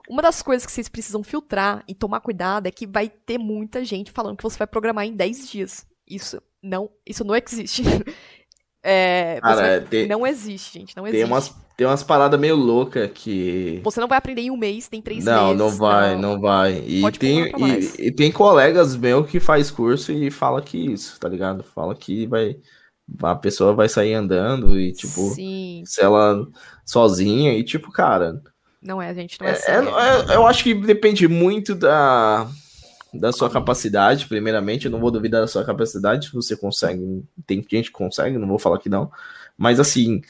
Uma 0.09 0.23
das 0.23 0.43
coisas 0.43 0.67
que 0.67 0.73
vocês 0.73 0.89
precisam 0.89 1.23
filtrar 1.23 1.85
e 1.87 1.95
tomar 1.95 2.21
cuidado 2.21 2.67
é 2.67 2.71
que 2.71 2.87
vai 2.87 3.09
ter 3.09 3.39
muita 3.39 3.85
gente 3.85 4.11
falando 4.11 4.37
que 4.37 4.43
você 4.43 4.59
vai 4.59 4.67
programar 4.67 5.05
em 5.07 5.15
10 5.15 5.49
dias. 5.51 5.87
Isso 6.07 6.43
não, 6.63 6.91
isso 7.07 7.23
não 7.25 7.35
existe. 7.37 7.83
É, 8.83 9.39
Cara, 9.43 9.57
vai... 9.57 9.75
é, 9.75 9.81
tem- 9.81 10.09
Não 10.09 10.27
existe, 10.27 10.79
gente. 10.79 10.97
Não 10.97 11.05
Tem 11.05 11.13
existe. 11.13 11.31
umas, 11.31 11.55
tem 11.81 11.87
umas 11.87 12.03
paradas 12.03 12.39
meio 12.39 12.57
loucas 12.57 13.11
que. 13.15 13.81
Você 13.83 13.99
não 14.03 14.07
vai 14.07 14.19
aprender 14.19 14.43
em 14.43 14.51
um 14.51 14.57
mês, 14.59 14.87
tem 14.87 15.01
três 15.01 15.25
Não, 15.25 15.45
meses. 15.47 15.59
não 15.59 15.71
vai, 15.71 16.15
não, 16.15 16.39
vai. 16.39 16.85
E 16.87 17.01
Pode 17.01 17.19
tem, 17.19 17.51
e, 17.57 18.07
e 18.09 18.13
tem 18.13 18.31
colegas 18.31 18.95
meus 18.95 19.27
que 19.31 19.41
faz 19.41 19.71
curso 19.71 20.13
e 20.13 20.31
fala 20.31 20.61
que 20.61 20.77
isso, 20.77 21.19
tá 21.19 21.27
ligado? 21.27 21.63
Fala 21.63 21.95
que 21.95 22.27
vai. 22.27 22.59
A 23.23 23.35
pessoa 23.35 23.73
vai 23.73 23.89
sair 23.89 24.13
andando 24.13 24.79
e, 24.79 24.93
tipo, 24.93 25.31
Sim, 25.31 25.83
se 25.87 26.03
ela 26.03 26.47
sozinha 26.85 27.55
e, 27.55 27.65
tipo, 27.65 27.91
cara. 27.91 28.43
não 28.83 29.01
é, 29.01 29.15
gente. 29.15 29.41
Não 29.41 29.47
é, 29.47 29.53
É, 29.53 29.55
assim. 29.55 29.71
é- 29.71 30.33
é- 30.35 30.37
eu 30.37 30.47
acho 30.47 30.63
que 30.63 30.75
depende 30.75 31.27
muito 31.27 31.75
da, 31.75 32.47
da 33.15 33.33
sua 33.33 33.49
capacidade, 33.49 34.27
primeiramente. 34.27 34.85
Eu 34.85 34.91
não 34.91 35.01
vou 35.01 35.11
duvidar 35.11 35.41
da 35.41 35.47
sua 35.49 35.65
capacidade, 35.65 36.27
se 36.27 36.33
você 36.35 36.55
consegue. 36.55 37.25
Tem 37.47 37.65
gente 37.71 37.87
que 37.87 37.97
consegue, 37.97 38.37
não 38.37 38.47
vou 38.49 38.59
falar 38.59 38.79
que 38.79 38.91
não. 38.91 39.11
Mas 39.57 39.81
assim. 39.81 40.21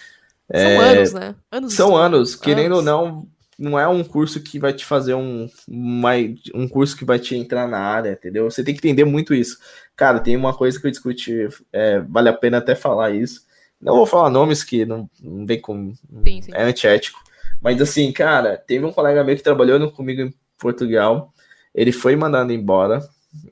São 0.53 0.83
é, 0.83 0.89
anos, 0.91 1.13
né? 1.13 1.35
Anos 1.51 1.75
São 1.75 1.97
anos, 1.97 2.35
querendo 2.37 2.73
ou 2.73 2.79
Anos. 2.81 2.85
não, 2.85 3.29
não 3.59 3.79
é 3.79 3.87
um 3.87 4.03
curso 4.03 4.41
que 4.43 4.59
vai 4.59 4.73
te 4.73 4.85
fazer 4.85 5.15
um, 5.15 5.49
uma- 5.69 6.15
um 6.55 6.67
curso 6.67 6.97
que 6.97 7.05
vai 7.05 7.19
te 7.19 7.35
entrar 7.37 7.69
na 7.69 7.79
área, 7.79 8.13
entendeu? 8.13 8.51
Você 8.51 8.65
tem 8.65 8.75
que 8.75 8.81
entender 8.81 9.05
muito 9.05 9.35
isso. 9.35 9.59
Cara, 9.95 10.19
tem 10.21 10.37
uma 10.37 10.55
coisa 10.55 10.81
que 10.81 10.87
eu 10.87 10.91
discuti, 10.91 11.49
é, 11.73 12.01
vale 12.01 12.29
a 12.29 12.33
pena 12.33 12.59
até 12.59 12.75
falar 12.75 13.11
isso. 13.11 13.43
Não 13.81 13.97
vou 13.97 14.07
falar 14.07 14.29
nomes 14.31 14.63
que 14.65 14.85
não, 14.85 15.09
não 15.23 15.47
vem 15.47 15.61
com. 15.61 15.95
Sim, 16.25 16.43
sim. 16.43 16.51
É 16.55 16.63
antiético. 16.65 17.19
Mas 17.63 17.81
assim, 17.81 18.11
cara, 18.13 18.57
teve 18.57 18.85
um 18.85 18.93
colega 18.93 19.23
meu 19.25 19.37
que 19.37 19.43
trabalhou 19.43 19.91
comigo 19.91 20.21
em 20.23 20.35
Portugal. 20.59 21.33
Ele 21.75 21.93
foi 21.93 22.17
mandado 22.17 22.53
embora, 22.53 23.01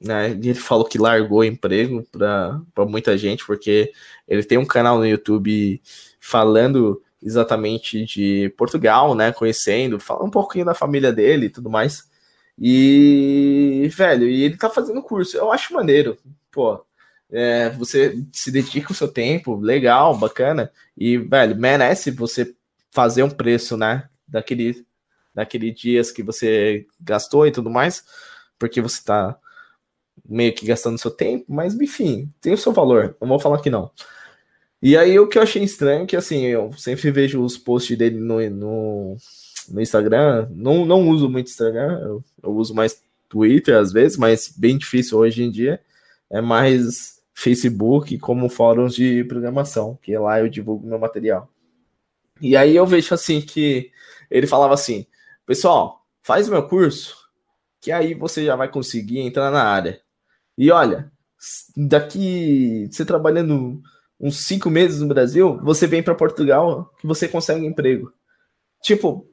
né? 0.02 0.30
E 0.42 0.48
ele 0.50 0.54
falou 0.54 0.84
que 0.84 0.98
largou 0.98 1.38
o 1.40 1.44
emprego 1.44 2.04
para 2.10 2.60
muita 2.86 3.16
gente, 3.16 3.46
porque 3.46 3.92
ele 4.26 4.42
tem 4.42 4.58
um 4.58 4.64
canal 4.66 4.98
no 4.98 5.06
YouTube 5.06 5.80
falando 6.28 7.02
exatamente 7.22 8.04
de 8.04 8.52
Portugal, 8.56 9.14
né? 9.14 9.32
Conhecendo, 9.32 9.98
fala 9.98 10.24
um 10.24 10.30
pouquinho 10.30 10.66
da 10.66 10.74
família 10.74 11.10
dele 11.10 11.46
e 11.46 11.50
tudo 11.50 11.70
mais. 11.70 12.06
E, 12.58 13.88
velho, 13.94 14.28
e 14.28 14.42
ele 14.42 14.56
tá 14.56 14.68
fazendo 14.68 15.02
curso. 15.02 15.36
Eu 15.36 15.50
acho 15.50 15.72
maneiro, 15.72 16.18
pô. 16.50 16.84
É, 17.30 17.70
você 17.70 18.22
se 18.32 18.50
dedica 18.50 18.92
o 18.92 18.94
seu 18.94 19.08
tempo, 19.08 19.58
legal, 19.58 20.16
bacana. 20.18 20.70
E, 20.96 21.16
velho, 21.16 21.56
merece 21.56 22.10
você 22.10 22.54
fazer 22.90 23.22
um 23.22 23.30
preço, 23.30 23.76
né? 23.76 24.08
Daquele, 24.26 24.86
daquele 25.34 25.70
dias 25.70 26.10
que 26.10 26.22
você 26.22 26.86
gastou 27.00 27.46
e 27.46 27.52
tudo 27.52 27.70
mais, 27.70 28.04
porque 28.58 28.80
você 28.82 29.02
tá 29.02 29.38
meio 30.28 30.54
que 30.54 30.66
gastando 30.66 30.98
seu 30.98 31.10
tempo, 31.10 31.46
mas 31.48 31.74
enfim, 31.74 32.30
tem 32.40 32.52
o 32.52 32.58
seu 32.58 32.72
valor. 32.72 33.16
Não 33.20 33.28
vou 33.28 33.38
falar 33.40 33.62
que 33.62 33.70
não. 33.70 33.90
E 34.80 34.96
aí 34.96 35.18
o 35.18 35.26
que 35.26 35.38
eu 35.38 35.42
achei 35.42 35.62
estranho 35.62 36.04
é 36.04 36.06
que 36.06 36.16
assim, 36.16 36.44
eu 36.44 36.72
sempre 36.76 37.10
vejo 37.10 37.42
os 37.42 37.58
posts 37.58 37.96
dele 37.98 38.18
no, 38.18 38.38
no, 38.50 39.16
no 39.68 39.80
Instagram. 39.80 40.48
Não, 40.50 40.84
não 40.84 41.08
uso 41.08 41.28
muito 41.28 41.48
Instagram, 41.48 41.98
eu, 42.00 42.24
eu 42.42 42.50
uso 42.52 42.74
mais 42.74 43.02
Twitter 43.28 43.76
às 43.76 43.92
vezes, 43.92 44.16
mas 44.16 44.52
bem 44.56 44.78
difícil 44.78 45.18
hoje 45.18 45.42
em 45.42 45.50
dia. 45.50 45.80
É 46.30 46.40
mais 46.40 47.20
Facebook 47.34 48.18
como 48.18 48.48
fóruns 48.48 48.94
de 48.94 49.24
programação, 49.24 49.98
que 50.02 50.16
lá 50.16 50.40
eu 50.40 50.48
divulgo 50.48 50.86
meu 50.86 50.98
material. 50.98 51.48
E 52.40 52.56
aí 52.56 52.76
eu 52.76 52.86
vejo 52.86 53.14
assim 53.14 53.40
que 53.40 53.90
ele 54.30 54.46
falava 54.46 54.74
assim: 54.74 55.06
pessoal, 55.46 56.04
faz 56.22 56.48
meu 56.48 56.66
curso, 56.68 57.16
que 57.80 57.90
aí 57.90 58.14
você 58.14 58.44
já 58.44 58.56
vai 58.56 58.68
conseguir 58.68 59.20
entrar 59.20 59.50
na 59.50 59.62
área. 59.62 60.00
E 60.56 60.70
olha, 60.70 61.10
daqui 61.76 62.88
você 62.90 63.04
trabalhando 63.04 63.80
uns 64.20 64.38
cinco 64.38 64.68
meses 64.68 65.00
no 65.00 65.08
Brasil, 65.08 65.58
você 65.62 65.86
vem 65.86 66.02
para 66.02 66.14
Portugal 66.14 66.92
que 67.00 67.06
você 67.06 67.28
consegue 67.28 67.66
emprego. 67.66 68.12
Tipo, 68.82 69.26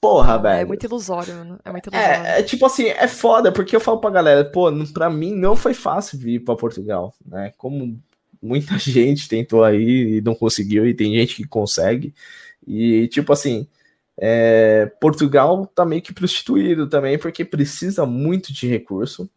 porra, 0.00 0.38
velho. 0.38 0.62
É 0.62 0.64
muito 0.64 0.84
ilusório, 0.84 1.34
mano. 1.34 1.58
É 1.64 1.70
muito 1.70 1.88
ilusório. 1.88 2.24
É, 2.24 2.40
é 2.40 2.42
tipo 2.42 2.66
assim, 2.66 2.86
é 2.86 3.06
foda, 3.06 3.52
porque 3.52 3.74
eu 3.74 3.80
falo 3.80 3.98
pra 4.00 4.10
galera, 4.10 4.44
pô, 4.44 4.70
pra 4.92 5.08
mim 5.08 5.34
não 5.34 5.54
foi 5.54 5.74
fácil 5.74 6.18
vir 6.18 6.40
pra 6.40 6.56
Portugal, 6.56 7.14
né? 7.24 7.52
Como 7.56 8.00
muita 8.42 8.76
gente 8.78 9.28
tentou 9.28 9.62
aí 9.62 10.18
e 10.18 10.20
não 10.20 10.34
conseguiu, 10.34 10.86
e 10.86 10.94
tem 10.94 11.14
gente 11.14 11.36
que 11.36 11.46
consegue. 11.46 12.14
E, 12.66 13.08
tipo 13.08 13.32
assim, 13.32 13.66
é, 14.18 14.86
Portugal 15.00 15.66
tá 15.66 15.84
meio 15.84 16.02
que 16.02 16.12
prostituído 16.12 16.88
também, 16.88 17.18
porque 17.18 17.44
precisa 17.44 18.04
muito 18.04 18.52
de 18.52 18.66
recurso, 18.66 19.30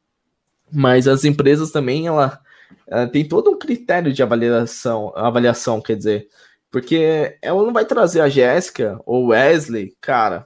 mas 0.72 1.08
as 1.08 1.24
empresas 1.24 1.72
também, 1.72 2.08
ela, 2.08 2.40
ela 2.88 3.08
tem 3.08 3.28
todo 3.28 3.50
um 3.52 3.58
critério 3.58 4.14
de 4.14 4.22
avaliação, 4.22 5.12
avaliação, 5.16 5.82
quer 5.82 5.96
dizer, 5.96 6.28
porque 6.72 7.38
ela 7.42 7.64
não 7.64 7.72
vai 7.72 7.86
trazer 7.86 8.20
a 8.22 8.28
Jéssica 8.30 9.00
ou 9.06 9.28
Wesley, 9.28 9.94
cara, 10.02 10.46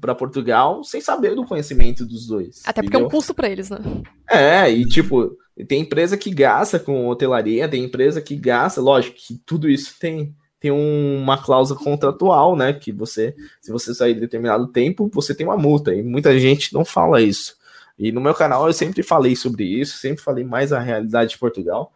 para 0.00 0.14
Portugal 0.14 0.82
sem 0.82 1.00
saber 1.00 1.34
do 1.36 1.44
conhecimento 1.44 2.04
dos 2.04 2.26
dois. 2.26 2.62
Até 2.66 2.82
porque 2.82 2.96
é 2.96 3.00
um 3.00 3.08
custo 3.08 3.32
pra 3.32 3.48
eles, 3.48 3.70
né? 3.70 3.78
É, 4.28 4.68
e 4.70 4.84
tipo, 4.84 5.36
tem 5.68 5.82
empresa 5.82 6.16
que 6.16 6.30
gasta 6.30 6.78
com 6.80 7.06
hotelaria, 7.06 7.68
tem 7.68 7.84
empresa 7.84 8.20
que 8.20 8.34
gasta, 8.36 8.80
lógico 8.80 9.16
que 9.16 9.40
tudo 9.46 9.68
isso 9.68 9.94
tem, 10.00 10.34
tem 10.58 10.72
um- 10.72 11.18
uma 11.22 11.38
cláusula 11.40 11.78
contratual, 11.78 12.56
né? 12.56 12.72
Que 12.72 12.90
você, 12.90 13.34
se 13.60 13.70
você 13.70 13.94
sair 13.94 14.14
de 14.14 14.20
determinado 14.20 14.66
tempo, 14.66 15.08
você 15.14 15.32
tem 15.32 15.46
uma 15.46 15.56
multa, 15.56 15.94
e 15.94 16.02
muita 16.02 16.36
gente 16.40 16.74
não 16.74 16.84
fala 16.84 17.22
isso. 17.22 17.56
E 17.98 18.12
no 18.12 18.20
meu 18.20 18.34
canal 18.34 18.66
eu 18.66 18.72
sempre 18.72 19.02
falei 19.02 19.34
sobre 19.34 19.64
isso, 19.64 19.98
sempre 19.98 20.22
falei 20.22 20.44
mais 20.44 20.72
a 20.72 20.78
realidade 20.78 21.30
de 21.30 21.38
Portugal. 21.38 21.92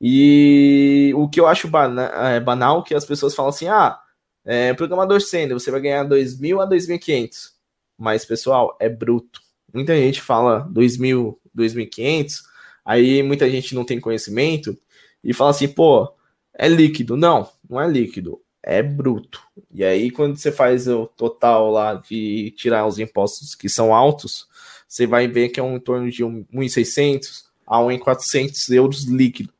E 0.00 1.12
o 1.16 1.28
que 1.28 1.40
eu 1.40 1.46
acho 1.46 1.68
bana 1.68 2.04
é, 2.04 2.40
banal 2.40 2.82
que 2.82 2.94
as 2.94 3.04
pessoas 3.04 3.34
falam 3.34 3.50
assim: 3.50 3.68
ah, 3.68 3.98
é, 4.44 4.72
programador 4.74 5.20
sênior, 5.20 5.58
você 5.58 5.70
vai 5.70 5.80
ganhar 5.80 6.04
2.000 6.06 6.62
a 6.62 6.68
2.500. 6.68 7.50
Mas, 7.98 8.24
pessoal, 8.24 8.76
é 8.80 8.88
bruto. 8.88 9.40
Muita 9.74 9.94
gente 9.96 10.22
fala 10.22 10.66
2.000, 10.72 11.36
2.500, 11.56 12.42
aí 12.84 13.22
muita 13.22 13.50
gente 13.50 13.74
não 13.74 13.84
tem 13.84 14.00
conhecimento 14.00 14.76
e 15.22 15.34
fala 15.34 15.50
assim: 15.50 15.68
pô, 15.68 16.10
é 16.54 16.68
líquido. 16.68 17.16
Não, 17.16 17.50
não 17.68 17.80
é 17.80 17.86
líquido, 17.88 18.40
é 18.62 18.82
bruto. 18.82 19.40
E 19.72 19.84
aí, 19.84 20.10
quando 20.10 20.36
você 20.36 20.50
faz 20.50 20.88
o 20.88 21.06
total 21.06 21.70
lá 21.70 21.94
de 21.94 22.52
tirar 22.56 22.86
os 22.86 22.98
impostos 22.98 23.54
que 23.54 23.68
são 23.68 23.94
altos, 23.94 24.47
você 24.88 25.06
vai 25.06 25.28
ver 25.28 25.50
que 25.50 25.60
é 25.60 25.62
um 25.62 25.76
em 25.76 25.80
torno 25.80 26.10
de 26.10 26.24
1.600 26.24 27.44
a 27.66 27.78
1.400 27.78 28.74
euros 28.74 29.04
líquido. 29.04 29.52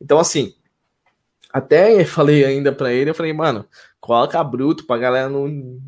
Então, 0.00 0.18
assim, 0.18 0.54
até 1.52 2.04
falei 2.04 2.44
ainda 2.44 2.72
pra 2.72 2.92
ele, 2.92 3.10
eu 3.10 3.14
falei, 3.14 3.32
mano, 3.32 3.64
coloca 4.00 4.42
bruto 4.42 4.84
pra 4.84 4.98
galera 4.98 5.28
não, 5.28 5.46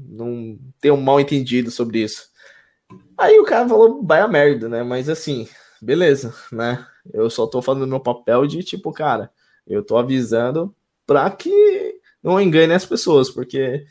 não 0.08 0.58
ter 0.80 0.92
um 0.92 1.00
mal 1.00 1.18
entendido 1.18 1.70
sobre 1.70 2.02
isso. 2.04 2.28
Aí 3.18 3.38
o 3.40 3.44
cara 3.44 3.68
falou, 3.68 4.04
vai 4.04 4.20
a 4.20 4.28
merda, 4.28 4.68
né? 4.68 4.82
Mas 4.84 5.08
assim, 5.08 5.48
beleza, 5.82 6.32
né? 6.52 6.86
Eu 7.12 7.28
só 7.28 7.46
tô 7.46 7.60
fazendo 7.60 7.86
meu 7.86 8.00
papel 8.00 8.46
de 8.46 8.62
tipo, 8.62 8.92
cara, 8.92 9.30
eu 9.66 9.82
tô 9.82 9.96
avisando 9.96 10.74
pra 11.06 11.28
que 11.30 11.98
não 12.22 12.40
engane 12.40 12.72
as 12.72 12.86
pessoas, 12.86 13.30
porque 13.30 13.84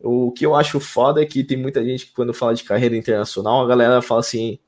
o 0.00 0.30
que 0.32 0.44
eu 0.44 0.54
acho 0.54 0.78
foda 0.78 1.22
é 1.22 1.26
que 1.26 1.42
tem 1.42 1.56
muita 1.56 1.84
gente 1.84 2.06
que 2.06 2.12
quando 2.12 2.34
fala 2.34 2.54
de 2.54 2.64
carreira 2.64 2.96
internacional, 2.96 3.64
a 3.64 3.68
galera 3.68 4.02
fala 4.02 4.20
assim, 4.20 4.58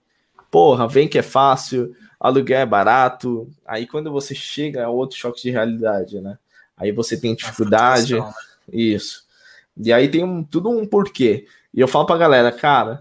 porra, 0.51 0.89
vem 0.89 1.09
que 1.09 1.18
é 1.18 1.22
fácil, 1.22 1.95
aluguel 2.18 2.61
é 2.61 2.66
barato. 2.66 3.49
Aí 3.66 3.87
quando 3.87 4.11
você 4.11 4.35
chega 4.35 4.81
é 4.81 4.89
outro 4.89 5.16
choque 5.16 5.43
de 5.43 5.51
realidade, 5.51 6.20
né? 6.20 6.39
Aí 6.76 6.93
você 6.93 7.20
tem 7.20 7.35
dificuldade, 7.35 8.14
isso. 8.72 9.24
E 9.76 9.93
aí 9.93 10.09
tem 10.09 10.24
um, 10.24 10.43
tudo 10.43 10.70
um 10.70 10.87
porquê. 10.87 11.47
E 11.74 11.81
eu 11.81 11.89
falo 11.89 12.07
pra 12.07 12.16
galera, 12.16 12.51
cara, 12.51 13.01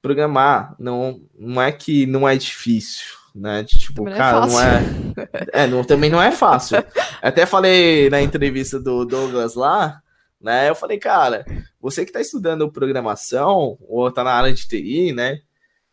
programar 0.00 0.74
não, 0.78 1.20
não 1.38 1.60
é 1.60 1.72
que 1.72 2.06
não 2.06 2.28
é 2.28 2.36
difícil, 2.36 3.06
né? 3.34 3.64
Tipo, 3.64 4.04
Também 4.04 4.14
não 4.14 4.16
é 4.16 4.18
cara, 4.18 4.46
não 4.46 4.60
é. 4.60 4.80
fácil. 4.80 5.14
É, 5.52 5.66
não, 5.66 5.84
também 5.84 6.10
não 6.10 6.22
é 6.22 6.30
fácil. 6.30 6.78
Até 7.20 7.44
falei 7.44 8.08
na 8.08 8.22
entrevista 8.22 8.78
do 8.78 9.04
Douglas 9.04 9.54
lá, 9.54 10.00
né? 10.46 10.70
Eu 10.70 10.74
falei, 10.76 10.96
cara, 10.96 11.44
você 11.80 12.06
que 12.06 12.12
tá 12.12 12.20
estudando 12.20 12.70
programação 12.70 13.76
ou 13.88 14.10
tá 14.10 14.22
na 14.22 14.32
área 14.32 14.52
de 14.52 14.66
TI, 14.66 15.12
né? 15.12 15.40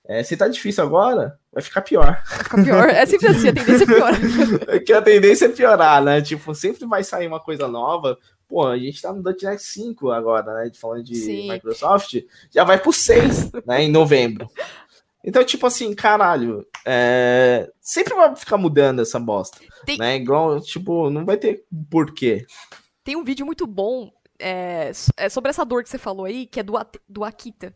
É, 0.06 0.22
se 0.22 0.38
tá 0.38 0.48
difícil 0.48 0.84
agora, 0.84 1.40
vai 1.52 1.64
ficar 1.64 1.82
pior. 1.82 2.22
Fica 2.26 2.62
pior. 2.64 2.90
É 2.90 3.06
sempre 3.06 3.28
assim, 3.30 3.48
a 3.48 3.54
tendência 3.54 3.84
é 3.84 3.88
pior. 3.88 4.14
que 4.86 4.94
a 4.94 5.02
tendência 5.02 5.46
é 5.46 5.50
piorar, 5.50 6.04
né? 6.04 6.22
Tipo, 6.22 6.54
sempre 6.54 6.86
vai 6.86 7.04
sair 7.04 7.26
uma 7.28 7.40
coisa 7.40 7.68
nova. 7.68 8.18
Pô, 8.48 8.68
a 8.68 8.78
gente 8.78 9.02
tá 9.02 9.12
no 9.12 9.24
.NET 9.24 9.60
5 9.64 10.12
agora, 10.12 10.54
né? 10.54 10.72
Falando 10.80 11.04
de 11.04 11.16
Sim. 11.16 11.50
Microsoft, 11.52 12.16
já 12.52 12.64
vai 12.64 12.78
pro 12.78 12.94
6, 12.94 13.52
né? 13.66 13.84
Em 13.84 13.90
novembro. 13.90 14.48
Então, 15.26 15.42
tipo 15.44 15.66
assim, 15.66 15.96
caralho, 15.96 16.68
é, 16.86 17.70
sempre 17.80 18.14
vai 18.14 18.36
ficar 18.36 18.58
mudando 18.58 19.02
essa 19.02 19.18
bosta. 19.20 19.58
Tem- 19.86 19.98
Né? 19.98 20.18
Igual, 20.18 20.60
tipo, 20.60 21.10
não 21.10 21.26
vai 21.26 21.38
ter 21.38 21.64
porquê. 21.90 22.46
Tem 23.06 23.16
um 23.16 23.24
vídeo 23.24 23.46
muito 23.46 23.66
bom 23.66 24.12
é, 24.40 24.92
é 25.18 25.30
sobre 25.30 25.50
essa 25.50 25.64
dor 25.66 25.84
que 25.84 25.90
você 25.90 25.98
falou 25.98 26.26
aí, 26.26 26.46
que 26.46 26.60
é 26.60 26.64
do, 26.64 26.74
do 27.08 27.24
Akita. 27.24 27.76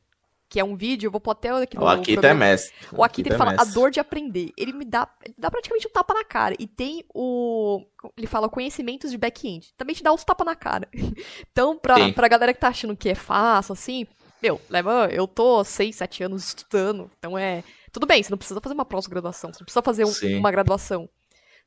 Que 0.49 0.61
é 0.61 0.63
um 0.63 0.77
vídeo, 0.77 1.07
eu 1.07 1.11
vou 1.11 1.19
pôr 1.19 1.31
até 1.31 1.49
aqui 1.49 1.75
no 1.75 1.83
O 1.83 1.87
Akita 1.89 2.11
é 2.11 2.13
programa. 2.13 2.39
mestre. 2.39 2.73
O 2.93 3.03
Akita 3.03 3.27
ele 3.27 3.35
é 3.35 3.37
fala 3.37 3.55
a 3.59 3.65
dor 3.65 3.91
de 3.91 3.99
aprender. 3.99 4.53
Ele 4.55 4.71
me 4.71 4.85
dá, 4.85 5.05
ele 5.25 5.35
dá 5.37 5.51
praticamente 5.51 5.85
um 5.85 5.91
tapa 5.91 6.13
na 6.13 6.23
cara. 6.23 6.55
E 6.57 6.65
tem 6.65 7.03
o. 7.13 7.83
Ele 8.17 8.27
fala 8.27 8.47
conhecimentos 8.47 9.11
de 9.11 9.17
back-end. 9.17 9.73
Também 9.75 9.93
te 9.93 10.01
dá 10.01 10.13
uns 10.13 10.23
tapa 10.23 10.45
na 10.45 10.55
cara. 10.55 10.87
Então, 11.51 11.77
pra, 11.77 11.95
Sim. 11.95 12.13
pra 12.13 12.29
galera 12.29 12.53
que 12.53 12.61
tá 12.61 12.69
achando 12.69 12.95
que 12.95 13.09
é 13.09 13.15
fácil, 13.15 13.73
assim, 13.73 14.07
meu, 14.41 14.61
leva. 14.69 15.09
Eu 15.11 15.27
tô 15.27 15.65
6, 15.65 15.93
7 15.93 16.23
anos 16.23 16.45
estudando. 16.47 17.11
Então 17.19 17.37
é. 17.37 17.61
Tudo 17.91 18.05
bem, 18.07 18.23
você 18.23 18.29
não 18.31 18.37
precisa 18.37 18.61
fazer 18.61 18.73
uma 18.73 18.85
pós-graduação, 18.85 19.51
você 19.51 19.59
não 19.59 19.65
precisa 19.65 19.81
fazer 19.81 20.05
um- 20.05 20.37
uma 20.39 20.51
graduação. 20.51 21.09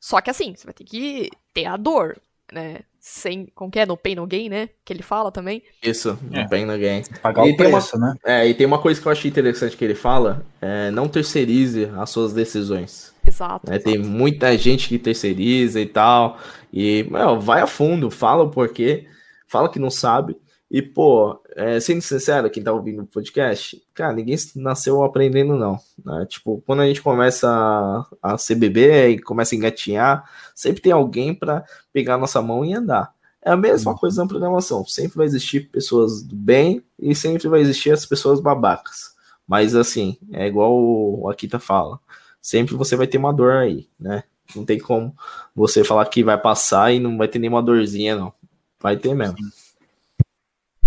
Só 0.01 0.21
que 0.23 0.31
assim, 0.31 0.55
você 0.57 0.65
vai 0.65 0.73
ter 0.73 0.85
que 0.85 1.29
ter 1.53 1.67
a 1.67 1.77
dor, 1.77 2.17
né? 2.53 2.79
Sem. 2.99 3.47
Como 3.55 3.71
que 3.71 3.79
é? 3.79 3.87
No 3.87 3.97
pain, 3.97 4.15
no 4.15 4.27
gain, 4.27 4.49
né? 4.49 4.69
Que 4.85 4.93
ele 4.93 5.03
fala 5.03 5.33
também. 5.33 5.63
Isso, 5.83 6.19
É. 6.33 6.41
não 6.43 6.49
tem 6.49 6.67
ninguém. 6.67 7.03
Pagar 7.23 7.47
E 7.47 7.53
o 7.53 7.57
tem 7.57 7.67
uma- 7.67 7.79
preço, 7.79 7.99
né? 7.99 8.15
É, 8.25 8.47
e 8.47 8.53
tem 8.55 8.67
uma 8.67 8.79
coisa 8.79 9.01
que 9.01 9.07
eu 9.09 9.13
achei 9.13 9.31
interessante 9.31 9.77
que 9.77 9.85
ele 9.85 9.95
fala: 9.95 10.45
é, 10.61 10.91
não 10.91 11.09
terceirize 11.09 11.91
as 11.97 12.11
suas 12.11 12.33
decisões. 12.33 13.11
Exato. 13.27 13.71
né? 13.71 13.79
Tem 13.79 13.97
muita 13.99 14.57
gente 14.59 14.89
que 14.89 14.99
terceiriza 14.99 15.81
e 15.81 15.87
tal. 15.87 16.39
E, 16.73 17.07
meu, 17.11 17.39
vai 17.41 17.61
a 17.61 17.67
fundo, 17.67 18.11
fala 18.11 18.45
o 18.45 18.51
porquê, 18.51 19.07
fala 19.47 19.69
que 19.69 19.79
não 19.79 19.91
sabe. 19.91 20.37
E, 20.71 20.81
pô, 20.81 21.43
é, 21.57 21.81
sendo 21.81 22.01
sincero, 22.01 22.49
quem 22.49 22.63
tá 22.63 22.73
ouvindo 22.73 23.03
o 23.03 23.07
podcast, 23.07 23.83
cara, 23.93 24.13
ninguém 24.13 24.37
nasceu 24.55 25.03
aprendendo, 25.03 25.57
não. 25.57 25.79
né? 26.05 26.25
Tipo, 26.29 26.63
quando 26.65 26.81
a 26.81 26.87
gente 26.87 27.03
começa 27.03 27.49
a, 27.51 28.07
a 28.35 28.39
ser 28.39 28.55
bebê 28.55 29.09
e 29.11 29.19
começa 29.19 29.55
a 29.55 29.59
engatinhar, 29.59 30.31
sempre 30.55 30.81
tem 30.81 30.93
alguém 30.93 31.35
para 31.35 31.65
pegar 31.93 32.15
a 32.15 32.19
nossa 32.19 32.41
mão 32.41 32.65
e 32.65 32.73
andar. 32.73 33.13
É 33.43 33.51
a 33.51 33.57
mesma 33.57 33.97
coisa 33.97 34.23
na 34.23 34.29
programação. 34.29 34.85
Sempre 34.87 35.17
vai 35.17 35.27
existir 35.27 35.71
pessoas 35.71 36.23
do 36.23 36.37
bem 36.37 36.85
e 36.99 37.15
sempre 37.15 37.49
vai 37.49 37.61
existir 37.61 37.91
as 37.91 38.07
pessoas 38.07 38.41
babacas. 38.41 39.15
Mas, 39.49 39.75
assim, 39.75 40.17
é 40.33 40.47
igual 40.47 40.73
o 40.73 41.29
Akita 41.29 41.59
fala 41.59 41.99
sempre 42.41 42.75
você 42.75 42.97
vai 42.97 43.07
ter 43.07 43.19
uma 43.19 43.33
dor 43.33 43.53
aí, 43.53 43.89
né? 43.99 44.25
Não 44.55 44.65
tem 44.65 44.79
como 44.79 45.15
você 45.55 45.85
falar 45.85 46.07
que 46.07 46.25
vai 46.25 46.39
passar 46.39 46.93
e 46.93 46.99
não 46.99 47.17
vai 47.17 47.29
ter 47.29 47.39
nenhuma 47.39 47.63
dorzinha, 47.63 48.17
não. 48.17 48.33
Vai 48.81 48.97
ter 48.97 49.15
mesmo. 49.15 49.37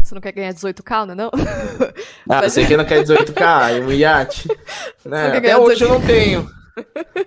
Você 0.04 0.14
não 0.14 0.22
quer 0.22 0.32
ganhar 0.34 0.54
18k, 0.54 1.06
né? 1.08 1.16
Não? 1.16 1.32
Ah, 2.30 2.39
Mas- 2.41 2.54
você 2.54 2.66
que 2.66 2.78
não 2.78 2.86
quer 2.86 3.04
18k, 3.04 3.86
um 3.86 3.91
iate. 3.91 4.47
Você 4.97 5.10
Né? 5.10 5.22
quer 5.24 5.28
Até 5.30 5.39
ganhar 5.41 5.60
hoje 5.60 5.84
eu 5.84 5.89
não 5.89 6.01
tenho. 6.01 6.49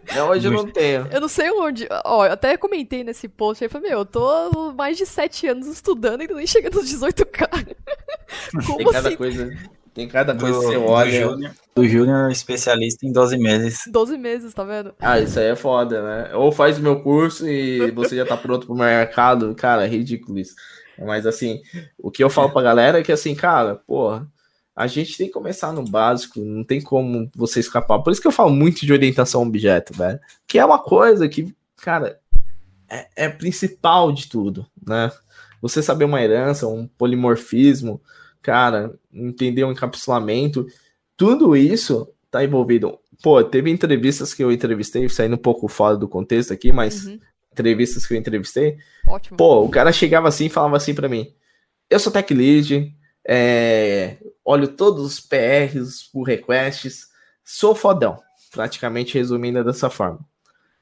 Até 0.08 0.24
hoje 0.24 0.46
eu 0.48 0.52
não 0.52 0.66
tenho. 0.66 1.06
Eu 1.12 1.20
não 1.20 1.28
sei 1.28 1.50
onde. 1.50 1.86
Ó, 2.04 2.24
eu 2.26 2.32
até 2.32 2.56
comentei 2.56 3.04
nesse 3.04 3.28
post 3.28 3.62
aí, 3.62 3.68
falei, 3.70 3.90
meu, 3.90 4.00
eu 4.00 4.04
tô 4.06 4.72
mais 4.72 4.96
de 4.96 5.04
7 5.06 5.46
anos 5.48 5.66
estudando 5.66 6.22
e 6.22 6.26
nem 6.28 6.46
chega 6.46 6.70
nos 6.70 6.90
18k. 6.90 7.46
Como 8.66 8.78
Tem 8.78 8.86
cada 8.86 9.08
assim? 9.08 9.16
coisa, 9.16 9.52
tem 9.94 10.08
cada 10.08 10.32
Do, 10.34 10.40
coisa 10.40 10.58
que 10.60 10.64
você 10.66 10.76
olha. 10.76 11.20
Júnior- 11.28 11.52
do 11.76 11.86
Júnior 11.86 12.30
especialista 12.30 13.06
em 13.06 13.12
12 13.12 13.36
meses. 13.36 13.80
12 13.88 14.16
meses, 14.16 14.54
tá 14.54 14.64
vendo? 14.64 14.94
Ah, 14.98 15.20
isso 15.20 15.38
aí 15.38 15.46
é 15.48 15.56
foda, 15.56 16.02
né? 16.02 16.34
Ou 16.34 16.50
faz 16.50 16.78
o 16.78 16.82
meu 16.82 17.00
curso 17.02 17.46
e 17.46 17.90
você 17.90 18.16
já 18.16 18.24
tá 18.24 18.34
pronto 18.36 18.66
pro 18.66 18.74
mercado. 18.74 19.54
Cara, 19.54 19.84
é 19.84 19.88
ridículo 19.88 20.38
isso. 20.38 20.54
Mas 20.98 21.26
assim, 21.26 21.62
o 21.98 22.10
que 22.10 22.22
eu 22.22 22.30
falo 22.30 22.50
pra 22.50 22.62
galera 22.62 23.00
é 23.00 23.02
que 23.02 23.12
assim, 23.12 23.34
cara, 23.34 23.76
porra, 23.86 24.26
a 24.74 24.86
gente 24.86 25.16
tem 25.16 25.26
que 25.26 25.32
começar 25.32 25.72
no 25.72 25.82
básico, 25.82 26.40
não 26.40 26.62
tem 26.62 26.82
como 26.82 27.30
você 27.34 27.60
escapar. 27.60 27.98
Por 28.00 28.12
isso 28.12 28.20
que 28.20 28.26
eu 28.26 28.32
falo 28.32 28.50
muito 28.50 28.84
de 28.84 28.92
orientação 28.92 29.42
objeto, 29.42 29.94
velho. 29.94 30.20
Que 30.46 30.58
é 30.58 30.64
uma 30.64 30.78
coisa 30.78 31.28
que, 31.28 31.54
cara, 31.76 32.20
é, 32.88 33.08
é 33.16 33.28
principal 33.28 34.12
de 34.12 34.28
tudo, 34.28 34.66
né? 34.86 35.10
Você 35.62 35.82
saber 35.82 36.04
uma 36.04 36.22
herança, 36.22 36.68
um 36.68 36.86
polimorfismo, 36.86 38.00
cara, 38.42 38.94
entender 39.10 39.64
um 39.64 39.72
encapsulamento, 39.72 40.66
tudo 41.16 41.56
isso 41.56 42.08
tá 42.30 42.44
envolvido. 42.44 42.98
Pô, 43.22 43.42
teve 43.42 43.70
entrevistas 43.70 44.34
que 44.34 44.44
eu 44.44 44.52
entrevistei, 44.52 45.08
saindo 45.08 45.36
um 45.36 45.38
pouco 45.38 45.66
fora 45.68 45.96
do 45.96 46.06
contexto 46.06 46.52
aqui, 46.52 46.70
mas 46.70 47.06
Uhum, 47.06 47.18
entrevistas 47.56 48.06
que 48.06 48.12
eu 48.14 48.18
entrevistei, 48.18 48.76
ótimo. 49.06 49.36
pô, 49.36 49.64
o 49.64 49.70
cara 49.70 49.90
chegava 49.90 50.28
assim 50.28 50.46
e 50.46 50.50
falava 50.50 50.76
assim 50.76 50.94
pra 50.94 51.08
mim: 51.08 51.34
Eu 51.88 51.98
sou 51.98 52.12
tech 52.12 52.32
lead, 52.34 52.94
é, 53.26 54.18
olho 54.44 54.68
todos 54.68 55.04
os 55.04 55.20
PRs, 55.20 55.76
os 55.76 56.02
pull 56.02 56.22
requests, 56.22 57.08
sou 57.42 57.74
fodão. 57.74 58.22
Praticamente 58.52 59.14
resumindo 59.14 59.64
dessa 59.64 59.90
forma. 59.90 60.20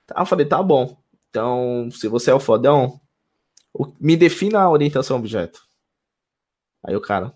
Tá, 0.07 0.17
eu 0.19 0.27
falei: 0.27 0.47
Tá 0.47 0.63
bom. 0.63 0.97
Então, 1.31 1.89
se 1.91 2.09
você 2.09 2.31
é 2.31 2.35
o 2.35 2.41
fodão, 2.41 3.01
me 4.01 4.17
defina 4.17 4.61
a 4.61 4.71
orientação 4.71 5.17
objeto. 5.17 5.63
Aí 6.85 6.95
o 6.97 7.01
cara: 7.01 7.33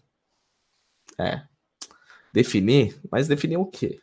É. 1.18 1.42
Definir? 2.32 3.00
Mas 3.10 3.26
definir 3.26 3.56
o 3.56 3.66
quê? 3.66 4.00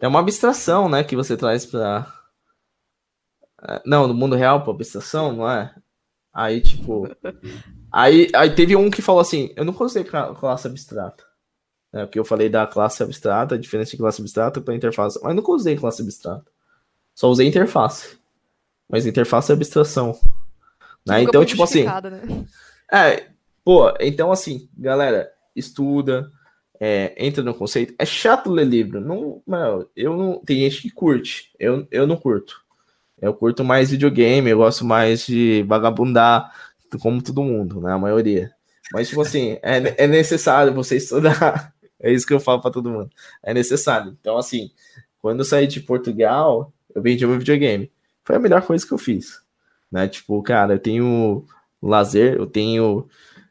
É 0.00 0.08
uma 0.08 0.20
abstração, 0.20 0.88
né, 0.88 1.04
que 1.04 1.16
você 1.16 1.36
traz 1.36 1.66
pra. 1.66 2.12
É, 3.68 3.82
Não, 3.86 4.06
no 4.08 4.14
mundo 4.14 4.36
real, 4.36 4.62
pra 4.62 4.72
abstração, 4.72 5.32
não 5.32 5.48
é? 5.48 5.74
Aí, 6.32 6.60
tipo. 6.60 7.08
Aí, 7.92 8.28
aí 8.34 8.54
teve 8.54 8.74
um 8.74 8.90
que 8.90 9.02
falou 9.02 9.20
assim: 9.20 9.52
eu 9.56 9.64
não 9.64 9.74
usei 9.78 10.02
cla- 10.04 10.34
classe 10.34 10.66
abstrata. 10.66 11.24
É, 11.92 12.06
porque 12.06 12.18
eu 12.18 12.24
falei 12.24 12.48
da 12.48 12.66
classe 12.66 13.02
abstrata, 13.02 13.54
a 13.54 13.58
diferença 13.58 13.90
de 13.90 13.98
classe 13.98 14.20
abstrata 14.22 14.60
para 14.62 14.74
interface. 14.74 15.20
Mas 15.22 15.36
nunca 15.36 15.52
usei 15.52 15.76
classe 15.76 16.00
abstrata. 16.00 16.50
Só 17.14 17.28
usei 17.28 17.46
interface. 17.46 18.16
Mas 18.88 19.04
interface 19.04 19.50
é 19.52 19.54
abstração. 19.54 20.18
Né? 21.06 21.22
Então, 21.22 21.44
tipo 21.44 21.62
assim. 21.62 21.84
né? 22.10 22.46
É, 22.90 23.26
pô, 23.62 23.92
então 24.00 24.32
assim, 24.32 24.70
galera, 24.76 25.30
estuda, 25.54 26.30
é, 26.80 27.14
entra 27.22 27.42
no 27.42 27.54
conceito. 27.54 27.94
É 27.98 28.06
chato 28.06 28.50
ler 28.50 28.64
livro. 28.66 28.98
Não, 28.98 29.42
eu 29.94 30.16
não. 30.16 30.38
Tem 30.44 30.60
gente 30.60 30.80
que 30.80 30.90
curte. 30.90 31.52
Eu, 31.58 31.86
eu 31.90 32.06
não 32.06 32.16
curto. 32.16 32.61
Eu 33.22 33.32
curto 33.34 33.64
mais 33.64 33.90
videogame, 33.90 34.50
eu 34.50 34.58
gosto 34.58 34.84
mais 34.84 35.24
de 35.26 35.62
vagabundar, 35.68 36.52
como 37.00 37.22
todo 37.22 37.42
mundo, 37.44 37.80
né? 37.80 37.92
A 37.92 37.98
maioria. 37.98 38.52
Mas, 38.92 39.08
tipo 39.08 39.22
assim, 39.22 39.58
é, 39.62 40.04
é 40.04 40.06
necessário 40.06 40.74
você 40.74 40.96
estudar. 40.96 41.72
É 42.04 42.12
isso 42.12 42.26
que 42.26 42.34
eu 42.34 42.40
falo 42.40 42.60
pra 42.60 42.68
todo 42.72 42.90
mundo. 42.90 43.08
É 43.44 43.54
necessário. 43.54 44.16
Então, 44.20 44.36
assim, 44.36 44.72
quando 45.20 45.38
eu 45.38 45.44
saí 45.44 45.68
de 45.68 45.78
Portugal, 45.78 46.72
eu 46.92 47.00
vendi 47.00 47.24
meu 47.24 47.38
videogame. 47.38 47.92
Foi 48.24 48.34
a 48.34 48.40
melhor 48.40 48.60
coisa 48.62 48.84
que 48.84 48.92
eu 48.92 48.98
fiz. 48.98 49.40
Né? 49.88 50.08
Tipo, 50.08 50.42
cara, 50.42 50.74
eu 50.74 50.78
tenho 50.80 51.46
lazer, 51.80 52.34
eu 52.34 52.44
tenho 52.46 53.08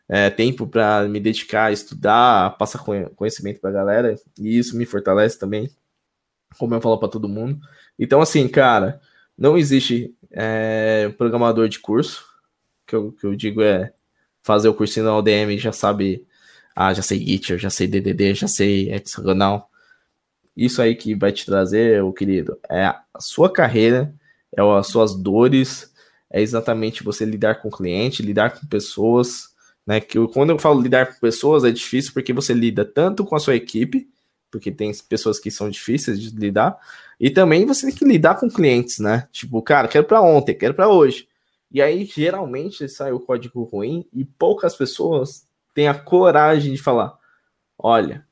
é, 0.10 0.30
tempo 0.30 0.68
para 0.68 1.08
me 1.08 1.18
dedicar 1.18 1.68
a 1.68 1.72
estudar, 1.72 2.58
passar 2.58 2.80
conhe- 2.80 3.10
conhecimento 3.16 3.62
pra 3.62 3.72
galera, 3.72 4.16
e 4.38 4.58
isso 4.58 4.76
me 4.76 4.86
fortalece 4.86 5.40
também, 5.40 5.70
como 6.58 6.76
eu 6.76 6.82
falo 6.82 6.98
para 7.00 7.08
todo 7.10 7.30
mundo. 7.30 7.60
Então, 7.98 8.22
assim, 8.22 8.48
cara, 8.48 9.00
não 9.38 9.58
existe 9.58 10.14
é, 10.32 11.10
programador 11.18 11.68
de 11.70 11.80
curso, 11.80 12.26
que 12.88 12.96
eu, 12.96 13.12
que 13.14 13.26
eu 13.26 13.36
digo 13.36 13.62
é 13.62 13.94
fazer 14.44 14.70
o 14.70 14.74
cursinho 14.74 15.06
na 15.06 15.18
UDM 15.18 15.56
e 15.56 15.58
já 15.58 15.72
sabe, 15.72 16.26
ah, 16.76 16.94
já 16.94 17.02
sei 17.02 17.20
Git, 17.20 17.58
já 17.58 17.70
sei 17.70 17.88
DDD, 17.88 18.34
já 18.36 18.48
sei 18.48 18.92
hexagonal. 18.94 19.70
Isso 20.56 20.82
aí 20.82 20.96
que 20.96 21.16
vai 21.16 21.32
te 21.32 21.46
trazer, 21.46 22.04
o 22.04 22.12
querido, 22.12 22.60
é 22.70 22.86
a 22.86 23.04
sua 23.20 23.52
carreira, 23.52 24.14
é 24.56 24.62
as 24.62 24.88
suas 24.88 25.16
dores, 25.16 25.92
é 26.30 26.42
exatamente 26.42 27.04
você 27.04 27.24
lidar 27.26 27.56
com 27.62 27.70
cliente, 27.70 28.22
lidar 28.24 28.52
com 28.60 28.68
pessoas, 28.68 29.50
né? 29.86 30.00
Que 30.02 30.18
eu- 30.18 30.28
quando 30.28 30.50
eu 30.52 30.60
falo 30.60 30.82
lidar 30.82 31.08
com 31.14 31.20
pessoas 31.20 31.64
é 31.64 31.72
difícil 31.72 32.12
porque 32.14 32.34
você 32.34 32.54
lida 32.54 32.84
tanto 32.86 33.26
com 33.26 33.36
a 33.36 33.40
sua 33.40 33.56
equipe, 33.56 34.10
porque 34.52 34.72
tem 34.72 34.92
pessoas 35.10 35.40
que 35.40 35.50
são 35.50 35.70
difíceis 35.70 36.20
de 36.22 36.30
lidar, 36.38 36.78
e 37.22 37.30
também 37.30 37.68
você 37.68 37.86
tem 37.86 37.96
que 37.96 38.04
lidar 38.04 38.40
com 38.40 38.50
clientes, 38.50 38.98
né? 38.98 39.28
Tipo, 39.32 39.62
cara, 39.62 39.88
quero 39.88 40.06
para 40.06 40.24
ontem, 40.24 40.56
quero 40.56 40.74
para 40.74 40.90
hoje. 40.90 41.28
E 41.72 41.80
aí 41.80 42.04
geralmente 42.04 42.90
sai 42.90 43.12
o 43.12 43.20
código 43.20 43.64
ruim 43.64 44.08
e 44.12 44.26
poucas 44.26 44.76
pessoas 44.76 45.48
têm 45.76 45.88
a 45.88 45.94
coragem 45.94 46.74
de 46.74 46.82
falar: 46.82 47.16
olha, 47.78 48.26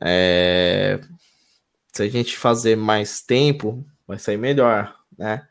É, 0.00 1.00
se 1.92 2.02
a 2.02 2.08
gente 2.08 2.38
fazer 2.38 2.76
mais 2.76 3.20
tempo, 3.22 3.84
vai 4.06 4.18
sair 4.18 4.38
melhor, 4.38 4.96
né? 5.18 5.46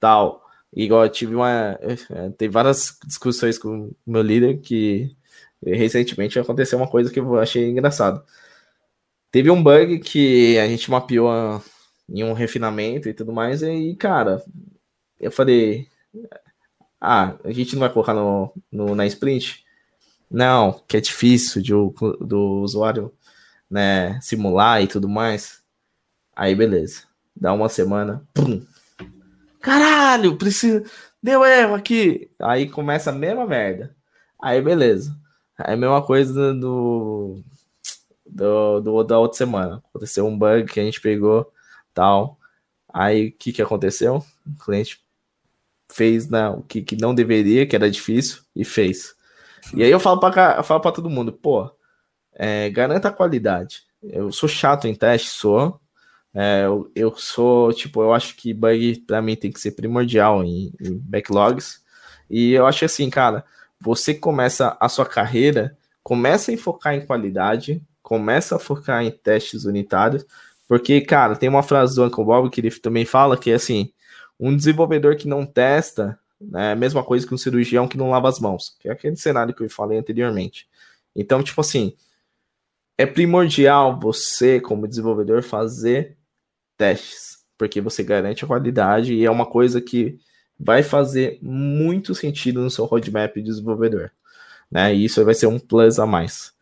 Tal. 0.00 0.44
Igual 0.74 1.04
eu 1.04 1.10
tive 1.10 1.34
uma. 1.36 1.78
É, 1.82 2.30
tem 2.38 2.48
várias 2.48 2.98
discussões 3.06 3.58
com 3.58 3.88
o 3.88 3.96
meu 4.06 4.22
líder 4.22 4.60
que 4.60 5.16
recentemente 5.64 6.38
aconteceu 6.40 6.78
uma 6.78 6.88
coisa 6.90 7.12
que 7.12 7.20
eu 7.20 7.38
achei 7.38 7.70
engraçado. 7.70 8.24
Teve 9.30 9.50
um 9.50 9.62
bug 9.62 10.00
que 10.00 10.58
a 10.58 10.66
gente 10.68 10.90
mapeou 10.90 11.28
em 12.10 12.24
um 12.24 12.32
refinamento 12.32 13.08
e 13.08 13.14
tudo 13.14 13.32
mais, 13.32 13.62
e 13.62 13.94
cara, 13.96 14.42
eu 15.18 15.30
falei. 15.30 15.88
Ah, 17.00 17.36
a 17.44 17.52
gente 17.52 17.74
não 17.74 17.80
vai 17.80 17.90
colocar 17.90 18.12
no, 18.14 18.52
no 18.70 18.94
na 18.94 19.06
sprint? 19.06 19.64
Não, 20.30 20.72
que 20.86 20.96
é 20.96 21.00
difícil 21.00 21.62
de, 21.62 21.72
do 21.72 22.60
usuário 22.62 23.12
né, 23.70 24.20
simular 24.20 24.82
e 24.82 24.86
tudo 24.86 25.08
mais. 25.08 25.62
Aí 26.34 26.54
beleza. 26.54 27.04
Dá 27.34 27.52
uma 27.52 27.68
semana. 27.68 28.22
Pum. 28.34 28.64
Caralho, 29.60 30.36
precisa. 30.36 30.84
Deu 31.22 31.44
erro 31.44 31.74
aqui. 31.74 32.30
Aí 32.40 32.68
começa 32.68 33.10
a 33.10 33.14
mesma 33.14 33.46
merda. 33.46 33.94
Aí 34.40 34.60
beleza. 34.60 35.16
Aí 35.58 35.74
a 35.74 35.76
mesma 35.76 36.02
coisa 36.02 36.54
do, 36.54 37.42
do, 38.26 38.80
do 38.80 39.04
da 39.04 39.18
outra 39.18 39.38
semana. 39.38 39.82
Aconteceu 39.88 40.26
um 40.26 40.36
bug 40.36 40.64
que 40.64 40.80
a 40.80 40.82
gente 40.82 41.00
pegou, 41.00 41.52
tal. 42.00 42.38
Aí 42.92 43.28
o 43.28 43.32
que 43.32 43.52
que 43.52 43.60
aconteceu? 43.60 44.24
O 44.46 44.64
cliente 44.64 44.98
fez 45.92 46.30
né, 46.30 46.48
o 46.48 46.62
que, 46.62 46.80
que 46.80 46.96
não 46.96 47.14
deveria, 47.14 47.66
que 47.66 47.76
era 47.76 47.90
difícil, 47.90 48.40
e 48.56 48.64
fez. 48.64 49.14
E 49.74 49.82
aí 49.82 49.90
eu 49.90 50.00
falo 50.00 50.18
para 50.18 50.56
eu 50.56 50.64
falo 50.64 50.80
para 50.80 50.92
todo 50.92 51.10
mundo, 51.10 51.30
pô, 51.30 51.70
é, 52.32 52.70
garanta 52.70 53.08
a 53.08 53.12
qualidade. 53.12 53.82
Eu 54.02 54.32
sou 54.32 54.48
chato 54.48 54.88
em 54.88 54.94
teste, 54.94 55.28
sou. 55.28 55.78
É, 56.32 56.62
eu, 56.64 56.90
eu, 56.94 57.14
sou, 57.16 57.72
tipo, 57.72 58.02
eu 58.02 58.14
acho 58.14 58.34
que 58.36 58.54
bug 58.54 59.00
para 59.06 59.20
mim 59.20 59.36
tem 59.36 59.52
que 59.52 59.60
ser 59.60 59.72
primordial 59.72 60.42
em, 60.42 60.72
em, 60.80 60.98
backlogs. 60.98 61.82
E 62.30 62.52
eu 62.52 62.66
acho 62.66 62.84
assim, 62.84 63.10
cara, 63.10 63.44
você 63.78 64.14
começa 64.14 64.76
a 64.80 64.88
sua 64.88 65.04
carreira, 65.04 65.76
começa 66.02 66.52
a 66.52 66.56
focar 66.56 66.94
em 66.94 67.04
qualidade, 67.04 67.82
começa 68.02 68.56
a 68.56 68.58
focar 68.58 69.02
em 69.04 69.10
testes 69.10 69.64
unitários, 69.64 70.24
porque, 70.70 71.00
cara, 71.00 71.34
tem 71.34 71.48
uma 71.48 71.64
frase 71.64 71.96
do 71.96 72.04
Uncle 72.04 72.24
Bob 72.24 72.48
que 72.48 72.60
ele 72.60 72.70
também 72.70 73.04
fala 73.04 73.36
que 73.36 73.50
é 73.50 73.54
assim: 73.54 73.92
um 74.38 74.56
desenvolvedor 74.56 75.16
que 75.16 75.26
não 75.26 75.44
testa 75.44 76.16
né, 76.40 76.68
é 76.68 76.72
a 76.74 76.76
mesma 76.76 77.02
coisa 77.02 77.26
que 77.26 77.34
um 77.34 77.36
cirurgião 77.36 77.88
que 77.88 77.98
não 77.98 78.08
lava 78.08 78.28
as 78.28 78.38
mãos, 78.38 78.76
que 78.78 78.88
é 78.88 78.92
aquele 78.92 79.16
cenário 79.16 79.52
que 79.52 79.64
eu 79.64 79.68
falei 79.68 79.98
anteriormente. 79.98 80.68
Então, 81.12 81.42
tipo 81.42 81.60
assim, 81.60 81.96
é 82.96 83.04
primordial 83.04 83.98
você, 83.98 84.60
como 84.60 84.86
desenvolvedor, 84.86 85.42
fazer 85.42 86.16
testes, 86.78 87.38
porque 87.58 87.80
você 87.80 88.04
garante 88.04 88.44
a 88.44 88.46
qualidade 88.46 89.12
e 89.12 89.26
é 89.26 89.30
uma 89.30 89.46
coisa 89.46 89.80
que 89.80 90.20
vai 90.56 90.84
fazer 90.84 91.40
muito 91.42 92.14
sentido 92.14 92.62
no 92.62 92.70
seu 92.70 92.84
roadmap 92.84 93.34
de 93.34 93.42
desenvolvedor. 93.42 94.12
Né? 94.70 94.94
E 94.94 95.04
isso 95.04 95.24
vai 95.24 95.34
ser 95.34 95.48
um 95.48 95.58
plus 95.58 95.98
a 95.98 96.06
mais. 96.06 96.54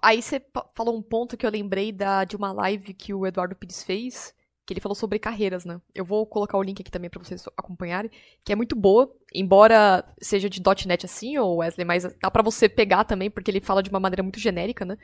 Aí 0.00 0.22
você 0.22 0.40
falou 0.74 0.96
um 0.96 1.02
ponto 1.02 1.36
que 1.36 1.44
eu 1.44 1.50
lembrei 1.50 1.92
da, 1.92 2.24
de 2.24 2.36
uma 2.36 2.52
live 2.52 2.94
que 2.94 3.12
o 3.12 3.26
Eduardo 3.26 3.56
Pires 3.56 3.82
fez, 3.82 4.34
que 4.64 4.72
ele 4.72 4.80
falou 4.80 4.94
sobre 4.94 5.18
carreiras, 5.18 5.64
né? 5.64 5.80
Eu 5.94 6.04
vou 6.04 6.24
colocar 6.24 6.56
o 6.56 6.62
link 6.62 6.80
aqui 6.80 6.90
também 6.90 7.10
para 7.10 7.22
vocês 7.22 7.44
acompanharem, 7.56 8.10
que 8.44 8.52
é 8.52 8.56
muito 8.56 8.76
boa, 8.76 9.12
embora 9.34 10.04
seja 10.20 10.48
de 10.48 10.62
.NET 10.86 11.04
assim, 11.04 11.36
ou 11.36 11.56
Wesley, 11.56 11.84
mas 11.84 12.04
dá 12.20 12.30
para 12.30 12.42
você 12.42 12.68
pegar 12.68 13.04
também, 13.04 13.30
porque 13.30 13.50
ele 13.50 13.60
fala 13.60 13.82
de 13.82 13.90
uma 13.90 14.00
maneira 14.00 14.22
muito 14.22 14.38
genérica, 14.38 14.84
né? 14.84 14.96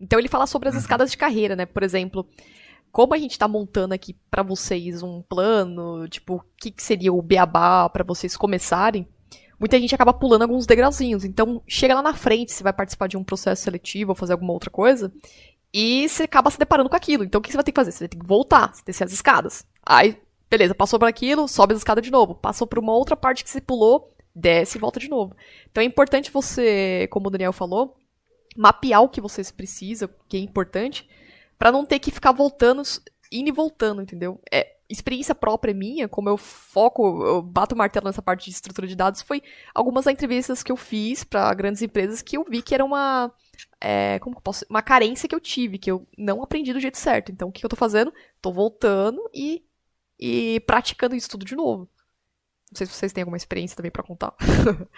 Então 0.00 0.18
ele 0.18 0.28
fala 0.28 0.46
sobre 0.46 0.68
as 0.68 0.74
uhum. 0.74 0.80
escadas 0.80 1.10
de 1.10 1.16
carreira, 1.16 1.56
né? 1.56 1.64
Por 1.64 1.82
exemplo, 1.82 2.28
como 2.92 3.14
a 3.14 3.18
gente 3.18 3.38
tá 3.38 3.48
montando 3.48 3.94
aqui 3.94 4.14
para 4.30 4.42
vocês 4.42 5.02
um 5.02 5.22
plano, 5.22 6.06
tipo, 6.08 6.36
o 6.36 6.42
que, 6.58 6.70
que 6.70 6.82
seria 6.82 7.12
o 7.12 7.22
beabá 7.22 7.88
para 7.88 8.04
vocês 8.04 8.36
começarem, 8.36 9.08
muita 9.58 9.78
gente 9.78 9.94
acaba 9.94 10.12
pulando 10.12 10.42
alguns 10.42 10.66
degrauzinhos. 10.66 11.24
Então, 11.24 11.62
chega 11.66 11.94
lá 11.94 12.02
na 12.02 12.14
frente, 12.14 12.52
você 12.52 12.62
vai 12.62 12.72
participar 12.72 13.06
de 13.08 13.16
um 13.16 13.24
processo 13.24 13.62
seletivo 13.62 14.12
ou 14.12 14.14
fazer 14.14 14.32
alguma 14.32 14.52
outra 14.52 14.70
coisa, 14.70 15.12
e 15.72 16.08
você 16.08 16.22
acaba 16.22 16.50
se 16.50 16.58
deparando 16.58 16.88
com 16.88 16.96
aquilo. 16.96 17.22
Então 17.22 17.38
o 17.38 17.42
que 17.42 17.50
você 17.50 17.56
vai 17.56 17.64
ter 17.64 17.72
que 17.72 17.78
fazer? 17.78 17.92
Você 17.92 18.08
ter 18.08 18.16
que 18.16 18.26
voltar, 18.26 18.72
descer 18.84 19.04
as 19.04 19.12
escadas. 19.12 19.66
Aí, 19.84 20.18
beleza, 20.48 20.74
passou 20.74 20.98
por 20.98 21.06
aquilo, 21.06 21.46
sobe 21.46 21.74
as 21.74 21.80
escadas 21.80 22.02
de 22.02 22.10
novo. 22.10 22.34
Passou 22.34 22.66
por 22.66 22.78
uma 22.78 22.94
outra 22.94 23.14
parte 23.14 23.44
que 23.44 23.50
você 23.50 23.60
pulou, 23.60 24.14
desce 24.34 24.78
e 24.78 24.80
volta 24.80 24.98
de 24.98 25.08
novo. 25.08 25.36
Então 25.70 25.82
é 25.82 25.86
importante 25.86 26.30
você, 26.30 27.06
como 27.10 27.28
o 27.28 27.30
Daniel 27.30 27.52
falou, 27.52 27.94
mapear 28.56 29.02
o 29.02 29.08
que 29.08 29.20
você 29.20 29.42
precisa, 29.52 30.06
o 30.06 30.10
que 30.26 30.38
é 30.38 30.40
importante, 30.40 31.06
para 31.58 31.70
não 31.70 31.84
ter 31.84 31.98
que 31.98 32.10
ficar 32.10 32.32
voltando, 32.32 32.82
indo 33.30 33.48
e 33.48 33.52
voltando, 33.52 34.00
entendeu? 34.00 34.40
É, 34.50 34.75
experiência 34.88 35.34
própria 35.34 35.74
minha, 35.74 36.08
como 36.08 36.28
eu 36.28 36.36
foco, 36.36 37.24
eu 37.26 37.42
bato 37.42 37.74
o 37.74 37.78
martelo 37.78 38.06
nessa 38.06 38.22
parte 38.22 38.46
de 38.46 38.52
estrutura 38.52 38.86
de 38.86 38.96
dados, 38.96 39.22
foi 39.22 39.42
algumas 39.74 40.06
entrevistas 40.06 40.62
que 40.62 40.70
eu 40.70 40.76
fiz 40.76 41.24
para 41.24 41.52
grandes 41.54 41.82
empresas 41.82 42.22
que 42.22 42.36
eu 42.36 42.44
vi 42.48 42.62
que 42.62 42.74
era 42.74 42.84
uma 42.84 43.32
é, 43.80 44.18
como 44.20 44.34
que 44.34 44.38
eu 44.38 44.42
posso, 44.42 44.64
uma 44.68 44.82
carência 44.82 45.28
que 45.28 45.34
eu 45.34 45.40
tive, 45.40 45.78
que 45.78 45.90
eu 45.90 46.06
não 46.16 46.42
aprendi 46.42 46.72
do 46.72 46.80
jeito 46.80 46.98
certo. 46.98 47.30
Então, 47.32 47.48
o 47.48 47.52
que 47.52 47.64
eu 47.64 47.70
tô 47.70 47.76
fazendo? 47.76 48.12
Tô 48.40 48.52
voltando 48.52 49.20
e, 49.34 49.62
e 50.18 50.60
praticando 50.60 51.14
isso 51.14 51.28
tudo 51.28 51.44
de 51.44 51.54
novo. 51.54 51.88
Não 52.70 52.76
sei 52.76 52.86
se 52.86 52.92
vocês 52.92 53.12
têm 53.12 53.22
alguma 53.22 53.36
experiência 53.36 53.76
também 53.76 53.90
para 53.90 54.02
contar. 54.02 54.34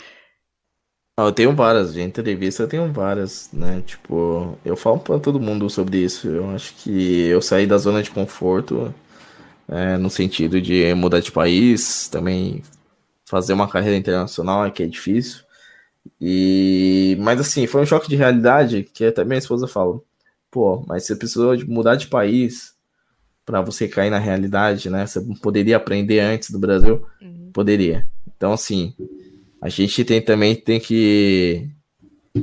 eu 1.19 1.33
tenho 1.33 1.55
várias, 1.55 1.93
de 1.93 2.01
entrevista 2.01 2.63
eu 2.63 2.69
tenho 2.69 2.93
várias, 2.93 3.51
né? 3.53 3.83
Tipo, 3.83 4.57
eu 4.65 4.77
falo 4.77 5.01
para 5.01 5.19
todo 5.19 5.41
mundo 5.41 5.69
sobre 5.69 5.99
isso. 5.99 6.29
Eu 6.29 6.51
acho 6.51 6.75
que 6.75 7.27
eu 7.27 7.43
saí 7.43 7.67
da 7.67 7.79
zona 7.79 8.03
de 8.03 8.11
conforto, 8.11 8.95
é, 9.69 9.99
no 9.99 10.09
sentido 10.09 10.61
de 10.61 10.95
mudar 10.95 11.21
de 11.21 11.31
país, 11.31 12.09
também 12.09 12.63
fazer 13.27 13.53
uma 13.53 13.69
carreira 13.69 13.97
internacional, 13.97 14.65
é 14.65 14.71
que 14.71 14.83
é 14.83 14.87
difícil. 14.87 15.43
E, 16.21 17.17
mas 17.21 17.39
assim, 17.41 17.67
foi 17.67 17.83
um 17.83 17.87
choque 17.87 18.09
de 18.09 18.17
realidade 18.17 18.89
que 18.95 19.05
até 19.05 19.25
minha 19.25 19.39
esposa 19.39 19.69
fala: 19.69 20.01
pô, 20.51 20.85
mas 20.87 21.05
você 21.05 21.15
precisou 21.15 21.55
de 21.55 21.69
mudar 21.69 21.97
de 21.97 22.07
país 22.07 22.75
para 23.45 23.61
você 23.61 23.87
cair 23.87 24.11
na 24.11 24.19
realidade, 24.19 24.91
né? 24.91 25.07
Você 25.07 25.21
poderia 25.43 25.77
aprender 25.77 26.21
antes 26.21 26.51
do 26.51 26.59
Brasil? 26.59 27.07
Uhum. 27.21 27.51
Poderia. 27.53 28.07
Então, 28.37 28.53
assim, 28.53 28.95
a 29.61 29.69
gente 29.69 30.05
tem 30.05 30.21
também 30.23 30.55
tem 30.55 30.81
que 30.81 31.69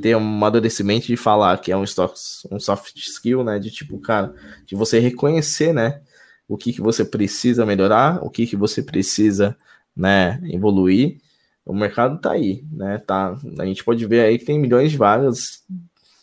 ter 0.01 0.15
um 0.15 0.19
amadurecimento 0.19 1.07
de 1.07 1.15
falar 1.15 1.59
que 1.59 1.71
é 1.71 1.77
um, 1.77 1.83
um 1.83 2.59
soft 2.59 2.97
skill, 2.97 3.43
né? 3.43 3.59
De 3.59 3.71
tipo, 3.71 3.99
cara, 3.99 4.33
de 4.65 4.75
você 4.75 4.99
reconhecer, 4.99 5.73
né? 5.73 6.01
O 6.47 6.57
que, 6.57 6.73
que 6.73 6.81
você 6.81 7.03
precisa 7.03 7.65
melhorar, 7.65 8.23
o 8.23 8.29
que, 8.29 8.45
que 8.45 8.55
você 8.55 8.81
precisa, 8.83 9.57
né, 9.95 10.39
evoluir 10.43 11.17
o 11.65 11.73
mercado 11.73 12.19
tá 12.19 12.31
aí, 12.31 12.63
né? 12.71 12.99
Tá, 12.99 13.35
a 13.59 13.65
gente 13.65 13.83
pode 13.83 14.05
ver 14.05 14.21
aí 14.21 14.37
que 14.37 14.45
tem 14.45 14.59
milhões 14.59 14.91
de 14.91 14.97
vagas 14.97 15.63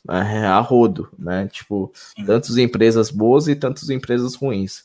é, 0.09 0.47
a 0.47 0.61
rodo, 0.61 1.09
né? 1.19 1.49
Tipo, 1.49 1.93
tantas 2.25 2.57
empresas 2.57 3.11
boas 3.11 3.49
e 3.49 3.57
tantas 3.57 3.91
empresas 3.91 4.37
ruins. 4.37 4.85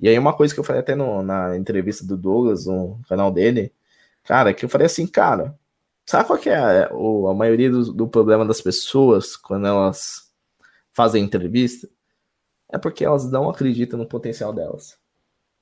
E 0.00 0.08
aí 0.08 0.18
uma 0.18 0.32
coisa 0.32 0.54
que 0.54 0.60
eu 0.60 0.64
falei 0.64 0.80
até 0.80 0.94
no, 0.94 1.22
na 1.22 1.56
entrevista 1.56 2.06
do 2.06 2.16
Douglas, 2.16 2.64
no 2.66 2.98
canal 3.08 3.30
dele, 3.30 3.72
cara, 4.24 4.54
que 4.54 4.64
eu 4.64 4.68
falei 4.68 4.86
assim, 4.86 5.06
cara, 5.06 5.54
sabe 6.06 6.26
qual 6.26 6.38
que 6.38 6.48
é 6.48 6.56
a, 6.56 6.88
a 6.88 7.34
maioria 7.34 7.70
do, 7.70 7.92
do 7.92 8.08
problema 8.08 8.46
das 8.46 8.62
pessoas 8.62 9.36
quando 9.36 9.66
elas 9.66 10.30
fazem 10.94 11.22
entrevista? 11.24 11.88
É 12.72 12.78
porque 12.78 13.04
elas 13.04 13.30
não 13.30 13.48
acreditam 13.48 13.98
no 13.98 14.06
potencial 14.06 14.52
delas. 14.52 14.98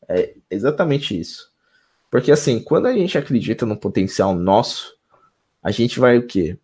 É 0.08 0.34
exatamente 0.50 1.18
isso. 1.18 1.50
Porque 2.10 2.32
assim, 2.32 2.60
quando 2.60 2.86
a 2.86 2.92
gente 2.92 3.18
acredita 3.18 3.66
no 3.66 3.76
potencial 3.76 4.34
nosso, 4.34 4.94
a 5.62 5.70
gente 5.70 5.98
vai 5.98 6.18
o 6.18 6.26
quê? 6.26 6.58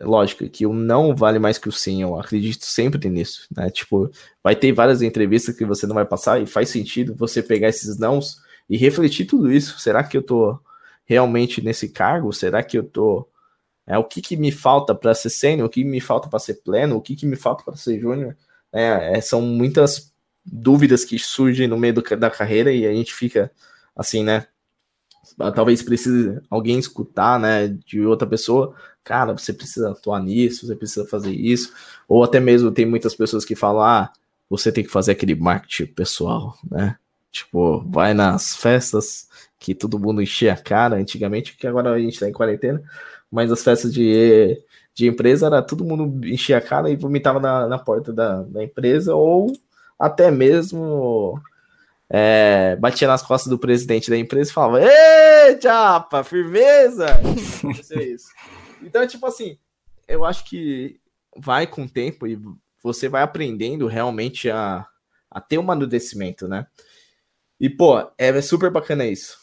Lógico 0.00 0.48
que 0.48 0.66
o 0.66 0.72
não 0.72 1.14
vale 1.14 1.38
mais 1.38 1.58
que 1.58 1.68
o 1.68 1.72
sim, 1.72 2.02
eu 2.02 2.18
acredito 2.18 2.64
sempre 2.64 3.08
nisso, 3.08 3.46
né? 3.54 3.70
Tipo, 3.70 4.10
vai 4.42 4.56
ter 4.56 4.72
várias 4.72 5.02
entrevistas 5.02 5.56
que 5.56 5.64
você 5.64 5.86
não 5.86 5.94
vai 5.94 6.06
passar 6.06 6.40
e 6.40 6.46
faz 6.46 6.70
sentido 6.70 7.14
você 7.14 7.42
pegar 7.42 7.68
esses 7.68 7.98
nãos 7.98 8.40
e 8.68 8.76
refletir 8.76 9.26
tudo 9.26 9.52
isso. 9.52 9.78
Será 9.78 10.02
que 10.02 10.16
eu 10.16 10.22
tô 10.22 10.58
realmente 11.04 11.62
nesse 11.62 11.88
cargo? 11.90 12.32
Será 12.32 12.62
que 12.62 12.78
eu 12.78 12.82
tô 12.82 13.28
é, 13.88 13.96
o 13.96 14.04
que, 14.04 14.20
que 14.20 14.36
me 14.36 14.52
falta 14.52 14.94
para 14.94 15.14
ser 15.14 15.30
sênior, 15.30 15.66
o 15.66 15.70
que 15.70 15.82
me 15.82 15.98
falta 15.98 16.28
para 16.28 16.38
ser 16.38 16.54
pleno, 16.62 16.96
o 16.96 17.00
que, 17.00 17.16
que 17.16 17.24
me 17.24 17.36
falta 17.36 17.64
para 17.64 17.74
ser 17.74 17.98
júnior. 17.98 18.36
É, 18.72 19.18
é, 19.18 19.20
são 19.20 19.40
muitas 19.40 20.12
dúvidas 20.44 21.04
que 21.04 21.18
surgem 21.18 21.68
no 21.68 21.78
meio 21.78 21.94
do, 21.94 22.02
da 22.16 22.30
carreira 22.30 22.72
e 22.72 22.86
a 22.86 22.92
gente 22.92 23.14
fica 23.14 23.50
assim, 23.96 24.22
né? 24.22 24.46
talvez 25.54 25.82
precise 25.82 26.40
alguém 26.50 26.78
escutar, 26.78 27.38
né, 27.38 27.68
de 27.68 28.00
outra 28.00 28.26
pessoa, 28.26 28.74
cara, 29.04 29.32
você 29.32 29.52
precisa 29.52 29.90
atuar 29.90 30.20
nisso, 30.22 30.66
você 30.66 30.74
precisa 30.74 31.06
fazer 31.06 31.32
isso, 31.32 31.72
ou 32.08 32.24
até 32.24 32.40
mesmo 32.40 32.70
tem 32.70 32.86
muitas 32.86 33.14
pessoas 33.14 33.44
que 33.44 33.54
falam, 33.54 33.82
ah, 33.82 34.12
você 34.48 34.72
tem 34.72 34.84
que 34.84 34.90
fazer 34.90 35.12
aquele 35.12 35.34
marketing 35.34 35.92
pessoal, 35.92 36.56
né, 36.70 36.96
tipo, 37.30 37.84
vai 37.88 38.14
nas 38.14 38.56
festas 38.56 39.28
que 39.58 39.74
todo 39.74 39.98
mundo 39.98 40.22
enchia 40.22 40.52
a 40.54 40.56
cara 40.56 40.96
antigamente, 40.96 41.56
que 41.56 41.66
agora 41.66 41.92
a 41.92 41.98
gente 41.98 42.18
tá 42.18 42.28
em 42.28 42.32
quarentena, 42.32 42.82
mas 43.30 43.52
as 43.52 43.62
festas 43.62 43.92
de, 43.92 44.60
de 44.98 45.06
empresa 45.06 45.46
era 45.46 45.62
todo 45.62 45.84
mundo 45.84 46.26
enchia 46.26 46.58
a 46.58 46.60
cara 46.60 46.90
e 46.90 46.96
vomitava 46.96 47.38
na, 47.38 47.68
na 47.68 47.78
porta 47.78 48.12
da, 48.12 48.42
da 48.42 48.64
empresa, 48.64 49.14
ou 49.14 49.52
até 49.96 50.28
mesmo 50.28 51.40
é, 52.10 52.74
batia 52.74 53.06
nas 53.06 53.22
costas 53.22 53.48
do 53.48 53.60
presidente 53.60 54.10
da 54.10 54.18
empresa 54.18 54.50
e 54.50 54.52
falava: 54.52 54.80
Ê, 54.82 55.60
chapa, 55.62 56.24
firmeza! 56.24 57.06
Então, 58.82 59.06
tipo 59.06 59.24
assim, 59.24 59.56
eu 60.08 60.24
acho 60.24 60.44
que 60.44 60.98
vai 61.36 61.64
com 61.64 61.84
o 61.84 61.88
tempo 61.88 62.26
e 62.26 62.36
você 62.82 63.08
vai 63.08 63.22
aprendendo 63.22 63.86
realmente 63.86 64.50
a, 64.50 64.84
a 65.30 65.40
ter 65.40 65.58
um 65.58 65.62
amadurecimento, 65.62 66.48
né? 66.48 66.66
E, 67.60 67.70
pô, 67.70 68.04
é 68.18 68.40
super 68.40 68.68
bacana 68.68 69.06
isso. 69.06 69.38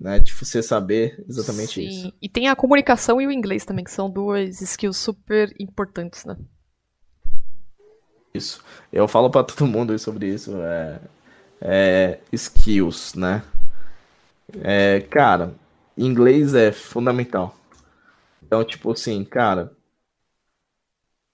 Né, 0.00 0.18
de 0.18 0.32
você 0.32 0.62
saber 0.62 1.22
exatamente 1.28 1.74
Sim. 1.74 1.86
isso. 1.86 2.12
E 2.22 2.26
tem 2.26 2.48
a 2.48 2.56
comunicação 2.56 3.20
e 3.20 3.26
o 3.26 3.30
inglês 3.30 3.66
também, 3.66 3.84
que 3.84 3.90
são 3.90 4.08
duas 4.08 4.62
skills 4.62 4.96
super 4.96 5.54
importantes, 5.60 6.24
né? 6.24 6.38
Isso. 8.32 8.64
Eu 8.90 9.06
falo 9.06 9.28
para 9.28 9.44
todo 9.44 9.66
mundo 9.66 9.98
sobre 9.98 10.26
isso. 10.26 10.56
É, 10.56 11.00
é, 11.60 12.20
skills, 12.32 13.14
né? 13.14 13.42
É, 14.62 15.00
cara, 15.00 15.54
inglês 15.96 16.54
é 16.54 16.72
fundamental. 16.72 17.54
Então, 18.42 18.64
tipo 18.64 18.90
assim, 18.92 19.22
cara, 19.24 19.72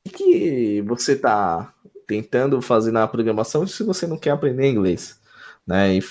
o 0.06 0.10
que 0.10 0.82
você 0.82 1.16
tá 1.16 1.72
tentando 2.06 2.60
fazer 2.60 2.92
na 2.92 3.06
programação 3.06 3.66
se 3.66 3.82
você 3.82 4.06
não 4.06 4.18
quer 4.18 4.30
aprender 4.30 4.70
inglês, 4.70 5.20
né? 5.66 5.94
E, 5.94 6.02